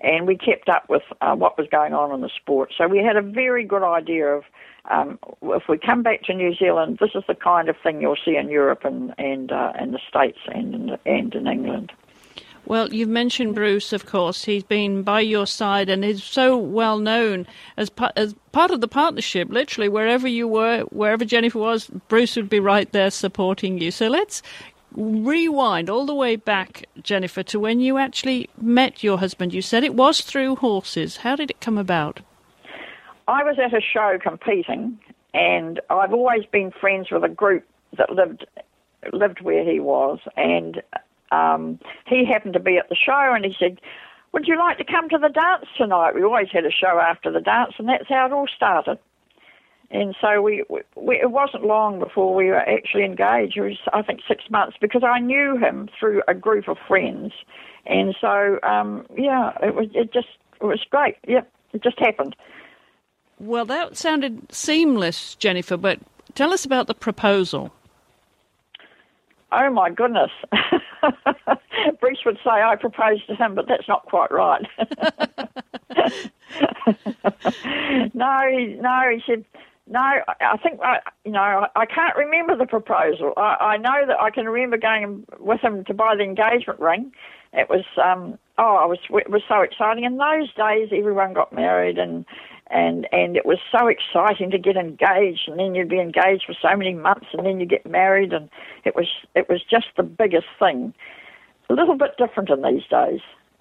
and 0.00 0.26
we 0.26 0.36
kept 0.36 0.68
up 0.68 0.88
with 0.88 1.02
uh, 1.20 1.34
what 1.34 1.56
was 1.58 1.68
going 1.70 1.92
on 1.92 2.12
in 2.12 2.20
the 2.20 2.30
sport. 2.34 2.72
So 2.76 2.88
we 2.88 2.98
had 2.98 3.16
a 3.16 3.22
very 3.22 3.64
good 3.64 3.82
idea 3.82 4.26
of 4.26 4.44
um, 4.90 5.18
if 5.42 5.64
we 5.68 5.78
come 5.78 6.02
back 6.02 6.22
to 6.24 6.34
New 6.34 6.54
Zealand, 6.54 6.98
this 7.00 7.10
is 7.14 7.22
the 7.26 7.34
kind 7.34 7.68
of 7.68 7.76
thing 7.82 8.00
you'll 8.00 8.16
see 8.22 8.36
in 8.36 8.50
Europe 8.50 8.84
and 8.84 9.14
and 9.18 9.52
uh, 9.52 9.72
in 9.80 9.92
the 9.92 10.00
States 10.08 10.38
and 10.46 10.98
and 11.06 11.34
in 11.34 11.46
England. 11.46 11.92
Well, 12.66 12.92
you've 12.92 13.08
mentioned 13.08 13.54
Bruce, 13.54 13.92
of 13.92 14.06
course. 14.06 14.44
He's 14.44 14.62
been 14.62 15.02
by 15.02 15.20
your 15.20 15.46
side 15.46 15.88
and 15.90 16.04
is 16.04 16.24
so 16.24 16.56
well 16.56 16.98
known 16.98 17.46
as, 17.76 17.90
as 18.16 18.34
part 18.52 18.70
of 18.70 18.80
the 18.80 18.88
partnership. 18.88 19.50
Literally, 19.50 19.88
wherever 19.88 20.26
you 20.26 20.48
were, 20.48 20.80
wherever 20.90 21.24
Jennifer 21.24 21.58
was, 21.58 21.88
Bruce 22.08 22.36
would 22.36 22.48
be 22.48 22.60
right 22.60 22.90
there 22.92 23.10
supporting 23.10 23.78
you. 23.78 23.90
So 23.90 24.08
let's 24.08 24.42
rewind 24.92 25.90
all 25.90 26.06
the 26.06 26.14
way 26.14 26.36
back, 26.36 26.86
Jennifer, 27.02 27.42
to 27.42 27.60
when 27.60 27.80
you 27.80 27.98
actually 27.98 28.48
met 28.60 29.02
your 29.02 29.18
husband. 29.18 29.52
You 29.52 29.62
said 29.62 29.84
it 29.84 29.94
was 29.94 30.22
through 30.22 30.56
horses. 30.56 31.18
How 31.18 31.36
did 31.36 31.50
it 31.50 31.60
come 31.60 31.76
about? 31.76 32.20
I 33.28 33.42
was 33.42 33.56
at 33.58 33.74
a 33.74 33.80
show 33.80 34.18
competing, 34.22 34.98
and 35.32 35.80
I've 35.90 36.12
always 36.12 36.44
been 36.46 36.70
friends 36.70 37.10
with 37.10 37.24
a 37.24 37.28
group 37.28 37.64
that 37.96 38.10
lived 38.10 38.46
lived 39.12 39.42
where 39.42 39.70
he 39.70 39.80
was, 39.80 40.18
and 40.36 40.82
um, 41.30 41.78
he 42.06 42.24
happened 42.24 42.54
to 42.54 42.60
be 42.60 42.76
at 42.78 42.88
the 42.88 42.96
show 42.96 43.32
and 43.34 43.44
he 43.44 43.54
said, 43.58 43.80
Would 44.32 44.46
you 44.46 44.58
like 44.58 44.78
to 44.78 44.84
come 44.84 45.08
to 45.08 45.18
the 45.18 45.28
dance 45.28 45.66
tonight? 45.76 46.14
We 46.14 46.22
always 46.22 46.48
had 46.52 46.64
a 46.64 46.70
show 46.70 47.00
after 47.00 47.30
the 47.30 47.40
dance, 47.40 47.74
and 47.78 47.88
that's 47.88 48.08
how 48.08 48.26
it 48.26 48.32
all 48.32 48.48
started. 48.54 48.98
And 49.90 50.16
so 50.20 50.42
we, 50.42 50.64
we, 50.96 51.16
it 51.16 51.30
wasn't 51.30 51.64
long 51.64 52.00
before 52.00 52.34
we 52.34 52.46
were 52.46 52.56
actually 52.56 53.04
engaged. 53.04 53.56
It 53.56 53.60
was, 53.60 53.78
I 53.92 54.02
think, 54.02 54.20
six 54.26 54.44
months 54.50 54.76
because 54.80 55.02
I 55.04 55.20
knew 55.20 55.56
him 55.56 55.88
through 55.98 56.22
a 56.26 56.34
group 56.34 56.68
of 56.68 56.78
friends, 56.88 57.32
and 57.86 58.14
so 58.20 58.58
um, 58.62 59.06
yeah, 59.16 59.52
it 59.62 59.74
was 59.74 59.88
it 59.94 60.12
just 60.12 60.28
it 60.60 60.64
was 60.64 60.84
great. 60.90 61.16
Yeah, 61.28 61.42
it 61.72 61.82
just 61.82 61.98
happened. 61.98 62.34
Well, 63.38 63.66
that 63.66 63.96
sounded 63.96 64.52
seamless, 64.52 65.34
Jennifer. 65.36 65.76
But 65.76 66.00
tell 66.34 66.52
us 66.52 66.64
about 66.64 66.86
the 66.86 66.94
proposal. 66.94 67.72
Oh 69.52 69.70
my 69.70 69.90
goodness. 69.90 70.30
Bruce 72.00 72.20
would 72.24 72.38
say 72.44 72.50
I 72.50 72.76
proposed 72.76 73.26
to 73.28 73.34
him, 73.34 73.54
but 73.54 73.68
that's 73.68 73.88
not 73.88 74.04
quite 74.06 74.30
right. 74.30 74.66
no, 78.14 78.48
he, 78.50 78.76
no, 78.80 79.10
he 79.10 79.22
said, 79.26 79.44
no, 79.86 80.00
I 80.00 80.56
think, 80.62 80.80
I, 80.82 81.00
you 81.24 81.32
know, 81.32 81.66
I 81.76 81.86
can't 81.86 82.16
remember 82.16 82.56
the 82.56 82.66
proposal. 82.66 83.32
I, 83.36 83.56
I 83.60 83.76
know 83.76 84.06
that 84.06 84.20
I 84.20 84.30
can 84.30 84.46
remember 84.46 84.78
going 84.78 85.26
with 85.38 85.60
him 85.60 85.84
to 85.84 85.94
buy 85.94 86.14
the 86.16 86.22
engagement 86.22 86.80
ring. 86.80 87.12
It 87.52 87.68
was, 87.68 87.84
um, 88.02 88.38
oh, 88.58 88.76
I 88.76 88.86
was, 88.86 88.98
it 89.10 89.30
was 89.30 89.42
so 89.48 89.60
exciting. 89.60 90.04
In 90.04 90.16
those 90.16 90.52
days, 90.54 90.88
everyone 90.90 91.34
got 91.34 91.52
married 91.52 91.98
and 91.98 92.24
and 92.70 93.06
and 93.12 93.36
it 93.36 93.44
was 93.44 93.58
so 93.70 93.86
exciting 93.86 94.50
to 94.50 94.58
get 94.58 94.76
engaged 94.76 95.48
and 95.48 95.58
then 95.58 95.74
you'd 95.74 95.88
be 95.88 96.00
engaged 96.00 96.44
for 96.46 96.54
so 96.60 96.76
many 96.76 96.94
months 96.94 97.26
and 97.32 97.46
then 97.46 97.60
you 97.60 97.66
get 97.66 97.84
married 97.86 98.32
and 98.32 98.48
it 98.84 98.94
was 98.94 99.06
it 99.34 99.48
was 99.48 99.62
just 99.62 99.86
the 99.96 100.02
biggest 100.02 100.46
thing 100.58 100.94
a 101.70 101.74
little 101.74 101.96
bit 101.96 102.16
different 102.18 102.50
in 102.50 102.62
these 102.62 102.86
days. 102.90 103.20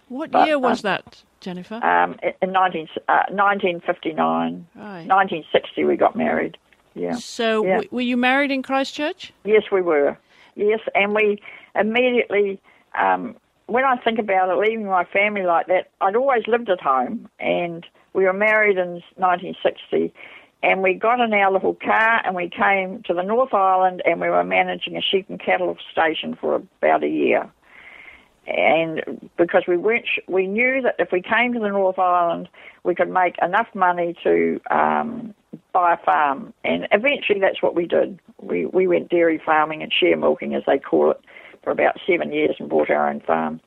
What 0.09 0.31
But, 0.31 0.47
year 0.47 0.59
was 0.59 0.83
um, 0.83 0.89
that, 0.89 1.23
Jennifer? 1.39 1.75
Um, 1.75 2.17
in 2.21 2.33
in 2.41 2.51
19, 2.51 2.87
uh, 3.07 3.23
1959, 3.29 4.67
right. 4.75 5.07
1960 5.07 5.83
we 5.85 5.95
got 5.95 6.15
married. 6.15 6.57
Yeah. 6.95 7.15
So, 7.15 7.65
yeah. 7.65 7.71
w- 7.75 7.89
were 7.91 8.01
you 8.01 8.17
married 8.17 8.51
in 8.51 8.61
Christchurch? 8.61 9.33
Yes, 9.43 9.63
we 9.71 9.81
were. 9.81 10.17
Yes, 10.55 10.81
and 10.93 11.15
we 11.15 11.41
immediately, 11.75 12.61
um, 12.99 13.35
when 13.65 13.83
I 13.83 13.97
think 13.97 14.19
about 14.19 14.49
it, 14.49 14.59
leaving 14.59 14.85
my 14.85 15.05
family 15.05 15.43
like 15.43 15.67
that, 15.67 15.89
I'd 16.01 16.15
always 16.15 16.43
lived 16.47 16.69
at 16.69 16.81
home, 16.81 17.29
and 17.39 17.83
we 18.13 18.25
were 18.25 18.33
married 18.33 18.77
in 18.77 19.01
1960, 19.17 20.13
and 20.61 20.81
we 20.81 20.93
got 20.93 21.19
in 21.19 21.33
our 21.33 21.51
little 21.51 21.75
car 21.75 22.21
and 22.23 22.35
we 22.35 22.49
came 22.49 23.03
to 23.03 23.13
the 23.13 23.21
North 23.21 23.53
Island, 23.53 24.01
and 24.05 24.21
we 24.21 24.29
were 24.29 24.43
managing 24.43 24.95
a 24.95 25.01
sheep 25.01 25.29
and 25.29 25.39
cattle 25.39 25.75
station 25.91 26.37
for 26.39 26.55
about 26.55 27.03
a 27.03 27.09
year. 27.09 27.51
And 28.45 29.29
because 29.37 29.63
we 29.67 29.77
weren't, 29.77 30.05
we 30.27 30.47
knew 30.47 30.81
that 30.81 30.95
if 30.99 31.11
we 31.11 31.21
came 31.21 31.53
to 31.53 31.59
the 31.59 31.69
North 31.69 31.97
Island, 31.97 32.49
we 32.83 32.93
could 32.93 33.09
make 33.09 33.35
enough 33.41 33.67
money 33.73 34.15
to 34.23 34.59
um, 34.69 35.33
buy 35.71 35.93
a 35.93 35.97
farm. 35.97 36.53
And 36.63 36.87
eventually, 36.91 37.39
that's 37.39 37.61
what 37.61 37.73
we 37.73 37.85
did. 37.85 38.19
We 38.41 38.65
we 38.65 38.85
went 38.85 39.09
dairy 39.09 39.41
farming 39.43 39.81
and 39.81 39.93
share 39.93 40.17
milking, 40.17 40.55
as 40.55 40.63
they 40.67 40.77
call 40.77 41.11
it, 41.11 41.21
for 41.63 41.71
about 41.71 41.99
seven 42.05 42.33
years, 42.33 42.57
and 42.59 42.69
bought 42.69 42.89
our 42.89 43.09
own 43.09 43.21
farm. 43.21 43.61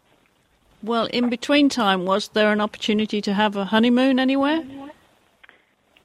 Well, 0.87 1.07
in 1.07 1.29
between 1.29 1.69
time, 1.69 2.05
was 2.05 2.29
there 2.29 2.53
an 2.53 2.61
opportunity 2.61 3.21
to 3.23 3.35
have 3.35 3.57
a 3.57 3.65
honeymoon 3.65 4.21
anywhere? 4.21 4.63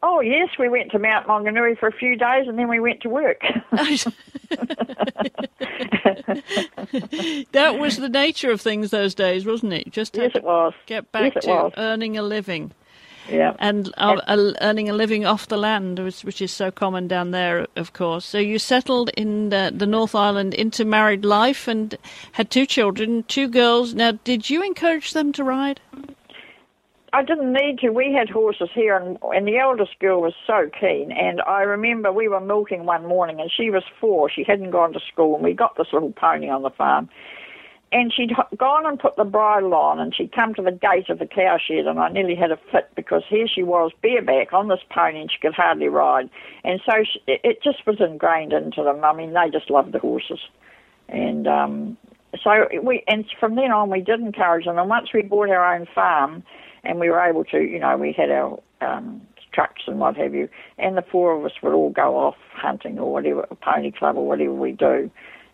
Oh 0.02 0.20
yes, 0.22 0.50
we 0.58 0.68
went 0.68 0.90
to 0.92 1.00
Mount 1.00 1.28
Maunganui 1.28 1.78
for 1.78 1.88
a 1.88 1.92
few 1.92 2.16
days, 2.16 2.48
and 2.48 2.58
then 2.58 2.68
we 2.68 2.80
went 2.80 3.02
to 3.02 3.10
work. 3.10 3.42
that 7.52 7.78
was 7.78 7.98
the 7.98 8.10
nature 8.10 8.50
of 8.50 8.60
things 8.60 8.90
those 8.90 9.14
days, 9.14 9.46
wasn't 9.46 9.74
it? 9.74 9.92
Just 9.92 10.18
yes, 10.18 10.32
it 10.34 10.44
was. 10.44 10.74
to 10.74 10.80
get 10.88 11.12
back 11.12 11.36
yes, 11.36 11.44
to 11.44 11.52
was. 11.52 11.74
earning 11.78 12.18
a 12.18 12.24
living. 12.24 12.72
Yeah. 13.30 13.56
and 13.60 13.94
uh, 13.98 14.20
uh, 14.28 14.54
earning 14.62 14.90
a 14.90 14.94
living 14.94 15.26
off 15.26 15.48
the 15.48 15.58
land, 15.58 16.00
which, 16.00 16.22
which 16.24 16.42
is 16.42 16.52
so 16.52 16.72
common 16.72 17.08
down 17.08 17.32
there, 17.32 17.68
of 17.76 17.94
course. 17.94 18.26
So 18.26 18.38
you 18.38 18.60
settled 18.60 19.10
in 19.16 19.50
the, 19.50 19.72
the 19.76 19.86
North 19.86 20.16
Island 20.16 20.54
into 20.54 20.86
married 20.86 21.24
life 21.24 21.68
and 21.68 21.98
had 22.34 22.50
two 22.50 22.66
children, 22.66 23.24
two 23.28 23.48
girls. 23.48 23.94
Now, 23.94 24.14
did 24.24 24.50
you 24.50 24.64
encourage 24.64 25.14
them 25.14 25.32
to 25.34 25.44
ride? 25.44 25.80
I 27.14 27.24
didn't 27.24 27.52
need 27.52 27.80
to. 27.80 27.90
We 27.90 28.14
had 28.18 28.30
horses 28.30 28.70
here, 28.74 28.96
and, 28.96 29.18
and 29.22 29.46
the 29.46 29.58
eldest 29.58 30.00
girl 30.00 30.22
was 30.22 30.34
so 30.48 30.70
keen. 30.80 31.12
And 31.12 31.42
I 31.42 31.64
remember 31.64 32.12
we 32.12 32.30
were 32.30 32.40
milking 32.40 32.86
one 32.86 33.06
morning, 33.06 33.42
and 33.42 33.52
she 33.52 33.70
was 33.70 33.84
four. 34.00 34.30
She 34.30 34.44
hadn't 34.44 34.72
gone 34.72 34.94
to 34.94 35.00
school, 35.12 35.36
and 35.36 35.44
we 35.44 35.54
got 35.54 35.76
this 35.76 35.88
little 35.92 36.14
pony 36.14 36.50
on 36.50 36.62
the 36.62 36.70
farm. 36.70 37.10
And 37.94 38.14
she'd 38.14 38.32
gone 38.56 38.86
and 38.86 38.98
put 38.98 39.18
the 39.18 39.26
bridle 39.26 39.74
on, 39.74 40.00
and 40.00 40.16
she'd 40.16 40.32
come 40.32 40.54
to 40.54 40.62
the 40.62 40.72
gate 40.72 41.10
of 41.10 41.20
the 41.20 41.26
cowshed, 41.26 41.70
and 41.72 42.00
I 42.00 42.08
nearly 42.08 42.36
had 42.36 42.52
a 42.52 42.58
fit 42.72 42.90
because 42.96 43.24
here 43.28 43.48
she 43.54 43.64
was 43.64 43.92
bareback 44.02 44.54
on 44.54 44.70
this 44.70 44.80
pony, 44.90 45.20
and 45.20 45.32
she 45.32 45.40
could 45.40 45.54
hardly 45.54 45.90
ride. 45.90 46.30
And 46.64 46.80
so 46.86 47.04
she, 47.04 47.22
it, 47.28 47.42
it 47.44 47.64
just 47.64 47.86
was 47.86 47.98
ingrained 48.00 48.54
into 48.54 48.82
them. 48.84 49.04
I 49.04 49.14
mean, 49.14 49.34
they 49.34 49.50
just 49.52 49.70
loved 49.70 49.92
the 49.92 50.00
horses, 50.00 50.40
and 51.10 51.48
um, 51.48 51.98
so 52.42 52.68
we. 52.82 53.04
And 53.08 53.26
from 53.38 53.56
then 53.56 53.74
on, 53.74 53.90
we 53.90 54.00
did 54.00 54.22
encourage 54.22 54.66
them. 54.66 54.78
And 54.78 54.88
once 54.88 55.10
we 55.14 55.22
bought 55.22 55.50
our 55.50 55.76
own 55.76 55.86
farm, 55.94 56.44
and 56.86 56.98
we 56.98 57.10
were 57.10 57.20
able 57.20 57.44
to, 57.46 57.60
you 57.60 57.80
know, 57.80 57.98
we 57.98 58.14
had 58.14 58.32
our 58.32 58.58
um, 58.80 59.22
trucks 59.54 59.82
and 59.86 60.00
what 60.00 60.16
have 60.16 60.34
you, 60.34 60.48
and 60.78 60.98
the 60.98 61.04
four 61.12 61.38
of 61.38 61.44
us 61.46 61.52
would 61.62 61.74
all 61.74 61.90
go 61.90 62.18
off 62.18 62.36
hunting 62.54 62.98
or 63.00 63.12
whatever, 63.12 63.46
pony 63.62 63.92
club 63.92 64.16
or 64.16 64.26
whatever 64.26 64.54
we 64.54 64.72
do, 64.72 65.12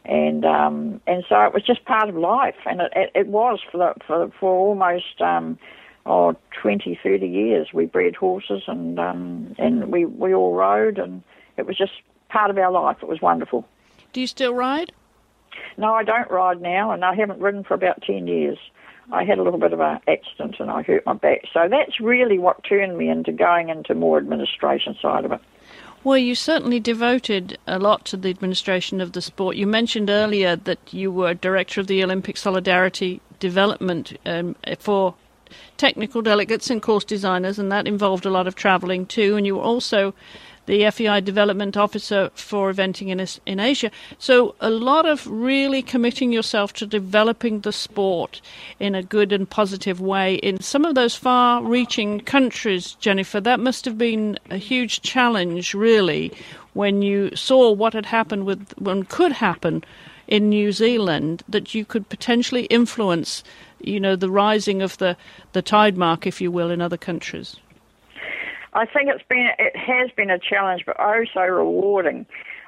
and 0.07 0.45
um, 0.45 1.01
and 1.07 1.23
so 1.27 1.41
it 1.41 1.53
was 1.53 1.63
just 1.63 1.85
part 1.85 2.09
of 2.09 2.15
life, 2.15 2.55
and 2.65 2.81
it, 2.81 2.91
it, 2.95 3.11
it 3.13 3.27
was 3.27 3.59
for 3.71 3.77
the, 3.77 3.93
for 4.05 4.31
for 4.39 4.51
almost 4.51 5.21
um, 5.21 5.57
oh 6.05 6.35
20, 6.61 6.99
30 7.01 7.27
years. 7.27 7.67
We 7.73 7.85
bred 7.85 8.15
horses 8.15 8.63
and 8.67 8.99
um, 8.99 9.55
and 9.57 9.91
we 9.91 10.05
we 10.05 10.33
all 10.33 10.53
rode, 10.53 10.97
and 10.97 11.23
it 11.57 11.65
was 11.65 11.77
just 11.77 11.93
part 12.29 12.49
of 12.49 12.57
our 12.57 12.71
life. 12.71 12.97
It 13.01 13.09
was 13.09 13.21
wonderful. 13.21 13.67
Do 14.13 14.21
you 14.21 14.27
still 14.27 14.53
ride? 14.53 14.91
No, 15.77 15.93
I 15.93 16.03
don't 16.03 16.29
ride 16.29 16.61
now, 16.61 16.91
and 16.91 17.03
I 17.03 17.15
haven't 17.15 17.39
ridden 17.39 17.63
for 17.63 17.73
about 17.73 18.01
10 18.03 18.27
years. 18.27 18.57
I 19.11 19.23
had 19.23 19.37
a 19.37 19.43
little 19.43 19.59
bit 19.59 19.73
of 19.73 19.79
an 19.79 19.99
accident 20.07 20.57
and 20.59 20.69
I 20.69 20.81
hurt 20.81 21.05
my 21.05 21.13
back. 21.13 21.43
So 21.53 21.67
that's 21.69 21.99
really 21.99 22.37
what 22.37 22.63
turned 22.63 22.97
me 22.97 23.09
into 23.09 23.31
going 23.31 23.69
into 23.69 23.95
more 23.95 24.17
administration 24.17 24.97
side 25.01 25.23
of 25.23 25.31
it. 25.31 25.39
Well, 26.07 26.17
you 26.17 26.35
certainly 26.35 26.79
devoted 26.79 27.57
a 27.67 27.79
lot 27.79 28.05
to 28.05 28.15
the 28.15 28.29
administration 28.29 29.01
of 29.01 29.11
the 29.11 29.21
sport. 29.21 29.57
You 29.57 29.67
mentioned 29.67 30.09
earlier 30.09 30.55
that 30.55 30.79
you 30.93 31.11
were 31.11 31.33
director 31.33 31.81
of 31.81 31.87
the 31.87 32.01
Olympic 32.01 32.37
Solidarity 32.37 33.19
Development 33.39 34.17
um, 34.25 34.55
for 34.79 35.15
technical 35.75 36.21
delegates 36.21 36.69
and 36.69 36.81
course 36.81 37.03
designers, 37.03 37.59
and 37.59 37.69
that 37.73 37.89
involved 37.89 38.25
a 38.25 38.29
lot 38.29 38.47
of 38.47 38.55
travelling 38.55 39.05
too. 39.05 39.35
And 39.35 39.45
you 39.45 39.57
were 39.57 39.61
also 39.61 40.13
the 40.67 40.89
FEI 40.91 41.21
Development 41.21 41.75
Officer 41.75 42.29
for 42.35 42.71
eventing 42.71 43.07
in, 43.07 43.25
in 43.45 43.59
Asia. 43.59 43.89
So, 44.19 44.53
a 44.61 44.69
lot 44.69 45.05
of 45.05 45.25
really 45.25 45.81
committing 45.81 46.31
yourself 46.31 46.73
to 46.73 46.85
developing 46.85 47.61
the 47.61 47.71
sport 47.71 48.41
in 48.79 48.93
a 48.93 49.01
good 49.01 49.31
and 49.31 49.49
positive 49.49 49.99
way 49.99 50.35
in 50.35 50.61
some 50.61 50.85
of 50.85 50.93
those 50.93 51.15
far 51.15 51.63
reaching 51.63 52.19
countries, 52.19 52.93
Jennifer. 52.99 53.41
That 53.41 53.59
must 53.59 53.85
have 53.85 53.97
been 53.97 54.37
a 54.51 54.57
huge 54.57 55.01
challenge, 55.01 55.73
really, 55.73 56.31
when 56.73 57.01
you 57.01 57.35
saw 57.35 57.71
what 57.71 57.93
had 57.93 58.05
happened 58.05 58.45
with, 58.45 58.73
what 58.77 59.09
could 59.09 59.31
happen 59.31 59.83
in 60.27 60.49
New 60.49 60.71
Zealand, 60.73 61.43
that 61.47 61.73
you 61.73 61.85
could 61.85 62.09
potentially 62.09 62.65
influence, 62.65 63.43
you 63.79 63.99
know, 63.99 64.15
the 64.17 64.29
rising 64.29 64.81
of 64.81 64.97
the, 64.97 65.15
the 65.53 65.61
tide 65.61 65.97
mark, 65.97 66.27
if 66.27 66.41
you 66.41 66.51
will, 66.51 66.69
in 66.69 66.81
other 66.81 66.97
countries. 66.97 67.55
I 68.77 68.85
think 68.85 69.09
it's 69.09 69.23
been 69.27 69.49
it 69.57 69.75
has 69.75 70.11
been 70.15 70.29
a 70.29 70.37
challenge, 70.37 70.83
but 70.85 70.95
oh 70.99 71.23
so 71.33 71.41
rewarding. 71.41 72.27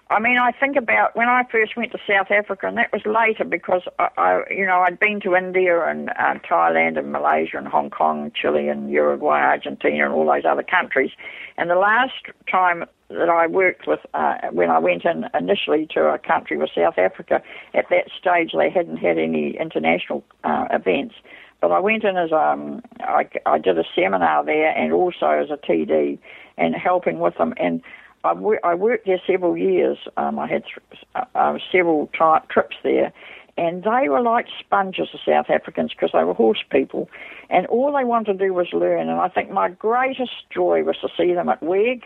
I 0.10 0.20
mean, 0.20 0.40
I 0.40 0.52
think 0.52 0.76
about 0.76 1.16
when 1.16 1.30
I 1.30 1.44
first 1.52 1.78
went 1.78 1.92
to 1.92 2.00
South 2.08 2.32
Africa, 2.32 2.66
and 2.66 2.76
that 2.80 2.92
was 2.92 3.04
later 3.06 3.44
because 3.44 3.84
I, 4.00 4.08
I 4.18 4.42
you 4.50 4.66
know, 4.66 4.80
I'd 4.80 5.00
been 5.00 5.22
to 5.22 5.36
India 5.36 5.84
and 5.84 6.10
uh, 6.10 6.40
Thailand 6.50 6.98
and 6.98 7.12
Malaysia 7.12 7.58
and 7.58 7.68
Hong 7.68 7.92
Kong, 7.92 8.32
Chile 8.34 8.70
and 8.70 8.90
Uruguay, 8.90 9.40
Argentina, 9.40 10.06
and 10.06 10.14
all 10.16 10.26
those 10.26 10.46
other 10.50 10.64
countries. 10.64 11.12
And 11.58 11.70
the 11.70 11.76
last 11.76 12.14
time 12.50 12.86
that 13.10 13.30
I 13.30 13.46
worked 13.46 13.86
with, 13.86 14.00
uh, 14.16 14.38
when 14.52 14.72
I 14.72 14.80
went 14.80 15.06
in 15.06 15.26
initially 15.40 15.88
to 15.94 16.08
a 16.08 16.18
country 16.18 16.58
was 16.58 16.72
South 16.74 16.98
Africa. 16.98 17.44
At 17.76 17.86
that 17.92 18.10
stage, 18.20 18.54
they 18.58 18.72
hadn't 18.72 18.98
had 18.98 19.20
any 19.20 19.58
international 19.60 20.24
uh, 20.44 20.66
events. 20.72 21.14
But 21.62 21.72
I 21.72 21.80
went 21.80 22.04
in 22.04 22.16
as 22.18 22.32
um, 22.32 22.82
I, 23.02 23.28
I 23.46 23.58
did 23.58 23.78
a 23.78 23.84
seminar 23.96 24.46
there, 24.46 24.70
and 24.70 24.94
also 24.94 25.28
as 25.28 25.50
a 25.50 25.58
TD, 25.58 26.18
and 26.58 26.76
helping 26.76 27.20
with 27.20 27.38
them. 27.38 27.54
And 27.58 27.82
I, 28.24 28.32
I 28.64 28.76
worked 28.76 29.06
there 29.06 29.22
several 29.26 29.58
years. 29.58 29.98
Um, 30.18 30.40
I 30.40 30.48
had 30.48 30.64
th- 30.64 31.26
uh, 31.36 31.58
several 31.72 32.08
tri- 32.14 32.42
trips 32.50 32.78
there, 32.84 33.12
and 33.58 33.84
they 33.84 34.08
were 34.08 34.22
like 34.22 34.48
sponges, 34.60 35.10
the 35.12 35.20
South 35.26 35.50
Africans, 35.50 35.92
because 35.92 36.12
they 36.14 36.24
were 36.24 36.34
horse 36.34 36.64
people, 36.70 37.10
and 37.50 37.68
all 37.68 37.92
they 37.92 38.06
wanted 38.06 38.40
to 38.40 38.46
do 38.46 38.54
was 38.54 38.68
learn. 38.72 39.10
And 39.10 39.20
I 39.20 39.28
think 39.28 39.52
my 39.52 39.70
greatest 39.70 40.50
joy 40.50 40.84
was 40.84 40.96
to 41.02 41.10
see 41.18 41.34
them 41.34 41.50
at 41.50 41.62
WEG, 41.62 42.04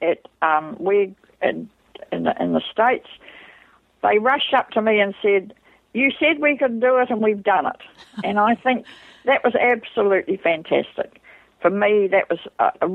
at 0.00 0.26
um, 0.42 0.76
WEG 0.78 1.14
in, 1.42 1.68
in, 2.12 2.22
the, 2.24 2.40
in 2.40 2.52
the 2.52 2.62
States. 2.70 3.08
They 4.02 4.18
rushed 4.18 4.54
up 4.54 4.70
to 4.70 4.80
me 4.80 5.00
and 5.00 5.14
said, 5.20 5.54
you 5.92 6.10
said 6.18 6.38
we 6.40 6.56
could 6.56 6.80
do 6.80 6.98
it 6.98 7.10
and 7.10 7.20
we've 7.20 7.42
done 7.42 7.66
it. 7.66 7.80
And 8.24 8.38
I 8.38 8.54
think 8.54 8.84
that 9.24 9.42
was 9.44 9.54
absolutely 9.54 10.36
fantastic. 10.36 11.20
For 11.60 11.70
me, 11.70 12.08
that 12.08 12.28
was 12.28 12.40
a, 12.58 12.88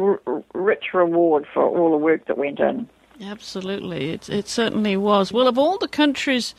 rich 0.54 0.94
reward 0.94 1.48
for 1.52 1.64
all 1.64 1.92
the 1.92 1.98
work 1.98 2.26
that 2.28 2.38
went 2.38 2.60
in. 2.60 2.88
Absolutely, 3.22 4.12
it, 4.12 4.30
it 4.30 4.48
certainly 4.48 4.98
was. 4.98 5.32
Well, 5.32 5.48
of 5.48 5.58
all 5.58 5.78
the 5.78 5.88
countries 5.88 6.54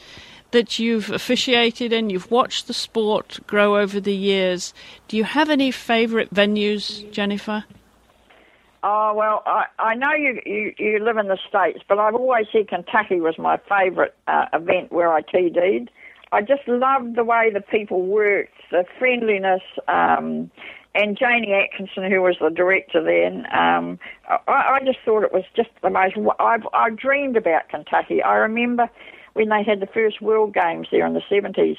that 0.53 0.79
you've 0.79 1.11
officiated 1.11 1.93
in, 1.93 2.09
you've 2.11 2.31
watched 2.31 2.67
the 2.67 2.75
sport 2.75 3.39
grow 3.47 3.77
over 3.77 4.01
the 4.01 4.15
years, 4.15 4.73
do 5.09 5.17
you 5.17 5.25
have 5.25 5.51
any 5.51 5.71
favourite 5.71 6.33
venues, 6.33 7.11
Jennifer? 7.13 7.65
Oh 8.83 9.15
well, 9.15 9.43
I, 9.47 9.65
I 9.81 9.95
know 9.97 10.13
you, 10.13 10.41
you 10.47 10.73
you 10.79 10.99
live 11.01 11.17
in 11.17 11.27
the 11.27 11.39
states, 11.49 11.81
but 11.89 11.99
I've 11.99 12.15
always 12.15 12.47
said 12.53 12.69
Kentucky 12.69 13.21
was 13.21 13.37
my 13.37 13.59
favourite 13.69 14.13
uh, 14.29 14.47
event 14.53 14.93
where 14.93 15.13
I 15.13 15.23
TD'd. 15.23 15.91
I 16.33 16.43
just 16.43 16.67
loved 16.67 17.17
the 17.17 17.25
way 17.25 17.51
the 17.53 17.61
people 17.61 18.03
worked, 18.03 18.55
the 18.71 18.85
friendliness, 18.99 19.63
um, 19.89 20.51
and 20.95 21.17
Janie 21.17 21.53
Atkinson, 21.53 22.11
who 22.11 22.23
was 22.23 22.37
the 22.41 22.51
director 22.51 23.03
then. 23.03 23.47
Um, 23.53 23.99
I, 24.29 24.39
I 24.49 24.81
just 24.85 24.99
thought 25.05 25.23
it 25.23 25.33
was 25.33 25.45
just 25.55 25.69
the 25.83 25.91
most. 25.91 26.17
I've 26.41 26.67
I 26.73 26.91
dreamed 26.91 27.37
about 27.37 27.69
Kentucky. 27.69 28.23
I 28.23 28.35
remember 28.37 28.89
when 29.35 29.51
they 29.51 29.63
had 29.63 29.81
the 29.81 29.87
first 29.87 30.21
World 30.21 30.55
Games 30.55 30.89
there 30.91 31.07
in 31.07 31.15
the 31.15 31.23
seventies. 31.29 31.77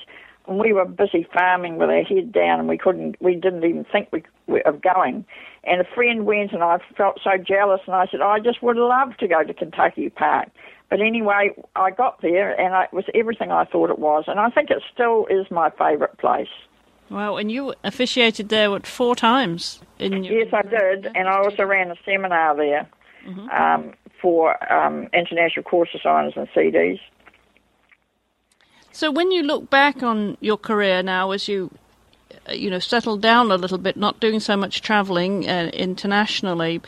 We 0.47 0.73
were 0.73 0.85
busy 0.85 1.27
farming 1.33 1.77
with 1.77 1.89
our 1.89 2.03
head 2.03 2.31
down, 2.31 2.59
and 2.59 2.67
we 2.67 2.77
couldn't, 2.77 3.21
we 3.21 3.35
didn't 3.35 3.63
even 3.63 3.85
think 3.91 4.09
we, 4.11 4.23
we, 4.47 4.61
of 4.63 4.81
going. 4.81 5.25
And 5.63 5.81
a 5.81 5.85
friend 5.95 6.25
went, 6.25 6.53
and 6.53 6.63
I 6.63 6.79
felt 6.95 7.19
so 7.23 7.31
jealous, 7.37 7.81
and 7.85 7.95
I 7.95 8.07
said, 8.09 8.21
I 8.21 8.39
just 8.39 8.63
would 8.63 8.77
love 8.77 9.17
to 9.17 9.27
go 9.27 9.43
to 9.43 9.53
Kentucky 9.53 10.09
Park. 10.09 10.49
But 10.89 11.01
anyway, 11.01 11.51
I 11.75 11.91
got 11.91 12.21
there, 12.21 12.59
and 12.59 12.73
I, 12.73 12.83
it 12.83 12.93
was 12.93 13.05
everything 13.13 13.51
I 13.51 13.65
thought 13.65 13.89
it 13.89 13.99
was, 13.99 14.23
and 14.27 14.39
I 14.39 14.49
think 14.49 14.69
it 14.69 14.81
still 14.93 15.25
is 15.29 15.51
my 15.51 15.69
favourite 15.71 16.17
place. 16.17 16.47
Wow, 17.09 17.37
and 17.37 17.51
you 17.51 17.73
officiated 17.83 18.49
there 18.49 18.69
what 18.69 18.85
four 18.85 19.15
times? 19.15 19.81
In 19.99 20.23
your, 20.23 20.39
yes, 20.39 20.53
I 20.53 20.61
did, 20.61 21.07
and 21.15 21.27
I 21.27 21.37
also 21.37 21.63
ran 21.63 21.91
a 21.91 21.95
seminar 22.05 22.55
there 22.55 22.89
mm-hmm. 23.25 23.49
um, 23.49 23.93
for 24.21 24.71
um, 24.71 25.07
international 25.13 25.63
course 25.63 25.89
designers 25.91 26.33
and 26.35 26.47
CDs. 26.49 26.99
So, 28.97 29.11
when 29.11 29.29
you 29.29 29.43
look 29.43 29.69
back 29.69 30.01
on 30.01 30.37
your 30.41 30.57
career 30.57 31.03
now, 31.03 31.29
as 31.29 31.47
you 31.47 31.69
uh, 32.49 32.53
you 32.53 32.71
know 32.71 32.79
settled 32.79 33.21
down 33.21 33.51
a 33.51 33.55
little 33.55 33.77
bit, 33.77 33.95
not 33.95 34.19
doing 34.19 34.39
so 34.39 34.57
much 34.57 34.81
travelling 34.81 35.47
uh, 35.47 35.69
internationally, 35.71 36.81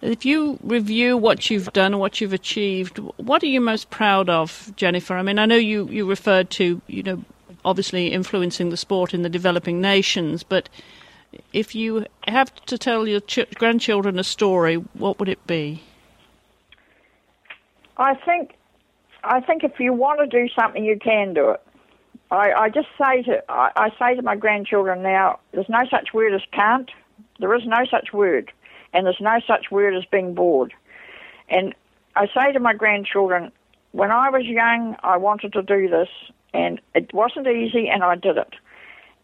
if 0.00 0.24
you 0.24 0.60
review 0.62 1.16
what 1.16 1.50
you've 1.50 1.72
done, 1.72 1.98
what 1.98 2.20
you've 2.20 2.32
achieved, 2.32 2.98
what 3.16 3.42
are 3.42 3.46
you 3.46 3.60
most 3.60 3.90
proud 3.90 4.28
of, 4.28 4.72
Jennifer? 4.76 5.14
I 5.14 5.22
mean, 5.22 5.40
I 5.40 5.46
know 5.46 5.56
you 5.56 5.88
you 5.88 6.08
referred 6.08 6.50
to 6.50 6.80
you 6.86 7.02
know 7.02 7.24
obviously 7.64 8.12
influencing 8.12 8.70
the 8.70 8.76
sport 8.76 9.12
in 9.12 9.22
the 9.22 9.28
developing 9.28 9.80
nations, 9.80 10.44
but 10.44 10.68
if 11.52 11.74
you 11.74 12.06
have 12.28 12.54
to 12.66 12.78
tell 12.78 13.08
your 13.08 13.22
ch- 13.22 13.52
grandchildren 13.56 14.20
a 14.20 14.24
story, 14.24 14.76
what 14.94 15.18
would 15.18 15.28
it 15.28 15.44
be? 15.48 15.82
I 17.96 18.14
think, 18.14 18.55
I 19.26 19.40
think 19.40 19.64
if 19.64 19.80
you 19.80 19.92
want 19.92 20.20
to 20.20 20.26
do 20.26 20.48
something, 20.58 20.84
you 20.84 20.98
can 20.98 21.34
do 21.34 21.50
it. 21.50 21.62
I, 22.30 22.52
I 22.52 22.68
just 22.70 22.88
say 22.98 23.22
to 23.22 23.42
I, 23.48 23.70
I 23.76 23.90
say 23.98 24.14
to 24.14 24.22
my 24.22 24.36
grandchildren 24.36 25.02
now, 25.02 25.40
there's 25.52 25.68
no 25.68 25.84
such 25.90 26.14
word 26.14 26.32
as 26.34 26.42
can't. 26.52 26.90
There 27.38 27.54
is 27.54 27.62
no 27.66 27.84
such 27.90 28.12
word, 28.12 28.52
and 28.92 29.04
there's 29.04 29.20
no 29.20 29.40
such 29.46 29.70
word 29.70 29.94
as 29.94 30.04
being 30.10 30.34
bored. 30.34 30.72
And 31.48 31.74
I 32.14 32.26
say 32.34 32.52
to 32.52 32.60
my 32.60 32.72
grandchildren, 32.72 33.52
when 33.92 34.10
I 34.10 34.30
was 34.30 34.44
young, 34.44 34.96
I 35.02 35.16
wanted 35.16 35.52
to 35.54 35.62
do 35.62 35.88
this, 35.88 36.08
and 36.54 36.80
it 36.94 37.12
wasn't 37.12 37.46
easy, 37.46 37.88
and 37.88 38.02
I 38.02 38.14
did 38.14 38.38
it. 38.38 38.54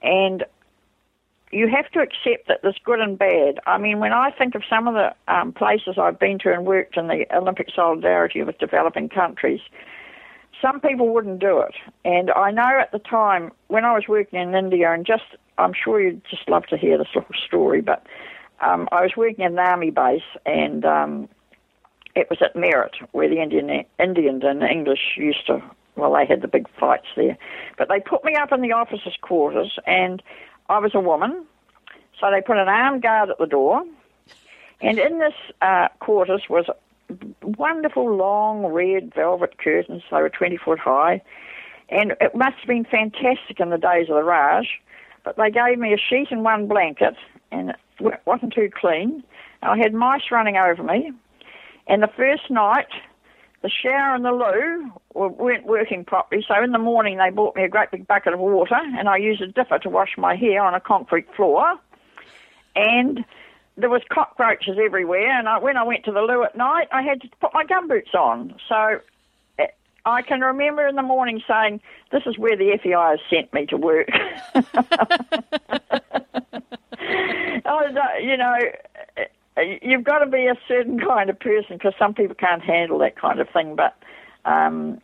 And 0.03 0.45
you 1.53 1.69
have 1.69 1.91
to 1.91 2.01
accept 2.01 2.49
that 2.49 2.61
there's 2.63 2.79
good 2.85 3.01
and 3.01 3.19
bad. 3.19 3.61
I 3.67 3.79
mean, 3.79 3.99
when 3.99 4.13
I 4.13 4.31
think 4.31 4.55
of 4.55 4.63
some 4.69 4.89
of 4.89 4.95
the 4.95 5.15
um, 5.33 5.53
places 5.53 5.97
I've 5.99 6.19
been 6.19 6.39
to 6.41 6.53
and 6.53 6.65
worked 6.65 6.97
in 6.97 7.09
the 7.09 7.27
Olympic 7.35 7.69
solidarity 7.75 8.43
with 8.43 8.59
developing 8.59 9.09
countries, 9.09 9.61
some 10.63 10.81
people 10.81 11.13
wouldn't 11.13 11.41
do 11.41 11.61
it. 11.61 11.75
And 12.05 12.31
I 12.31 12.53
know 12.53 12.79
at 12.81 12.93
the 12.93 13.01
time 13.01 13.51
when 13.67 13.85
I 13.85 13.93
was 13.93 14.05
working 14.09 14.41
in 14.41 14.55
India, 14.55 14.93
and 14.93 15.05
just 15.05 15.25
I'm 15.59 15.73
sure 15.75 16.01
you'd 16.01 16.23
just 16.31 16.49
love 16.49 16.67
to 16.67 16.77
hear 16.79 16.97
this 16.97 17.09
little 17.15 17.35
story, 17.47 17.83
but 17.83 18.07
um, 18.61 18.89
I 18.93 19.03
was 19.03 19.13
working 19.17 19.45
in 19.45 19.53
an 19.53 19.59
army 19.59 19.91
base, 19.91 20.23
and 20.47 20.85
um, 20.85 21.29
it 22.15 22.29
was 22.31 22.39
at 22.41 22.55
Meerut 22.55 22.95
where 23.11 23.29
the 23.29 23.43
Indian 23.43 23.85
Indians 23.99 24.43
and 24.45 24.63
English 24.63 25.17
used 25.17 25.47
to. 25.49 25.63
Well, 25.97 26.15
they 26.15 26.25
had 26.25 26.41
the 26.41 26.49
big 26.49 26.69
fights 26.81 27.09
there, 27.17 27.37
but 27.77 27.89
they 27.89 28.01
put 28.01 28.25
me 28.25 28.35
up 28.35 28.51
in 28.51 28.63
the 28.63 28.73
officers' 28.73 29.19
quarters, 29.21 29.79
and 29.87 30.23
I 30.71 30.79
was 30.79 30.95
a 30.95 31.01
woman, 31.01 31.45
so 32.19 32.31
they 32.31 32.41
put 32.41 32.57
an 32.57 32.69
armed 32.69 33.03
guard 33.03 33.29
at 33.29 33.39
the 33.39 33.47
door, 33.47 33.83
and 34.81 34.99
in 34.99 35.19
this 35.19 35.35
uh, 35.61 35.89
quarters 35.99 36.45
was 36.49 36.67
wonderful 37.43 38.15
long 38.15 38.67
red 38.67 39.13
velvet 39.15 39.59
curtains. 39.59 40.03
They 40.11 40.21
were 40.21 40.31
20 40.31 40.57
foot 40.59 40.79
high, 40.79 41.23
and 41.89 42.13
it 42.21 42.35
must 42.35 42.57
have 42.59 42.69
been 42.69 42.85
fantastic 42.85 43.61
in 43.61 43.71
the 43.71 43.79
days 43.79 44.09
of 44.09 44.17
the 44.17 44.25
Raj. 44.25 44.67
But 45.25 45.37
they 45.37 45.51
gave 45.51 45.79
me 45.79 45.93
a 45.95 45.99
sheet 45.99 46.29
and 46.31 46.45
one 46.45 46.67
blanket, 46.67 47.15
and 47.51 47.71
it 48.01 48.21
wasn't 48.27 48.53
too 48.53 48.71
clean. 48.75 49.23
I 49.63 49.79
had 49.79 49.95
mice 49.95 50.31
running 50.31 50.57
over 50.57 50.83
me, 50.83 51.13
and 51.87 52.03
the 52.03 52.11
first 52.17 52.51
night 52.51 52.89
the 53.63 53.71
shower 53.71 54.15
and 54.15 54.25
the 54.25 54.33
loo 54.33 54.93
weren't 55.15 55.67
working 55.67 56.05
properly, 56.05 56.45
so 56.47 56.63
in 56.63 56.73
the 56.73 56.79
morning 56.79 57.19
they 57.19 57.31
bought 57.31 57.55
me 57.55 57.63
a 57.63 57.69
great 57.69 57.91
big 57.93 58.07
bucket 58.09 58.35
of 58.35 58.41
water, 58.41 58.75
and 58.75 59.09
I 59.09 59.17
used 59.17 59.41
a 59.41 59.47
dipper 59.47 59.79
to 59.79 59.89
wash 59.89 60.17
my 60.19 60.35
hair 60.35 60.63
on 60.63 60.75
a 60.75 60.81
concrete 60.81 61.33
floor. 61.37 61.79
And 62.75 63.25
there 63.77 63.91
was 63.91 64.03
cockroaches 64.11 64.77
everywhere, 64.83 65.31
and 65.39 65.49
I, 65.49 65.59
when 65.59 65.77
I 65.77 65.83
went 65.83 66.05
to 66.05 66.13
the 66.13 66.21
loo 66.21 66.45
at 66.45 66.57
night, 66.57 66.89
I 66.93 67.03
had 67.03 67.21
to 67.23 67.29
put 67.41 67.55
my 67.55 67.65
gumboots 67.65 68.15
on. 68.15 68.55
So 68.69 69.01
eh, 69.59 69.67
I 70.05 70.23
can 70.23 70.41
remember 70.41 70.87
in 70.87 70.97
the 70.97 71.03
morning 71.03 71.43
saying, 71.49 71.81
"This 72.11 72.23
is 72.27 72.37
where 72.37 72.57
the 72.57 72.79
FEI 72.83 73.17
has 73.17 73.21
sent 73.31 73.53
me 73.53 73.67
to 73.67 73.77
work." 73.77 74.09
I, 77.65 78.19
you 78.23 78.37
know, 78.37 78.57
you've 79.83 80.05
got 80.05 80.19
to 80.21 80.27
be 80.27 80.47
a 80.47 80.57
certain 80.69 81.01
kind 81.01 81.31
of 81.31 81.39
person 81.39 81.77
because 81.77 81.95
some 81.99 82.15
people 82.15 82.35
can't 82.35 82.63
handle 82.63 82.99
that 82.99 83.17
kind 83.17 83.41
of 83.41 83.49
thing. 83.51 83.77
But 83.77 83.97
um, 84.45 85.01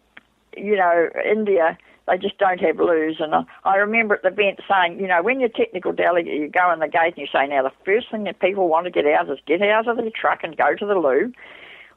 you 0.57 0.77
know, 0.77 1.09
India 1.25 1.79
they 2.09 2.19
just 2.19 2.39
don't 2.39 2.61
have 2.61 2.79
loos. 2.79 3.17
And 3.21 3.35
I, 3.35 3.45
I 3.65 3.77
remember 3.77 4.15
at 4.15 4.23
the 4.23 4.29
event 4.29 4.61
saying, 4.69 5.01
you 5.01 5.07
know, 5.07 5.23
when 5.23 5.41
you're 5.41 5.49
technical 5.49 5.93
delegate, 5.93 6.33
you 6.33 6.49
go 6.49 6.73
in 6.73 6.81
the 6.81 6.89
gate 6.89 7.15
and 7.17 7.19
you 7.19 7.27
say, 7.33 7.47
now 7.47 7.63
the 7.63 7.73
first 7.85 8.11
thing 8.11 8.25
that 8.25 8.41
people 8.41 8.69
want 8.69 8.85
to 8.87 8.91
get 8.91 9.07
out 9.07 9.31
is 9.31 9.39
get 9.47 9.63
out 9.63 9.87
of 9.87 9.97
the 9.97 10.11
truck 10.11 10.41
and 10.43 10.57
go 10.57 10.75
to 10.75 10.87
the 10.87 10.95
loo 10.95 11.33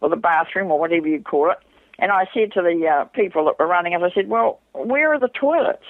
or 0.01 0.09
the 0.09 0.15
bathroom 0.15 0.71
or 0.71 0.79
whatever 0.79 1.07
you 1.07 1.21
call 1.21 1.51
it. 1.51 1.57
And 1.99 2.11
I 2.11 2.27
said 2.33 2.51
to 2.53 2.61
the 2.61 2.87
uh, 2.87 3.05
people 3.05 3.45
that 3.45 3.59
were 3.59 3.67
running 3.67 3.93
it, 3.93 4.01
I 4.01 4.11
said, 4.11 4.27
well, 4.27 4.59
where 4.73 5.13
are 5.13 5.19
the 5.19 5.29
toilets? 5.29 5.85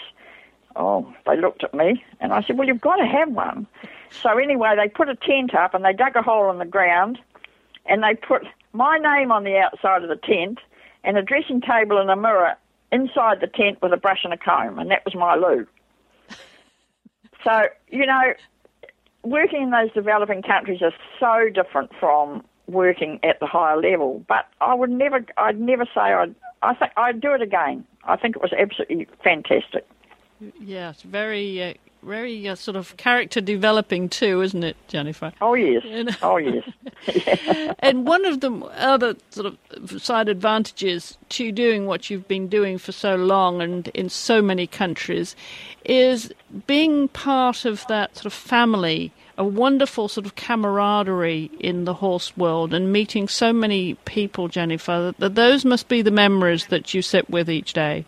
Oh, 0.76 1.14
they 1.26 1.38
looked 1.38 1.64
at 1.64 1.74
me 1.74 2.04
and 2.20 2.34
I 2.34 2.44
said, 2.44 2.58
well, 2.58 2.68
you've 2.68 2.82
got 2.82 2.98
to 2.98 3.06
have 3.06 3.30
one. 3.30 3.68
So 4.10 4.38
anyway, 4.38 4.76
they 4.76 4.90
put 4.90 5.10
a 5.10 5.16
tent 5.16 5.56
up 5.56 5.74
and 5.74 5.84
they 5.84 5.94
dug 5.94 6.16
a 6.16 6.22
hole 6.22 6.52
in 6.52 6.60
the 6.60 6.66
ground 6.66 7.20
and 7.86 8.04
they 8.04 8.16
put 8.16 8.44
my 8.74 8.98
name 8.98 9.32
on 9.32 9.44
the 9.44 9.58
outside 9.58 10.04
of 10.04 10.10
the 10.10 10.16
tent 10.16 10.60
and 11.04 11.18
a 11.18 11.22
dressing 11.22 11.62
table 11.62 11.98
and 11.98 12.10
a 12.10 12.16
mirror 12.16 12.56
inside 12.92 13.40
the 13.42 13.48
tent 13.48 13.82
with 13.82 13.94
a 13.94 13.98
brush 13.98 14.24
and 14.24 14.34
a 14.34 14.38
comb, 14.38 14.80
and 14.80 14.92
that 14.92 15.04
was 15.06 15.16
my 15.16 15.36
loo. 15.36 15.68
so, 17.44 17.68
you 17.90 18.06
know, 18.06 18.34
working 19.24 19.64
in 19.64 19.70
those 19.72 19.92
developing 19.94 20.42
countries 20.42 20.82
is 20.82 20.94
so 21.20 21.50
different 21.54 21.92
from 22.00 22.44
working 22.68 23.20
at 23.24 23.40
the 23.40 23.46
higher 23.46 23.78
level. 23.78 24.24
But 24.28 24.48
I 24.60 24.74
would 24.74 24.90
never, 24.90 25.26
I'd 25.38 25.60
never 25.60 25.86
say 25.86 26.02
I'd, 26.02 26.36
I 26.62 26.74
think 26.74 26.92
I'd 26.98 27.22
do 27.22 27.34
it 27.34 27.42
again. 27.42 27.86
I 28.04 28.16
think 28.16 28.36
it 28.36 28.42
was 28.42 28.54
absolutely 28.54 29.08
fantastic. 29.24 29.88
Yes, 30.60 31.04
very 31.04 31.64
uh, 31.64 31.74
very 32.04 32.48
uh, 32.48 32.56
sort 32.56 32.76
of 32.76 32.98
character 32.98 33.42
developing 33.42 34.10
too, 34.10 34.42
isn't 34.42 34.64
it, 34.64 34.76
Jennifer? 34.88 35.32
Oh 35.42 35.54
yes, 35.54 35.84
oh 36.22 36.38
yes. 36.38 36.64
and 37.80 38.08
one 38.08 38.26
of 38.26 38.42
the 38.42 38.52
other 38.76 39.16
sort 39.30 39.48
of 39.48 40.02
side 40.02 40.30
advantages 40.30 41.18
to 41.30 41.52
doing 41.52 41.86
what 41.86 42.10
you've 42.10 42.28
been 42.28 42.48
doing 42.48 42.78
for 42.78 42.92
so 42.92 43.16
long 43.16 43.62
and 43.62 43.88
in 43.90 44.10
so 44.10 44.42
many 44.42 44.68
countries 44.68 45.36
is 45.86 46.32
being 46.68 47.08
part 47.10 47.66
of 47.66 47.86
that 47.88 48.16
sort 48.16 48.26
of 48.28 48.34
family, 48.34 49.12
a 49.38 49.44
wonderful 49.44 50.08
sort 50.08 50.26
of 50.26 50.36
camaraderie 50.36 51.50
in 51.60 51.86
the 51.86 51.94
horse 51.96 52.36
world, 52.38 52.74
and 52.74 52.92
meeting 52.94 53.28
so 53.28 53.52
many 53.52 53.96
people, 54.06 54.48
Jennifer. 54.48 55.14
That 55.18 55.36
those 55.36 55.66
must 55.66 55.88
be 55.88 56.02
the 56.02 56.12
memories 56.12 56.68
that 56.68 56.94
you 56.94 57.02
sit 57.02 57.30
with 57.30 57.50
each 57.50 57.74
day. 57.74 58.06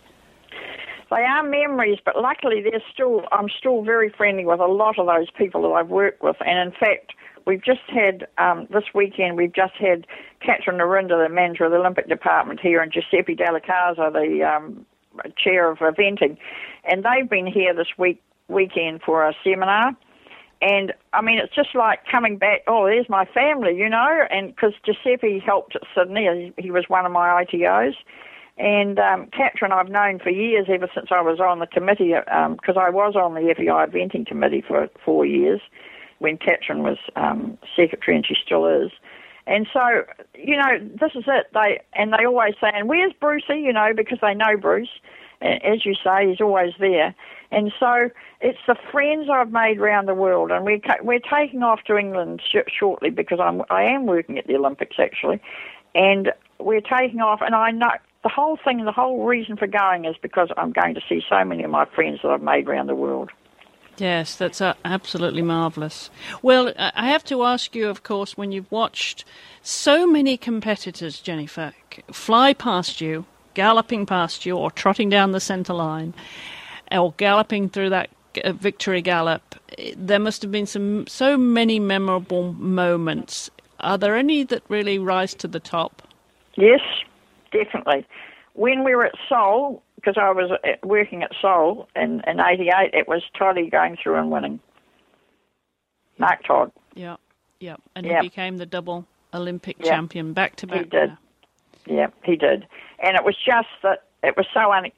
They 1.10 1.22
are 1.22 1.42
memories, 1.42 1.98
but 2.04 2.16
luckily 2.20 2.62
they're 2.62 2.82
still. 2.92 3.22
I'm 3.32 3.48
still 3.48 3.82
very 3.82 4.10
friendly 4.10 4.44
with 4.44 4.60
a 4.60 4.66
lot 4.66 4.98
of 4.98 5.06
those 5.06 5.30
people 5.36 5.62
that 5.62 5.68
I've 5.68 5.88
worked 5.88 6.22
with, 6.22 6.36
and 6.44 6.58
in 6.58 6.78
fact, 6.78 7.12
we've 7.46 7.62
just 7.62 7.82
had 7.88 8.26
um, 8.38 8.66
this 8.70 8.84
weekend. 8.94 9.36
We've 9.36 9.52
just 9.52 9.74
had 9.74 10.06
Catherine 10.40 10.78
Norinder, 10.78 11.26
the 11.26 11.32
manager 11.32 11.64
of 11.64 11.72
the 11.72 11.78
Olympic 11.78 12.08
department 12.08 12.60
here, 12.60 12.80
and 12.80 12.92
Giuseppe 12.92 13.34
Della 13.34 13.60
Chiesa, 13.60 14.10
the 14.12 14.42
um, 14.42 14.86
chair 15.36 15.70
of 15.70 15.78
eventing, 15.78 16.36
and 16.84 17.04
they've 17.04 17.28
been 17.28 17.46
here 17.46 17.74
this 17.74 17.88
week 17.98 18.20
weekend 18.48 19.02
for 19.02 19.26
a 19.26 19.34
seminar. 19.42 19.92
And 20.62 20.94
I 21.12 21.20
mean, 21.20 21.38
it's 21.38 21.54
just 21.54 21.74
like 21.74 22.00
coming 22.10 22.38
back. 22.38 22.62
Oh, 22.66 22.86
there's 22.86 23.08
my 23.08 23.26
family, 23.26 23.76
you 23.76 23.88
know. 23.88 24.26
And 24.30 24.48
because 24.54 24.72
Giuseppe 24.84 25.38
helped 25.44 25.76
at 25.76 25.82
Sydney, 25.94 26.52
he 26.56 26.70
was 26.70 26.84
one 26.88 27.04
of 27.04 27.12
my 27.12 27.44
ITOs. 27.44 27.94
And 28.56 28.98
um, 29.00 29.28
Catherine, 29.36 29.72
I've 29.72 29.88
known 29.88 30.20
for 30.20 30.30
years, 30.30 30.66
ever 30.68 30.88
since 30.94 31.08
I 31.10 31.20
was 31.20 31.40
on 31.40 31.58
the 31.58 31.66
committee, 31.66 32.12
because 32.14 32.76
um, 32.76 32.82
I 32.82 32.90
was 32.90 33.16
on 33.16 33.34
the 33.34 33.52
FEI 33.56 33.66
eventing 33.66 34.26
committee 34.26 34.62
for 34.66 34.88
four 35.04 35.26
years 35.26 35.60
when 36.20 36.38
Catherine 36.38 36.84
was 36.84 36.98
um, 37.16 37.58
secretary, 37.74 38.16
and 38.16 38.26
she 38.26 38.34
still 38.44 38.66
is. 38.66 38.92
And 39.46 39.66
so, 39.72 40.04
you 40.34 40.56
know, 40.56 40.78
this 40.80 41.12
is 41.14 41.24
it. 41.26 41.46
They 41.52 41.80
and 41.94 42.12
they 42.12 42.24
always 42.24 42.54
say, 42.60 42.70
"And 42.72 42.88
where's 42.88 43.12
Brucey?" 43.20 43.60
You 43.60 43.72
know, 43.72 43.92
because 43.94 44.18
they 44.22 44.34
know 44.34 44.56
Bruce. 44.56 44.88
As 45.42 45.84
you 45.84 45.94
say, 46.02 46.30
he's 46.30 46.40
always 46.40 46.72
there. 46.78 47.14
And 47.50 47.70
so 47.78 48.08
it's 48.40 48.58
the 48.66 48.76
friends 48.90 49.28
I've 49.30 49.52
made 49.52 49.78
around 49.78 50.06
the 50.06 50.14
world, 50.14 50.50
and 50.50 50.64
we're 50.64 50.80
we're 51.02 51.18
taking 51.18 51.62
off 51.62 51.82
to 51.88 51.98
England 51.98 52.40
sh- 52.40 52.70
shortly 52.72 53.10
because 53.10 53.38
I'm 53.40 53.62
I 53.68 53.82
am 53.82 54.06
working 54.06 54.38
at 54.38 54.46
the 54.46 54.54
Olympics 54.54 54.96
actually, 54.98 55.40
and 55.94 56.32
we're 56.58 56.80
taking 56.80 57.20
off. 57.20 57.40
And 57.42 57.54
I 57.54 57.70
know 57.70 57.90
the 58.24 58.30
whole 58.30 58.58
thing, 58.64 58.84
the 58.84 58.90
whole 58.90 59.24
reason 59.24 59.56
for 59.56 59.66
going 59.66 60.06
is 60.06 60.16
because 60.20 60.48
I'm 60.56 60.72
going 60.72 60.94
to 60.94 61.00
see 61.08 61.22
so 61.28 61.44
many 61.44 61.62
of 61.62 61.70
my 61.70 61.84
friends 61.84 62.20
that 62.22 62.30
I've 62.30 62.42
made 62.42 62.66
around 62.66 62.88
the 62.88 62.94
world. 62.94 63.30
Yes, 63.98 64.34
that's 64.34 64.60
uh, 64.60 64.74
absolutely 64.84 65.42
marvellous. 65.42 66.10
Well, 66.42 66.72
I 66.76 67.08
have 67.10 67.22
to 67.24 67.44
ask 67.44 67.76
you, 67.76 67.88
of 67.88 68.02
course, 68.02 68.36
when 68.36 68.50
you've 68.50 68.72
watched 68.72 69.24
so 69.62 70.06
many 70.06 70.36
competitors, 70.36 71.20
Jennifer, 71.20 71.74
fly 72.10 72.54
past 72.54 73.00
you, 73.00 73.26
galloping 73.52 74.04
past 74.04 74.44
you, 74.46 74.56
or 74.56 74.70
trotting 74.70 75.10
down 75.10 75.30
the 75.30 75.38
centre 75.38 75.74
line, 75.74 76.14
or 76.90 77.12
galloping 77.18 77.68
through 77.68 77.90
that 77.90 78.10
uh, 78.42 78.52
victory 78.52 79.02
gallop, 79.02 79.54
there 79.96 80.18
must 80.18 80.42
have 80.42 80.50
been 80.50 80.66
some 80.66 81.06
so 81.06 81.36
many 81.36 81.78
memorable 81.78 82.54
moments. 82.54 83.50
Are 83.80 83.98
there 83.98 84.16
any 84.16 84.44
that 84.44 84.62
really 84.68 84.98
rise 84.98 85.34
to 85.34 85.46
the 85.46 85.60
top? 85.60 86.02
Yes, 86.56 86.80
definitely. 87.54 88.06
When 88.54 88.84
we 88.84 88.94
were 88.94 89.06
at 89.06 89.14
Seoul, 89.28 89.82
because 89.96 90.16
I 90.20 90.30
was 90.30 90.50
uh, 90.50 90.68
working 90.84 91.22
at 91.22 91.30
Seoul 91.40 91.88
in, 91.96 92.22
in 92.26 92.40
88, 92.40 92.90
it 92.92 93.08
was 93.08 93.22
Toddy 93.38 93.70
going 93.70 93.96
through 94.02 94.16
and 94.16 94.30
winning. 94.30 94.60
Mark 96.18 96.44
Todd. 96.44 96.70
Yeah, 96.94 97.16
yeah. 97.58 97.76
And 97.96 98.06
yep. 98.06 98.22
he 98.22 98.28
became 98.28 98.58
the 98.58 98.66
double 98.66 99.06
Olympic 99.32 99.76
yep. 99.78 99.88
champion 99.88 100.32
back 100.32 100.56
to 100.56 100.66
back. 100.66 100.84
He 100.84 100.84
did. 100.84 101.16
Yeah, 101.86 102.06
he 102.22 102.36
did. 102.36 102.66
And 103.00 103.16
it 103.16 103.24
was 103.24 103.36
just 103.36 103.68
that 103.82 104.04
it 104.22 104.36
was 104.36 104.46
so 104.54 104.72
un- 104.72 104.92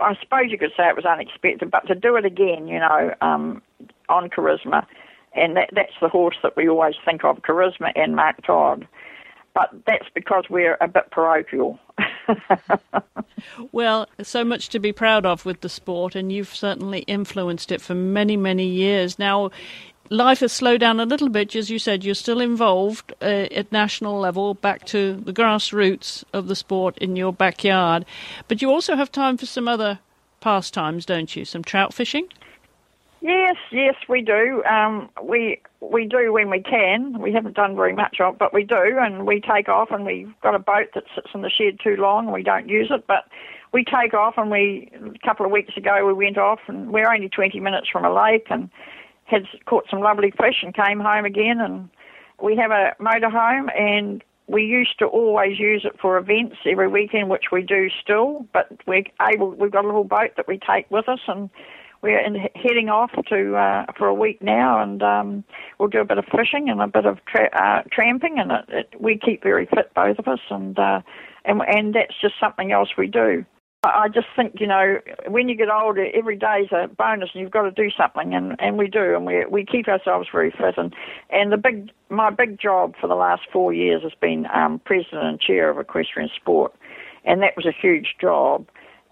I 0.00 0.16
suppose 0.20 0.50
you 0.50 0.58
could 0.58 0.72
say 0.76 0.88
it 0.88 0.96
was 0.96 1.04
unexpected, 1.04 1.70
but 1.70 1.86
to 1.86 1.94
do 1.94 2.16
it 2.16 2.24
again, 2.24 2.68
you 2.68 2.78
know, 2.78 3.14
um, 3.20 3.62
on 4.08 4.30
Charisma, 4.30 4.86
and 5.34 5.56
that, 5.56 5.70
that's 5.72 5.92
the 6.00 6.08
horse 6.08 6.36
that 6.42 6.56
we 6.56 6.68
always 6.68 6.94
think 7.04 7.24
of, 7.24 7.42
Charisma 7.42 7.92
and 7.94 8.16
Mark 8.16 8.44
Todd. 8.44 8.86
But 9.56 9.70
that's 9.86 10.04
because 10.14 10.44
we're 10.50 10.76
a 10.82 10.86
bit 10.86 11.10
parochial. 11.10 11.80
well, 13.72 14.06
so 14.20 14.44
much 14.44 14.68
to 14.68 14.78
be 14.78 14.92
proud 14.92 15.24
of 15.24 15.46
with 15.46 15.62
the 15.62 15.70
sport, 15.70 16.14
and 16.14 16.30
you've 16.30 16.54
certainly 16.54 16.98
influenced 17.06 17.72
it 17.72 17.80
for 17.80 17.94
many, 17.94 18.36
many 18.36 18.66
years. 18.66 19.18
Now, 19.18 19.50
life 20.10 20.40
has 20.40 20.52
slowed 20.52 20.80
down 20.80 21.00
a 21.00 21.06
little 21.06 21.30
bit. 21.30 21.56
As 21.56 21.70
you 21.70 21.78
said, 21.78 22.04
you're 22.04 22.14
still 22.14 22.42
involved 22.42 23.14
uh, 23.22 23.48
at 23.50 23.72
national 23.72 24.20
level, 24.20 24.52
back 24.52 24.84
to 24.88 25.14
the 25.14 25.32
grassroots 25.32 26.22
of 26.34 26.48
the 26.48 26.56
sport 26.56 26.98
in 26.98 27.16
your 27.16 27.32
backyard. 27.32 28.04
But 28.48 28.60
you 28.60 28.68
also 28.68 28.94
have 28.94 29.10
time 29.10 29.38
for 29.38 29.46
some 29.46 29.68
other 29.68 30.00
pastimes, 30.42 31.06
don't 31.06 31.34
you? 31.34 31.46
Some 31.46 31.64
trout 31.64 31.94
fishing? 31.94 32.28
Yes, 33.20 33.56
yes, 33.72 33.94
we 34.08 34.20
do. 34.22 34.62
Um, 34.64 35.08
we 35.22 35.60
we 35.80 36.06
do 36.06 36.32
when 36.32 36.50
we 36.50 36.60
can. 36.60 37.20
We 37.20 37.32
haven't 37.32 37.56
done 37.56 37.74
very 37.74 37.94
much 37.94 38.20
of, 38.20 38.34
it, 38.34 38.38
but 38.38 38.52
we 38.52 38.64
do, 38.64 38.98
and 39.00 39.26
we 39.26 39.40
take 39.40 39.68
off, 39.68 39.88
and 39.90 40.04
we've 40.04 40.32
got 40.42 40.54
a 40.54 40.58
boat 40.58 40.88
that 40.94 41.04
sits 41.14 41.28
in 41.34 41.42
the 41.42 41.50
shed 41.50 41.78
too 41.82 41.96
long, 41.96 42.26
and 42.26 42.34
we 42.34 42.42
don't 42.42 42.68
use 42.68 42.88
it, 42.90 43.06
but 43.06 43.24
we 43.72 43.84
take 43.84 44.14
off, 44.14 44.34
and 44.36 44.50
we 44.50 44.90
a 44.94 45.26
couple 45.26 45.46
of 45.46 45.52
weeks 45.52 45.76
ago 45.76 46.06
we 46.06 46.12
went 46.12 46.38
off, 46.38 46.60
and 46.68 46.92
we're 46.92 47.10
only 47.10 47.28
20 47.28 47.58
minutes 47.60 47.88
from 47.90 48.04
a 48.04 48.14
lake, 48.14 48.46
and 48.50 48.70
had 49.24 49.42
caught 49.64 49.86
some 49.90 50.00
lovely 50.00 50.30
fish 50.30 50.62
and 50.62 50.74
came 50.74 51.00
home 51.00 51.24
again. 51.24 51.60
And 51.60 51.88
we 52.40 52.56
have 52.56 52.70
a 52.70 52.94
motorhome, 53.00 53.68
and 53.78 54.22
we 54.46 54.62
used 54.62 54.98
to 55.00 55.06
always 55.06 55.58
use 55.58 55.84
it 55.84 55.98
for 56.00 56.16
events 56.18 56.56
every 56.64 56.88
weekend, 56.88 57.28
which 57.28 57.46
we 57.50 57.62
do 57.62 57.88
still. 58.02 58.46
But 58.52 58.68
we're 58.86 59.04
able. 59.20 59.50
We've 59.50 59.72
got 59.72 59.84
a 59.84 59.88
little 59.88 60.04
boat 60.04 60.32
that 60.36 60.46
we 60.46 60.58
take 60.58 60.90
with 60.90 61.08
us, 61.08 61.20
and 61.26 61.50
we're 62.02 62.18
in, 62.18 62.36
heading 62.54 62.88
off 62.88 63.10
to 63.28 63.56
uh, 63.56 63.86
for 63.96 64.06
a 64.06 64.14
week 64.14 64.42
now, 64.42 64.82
and 64.82 65.02
um, 65.02 65.44
we'll 65.78 65.88
do 65.88 66.00
a 66.00 66.04
bit 66.04 66.18
of 66.18 66.24
fishing 66.26 66.68
and 66.68 66.80
a 66.80 66.86
bit 66.86 67.06
of 67.06 67.18
tra- 67.26 67.50
uh, 67.52 67.82
tramping, 67.90 68.38
and 68.38 68.52
it, 68.52 68.64
it, 68.68 69.00
we 69.00 69.18
keep 69.18 69.42
very 69.42 69.66
fit, 69.66 69.92
both 69.94 70.18
of 70.18 70.28
us, 70.28 70.40
and 70.50 70.78
uh, 70.78 71.00
and 71.44 71.60
and 71.66 71.94
that's 71.94 72.14
just 72.20 72.34
something 72.40 72.72
else 72.72 72.90
we 72.96 73.06
do. 73.06 73.44
I 73.84 74.08
just 74.08 74.26
think, 74.34 74.54
you 74.58 74.66
know, 74.66 74.98
when 75.28 75.48
you 75.48 75.56
get 75.56 75.68
older, 75.70 76.06
every 76.14 76.36
day's 76.36 76.72
a 76.72 76.88
bonus, 76.88 77.30
and 77.34 77.42
you've 77.42 77.52
got 77.52 77.62
to 77.62 77.70
do 77.70 77.90
something, 77.96 78.34
and, 78.34 78.56
and 78.58 78.78
we 78.78 78.88
do, 78.88 79.14
and 79.14 79.26
we 79.26 79.44
we 79.46 79.64
keep 79.64 79.88
ourselves 79.88 80.28
very 80.32 80.50
fit. 80.50 80.74
And 80.76 80.94
and 81.30 81.52
the 81.52 81.56
big 81.56 81.90
my 82.08 82.30
big 82.30 82.58
job 82.58 82.94
for 83.00 83.06
the 83.06 83.14
last 83.14 83.42
four 83.52 83.72
years 83.72 84.02
has 84.02 84.12
been 84.20 84.46
um, 84.52 84.80
president 84.84 85.24
and 85.24 85.40
chair 85.40 85.70
of 85.70 85.78
equestrian 85.78 86.30
sport, 86.34 86.74
and 87.24 87.42
that 87.42 87.56
was 87.56 87.66
a 87.66 87.72
huge 87.72 88.16
job, 88.20 88.66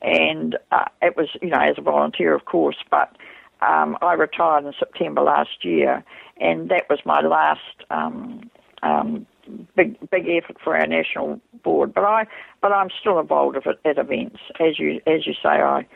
and 0.05 0.57
uh, 0.70 0.84
it 1.02 1.16
was 1.16 1.28
you 1.40 1.48
know 1.48 1.61
as 1.61 1.76
a 1.78 1.82
volunteer, 1.82 2.34
of 2.34 2.44
course, 2.44 2.76
but 2.90 3.16
um, 3.62 3.96
I 4.02 4.12
retired 4.12 4.66
in 4.66 4.72
September 4.78 5.22
last 5.22 5.64
year, 5.64 6.05
and 6.40 6.68
that 6.68 6.84
was 6.90 7.00
my 7.05 7.20
last 7.20 7.84
um, 7.90 8.50
um, 8.82 9.26
big 9.74 9.98
big 10.11 10.28
effort 10.28 10.59
for 10.62 10.76
our 10.76 10.86
national 10.86 11.40
board. 11.62 11.94
But 11.94 12.05
I 12.05 12.26
but 12.61 12.72
I'm 12.72 12.90
still 13.00 13.18
involved 13.18 13.57
at, 13.57 13.66
at 13.84 13.98
events, 13.98 14.40
as 14.61 14.78
you 14.78 15.00
as 15.07 15.26
you 15.26 15.32
say. 15.42 15.48
I, 15.48 15.86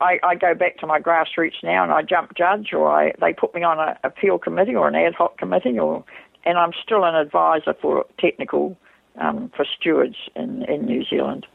I 0.00 0.18
I 0.22 0.34
go 0.34 0.54
back 0.54 0.78
to 0.78 0.86
my 0.86 0.98
grassroots 0.98 1.62
now, 1.62 1.82
and 1.82 1.92
I 1.92 2.02
jump 2.02 2.34
judge, 2.36 2.72
or 2.72 2.90
I 2.90 3.12
they 3.20 3.34
put 3.34 3.54
me 3.54 3.62
on 3.62 3.78
a 3.78 3.98
appeal 4.04 4.38
committee 4.38 4.74
or 4.74 4.88
an 4.88 4.94
ad 4.94 5.14
hoc 5.14 5.36
committee, 5.36 5.78
or 5.78 6.02
and 6.46 6.56
I'm 6.56 6.72
still 6.82 7.04
an 7.04 7.14
advisor 7.14 7.74
for 7.80 8.06
technical 8.18 8.78
um, 9.20 9.52
for 9.54 9.66
stewards 9.78 10.16
in 10.34 10.64
in 10.64 10.86
New 10.86 11.04
Zealand. 11.04 11.46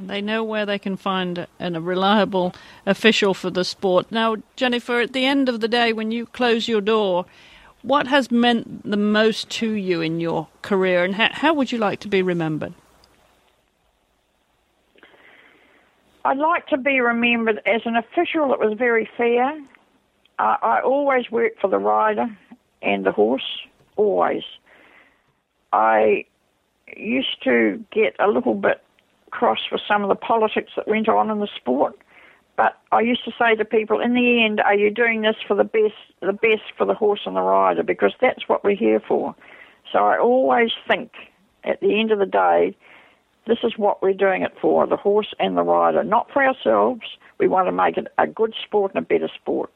They 0.00 0.20
know 0.20 0.42
where 0.42 0.66
they 0.66 0.78
can 0.78 0.96
find 0.96 1.46
a 1.60 1.80
reliable 1.80 2.54
official 2.84 3.34
for 3.34 3.50
the 3.50 3.64
sport. 3.64 4.10
Now, 4.10 4.36
Jennifer, 4.56 5.00
at 5.00 5.12
the 5.12 5.24
end 5.24 5.48
of 5.48 5.60
the 5.60 5.68
day, 5.68 5.92
when 5.92 6.10
you 6.10 6.26
close 6.26 6.68
your 6.68 6.80
door, 6.80 7.26
what 7.82 8.06
has 8.06 8.30
meant 8.30 8.88
the 8.90 8.96
most 8.96 9.50
to 9.50 9.72
you 9.72 10.00
in 10.00 10.20
your 10.20 10.48
career, 10.62 11.04
and 11.04 11.14
how, 11.14 11.28
how 11.30 11.54
would 11.54 11.70
you 11.70 11.78
like 11.78 12.00
to 12.00 12.08
be 12.08 12.22
remembered? 12.22 12.74
I'd 16.24 16.38
like 16.38 16.66
to 16.68 16.78
be 16.78 17.00
remembered 17.00 17.60
as 17.66 17.82
an 17.84 17.96
official 17.96 18.48
that 18.48 18.58
was 18.58 18.74
very 18.78 19.08
fair. 19.16 19.50
Uh, 20.38 20.56
I 20.62 20.80
always 20.80 21.30
worked 21.30 21.60
for 21.60 21.68
the 21.68 21.78
rider 21.78 22.26
and 22.80 23.04
the 23.04 23.12
horse, 23.12 23.44
always. 23.96 24.42
I 25.72 26.24
used 26.96 27.42
to 27.44 27.84
get 27.92 28.16
a 28.18 28.28
little 28.28 28.54
bit 28.54 28.82
cross 29.34 29.58
with 29.70 29.80
some 29.86 30.02
of 30.02 30.08
the 30.08 30.14
politics 30.14 30.72
that 30.76 30.88
went 30.88 31.08
on 31.08 31.30
in 31.30 31.40
the 31.40 31.48
sport. 31.56 31.98
But 32.56 32.78
I 32.92 33.00
used 33.00 33.24
to 33.24 33.32
say 33.36 33.56
to 33.56 33.64
people, 33.64 34.00
in 34.00 34.14
the 34.14 34.44
end, 34.44 34.60
are 34.60 34.76
you 34.76 34.90
doing 34.90 35.22
this 35.22 35.36
for 35.46 35.56
the 35.56 35.64
best, 35.64 35.94
the 36.20 36.32
best 36.32 36.62
for 36.78 36.86
the 36.86 36.94
horse 36.94 37.22
and 37.26 37.34
the 37.34 37.42
rider? 37.42 37.82
Because 37.82 38.12
that's 38.20 38.48
what 38.48 38.62
we're 38.62 38.76
here 38.76 39.00
for. 39.00 39.34
So 39.92 39.98
I 39.98 40.18
always 40.18 40.70
think, 40.88 41.10
at 41.64 41.80
the 41.80 41.98
end 41.98 42.12
of 42.12 42.20
the 42.20 42.26
day, 42.26 42.76
this 43.46 43.58
is 43.64 43.76
what 43.76 44.00
we're 44.02 44.14
doing 44.14 44.42
it 44.42 44.52
for, 44.60 44.86
the 44.86 44.96
horse 44.96 45.34
and 45.38 45.56
the 45.56 45.62
rider, 45.62 46.04
not 46.04 46.30
for 46.32 46.44
ourselves. 46.44 47.02
We 47.38 47.48
want 47.48 47.66
to 47.66 47.72
make 47.72 47.96
it 47.96 48.06
a 48.18 48.26
good 48.26 48.54
sport 48.64 48.94
and 48.94 49.04
a 49.04 49.06
better 49.06 49.28
sport. 49.34 49.70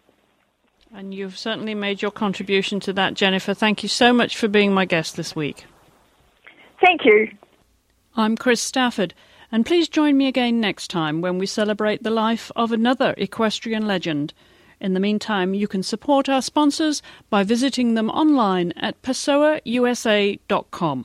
And 0.95 1.13
you've 1.13 1.37
certainly 1.37 1.75
made 1.75 2.01
your 2.01 2.11
contribution 2.11 2.81
to 2.81 2.93
that, 2.95 3.15
Jennifer. 3.15 3.55
Thank 3.55 3.83
you 3.83 3.89
so 3.89 4.13
much 4.13 4.37
for 4.37 4.49
being 4.49 4.73
my 4.73 4.85
guest 4.85 5.17
this 5.17 5.37
week. 5.37 5.67
Thank 6.81 7.05
you. 7.05 7.29
I'm 8.17 8.37
Chris 8.37 8.63
Stafford. 8.63 9.15
And 9.51 9.65
please 9.65 9.89
join 9.89 10.19
me 10.19 10.27
again 10.27 10.61
next 10.61 10.89
time 10.89 11.21
when 11.21 11.39
we 11.39 11.47
celebrate 11.47 12.03
the 12.03 12.11
life 12.11 12.53
of 12.55 12.71
another 12.71 13.15
equestrian 13.17 13.87
legend. 13.87 14.35
In 14.81 14.95
the 14.95 15.01
meantime, 15.01 15.55
you 15.55 15.67
can 15.67 15.83
support 15.83 16.29
our 16.29 16.43
sponsors 16.43 17.03
by 17.31 17.43
visiting 17.43 17.95
them 17.95 18.11
online 18.11 18.73
at 18.77 19.03
pessoausa.com. 19.03 21.05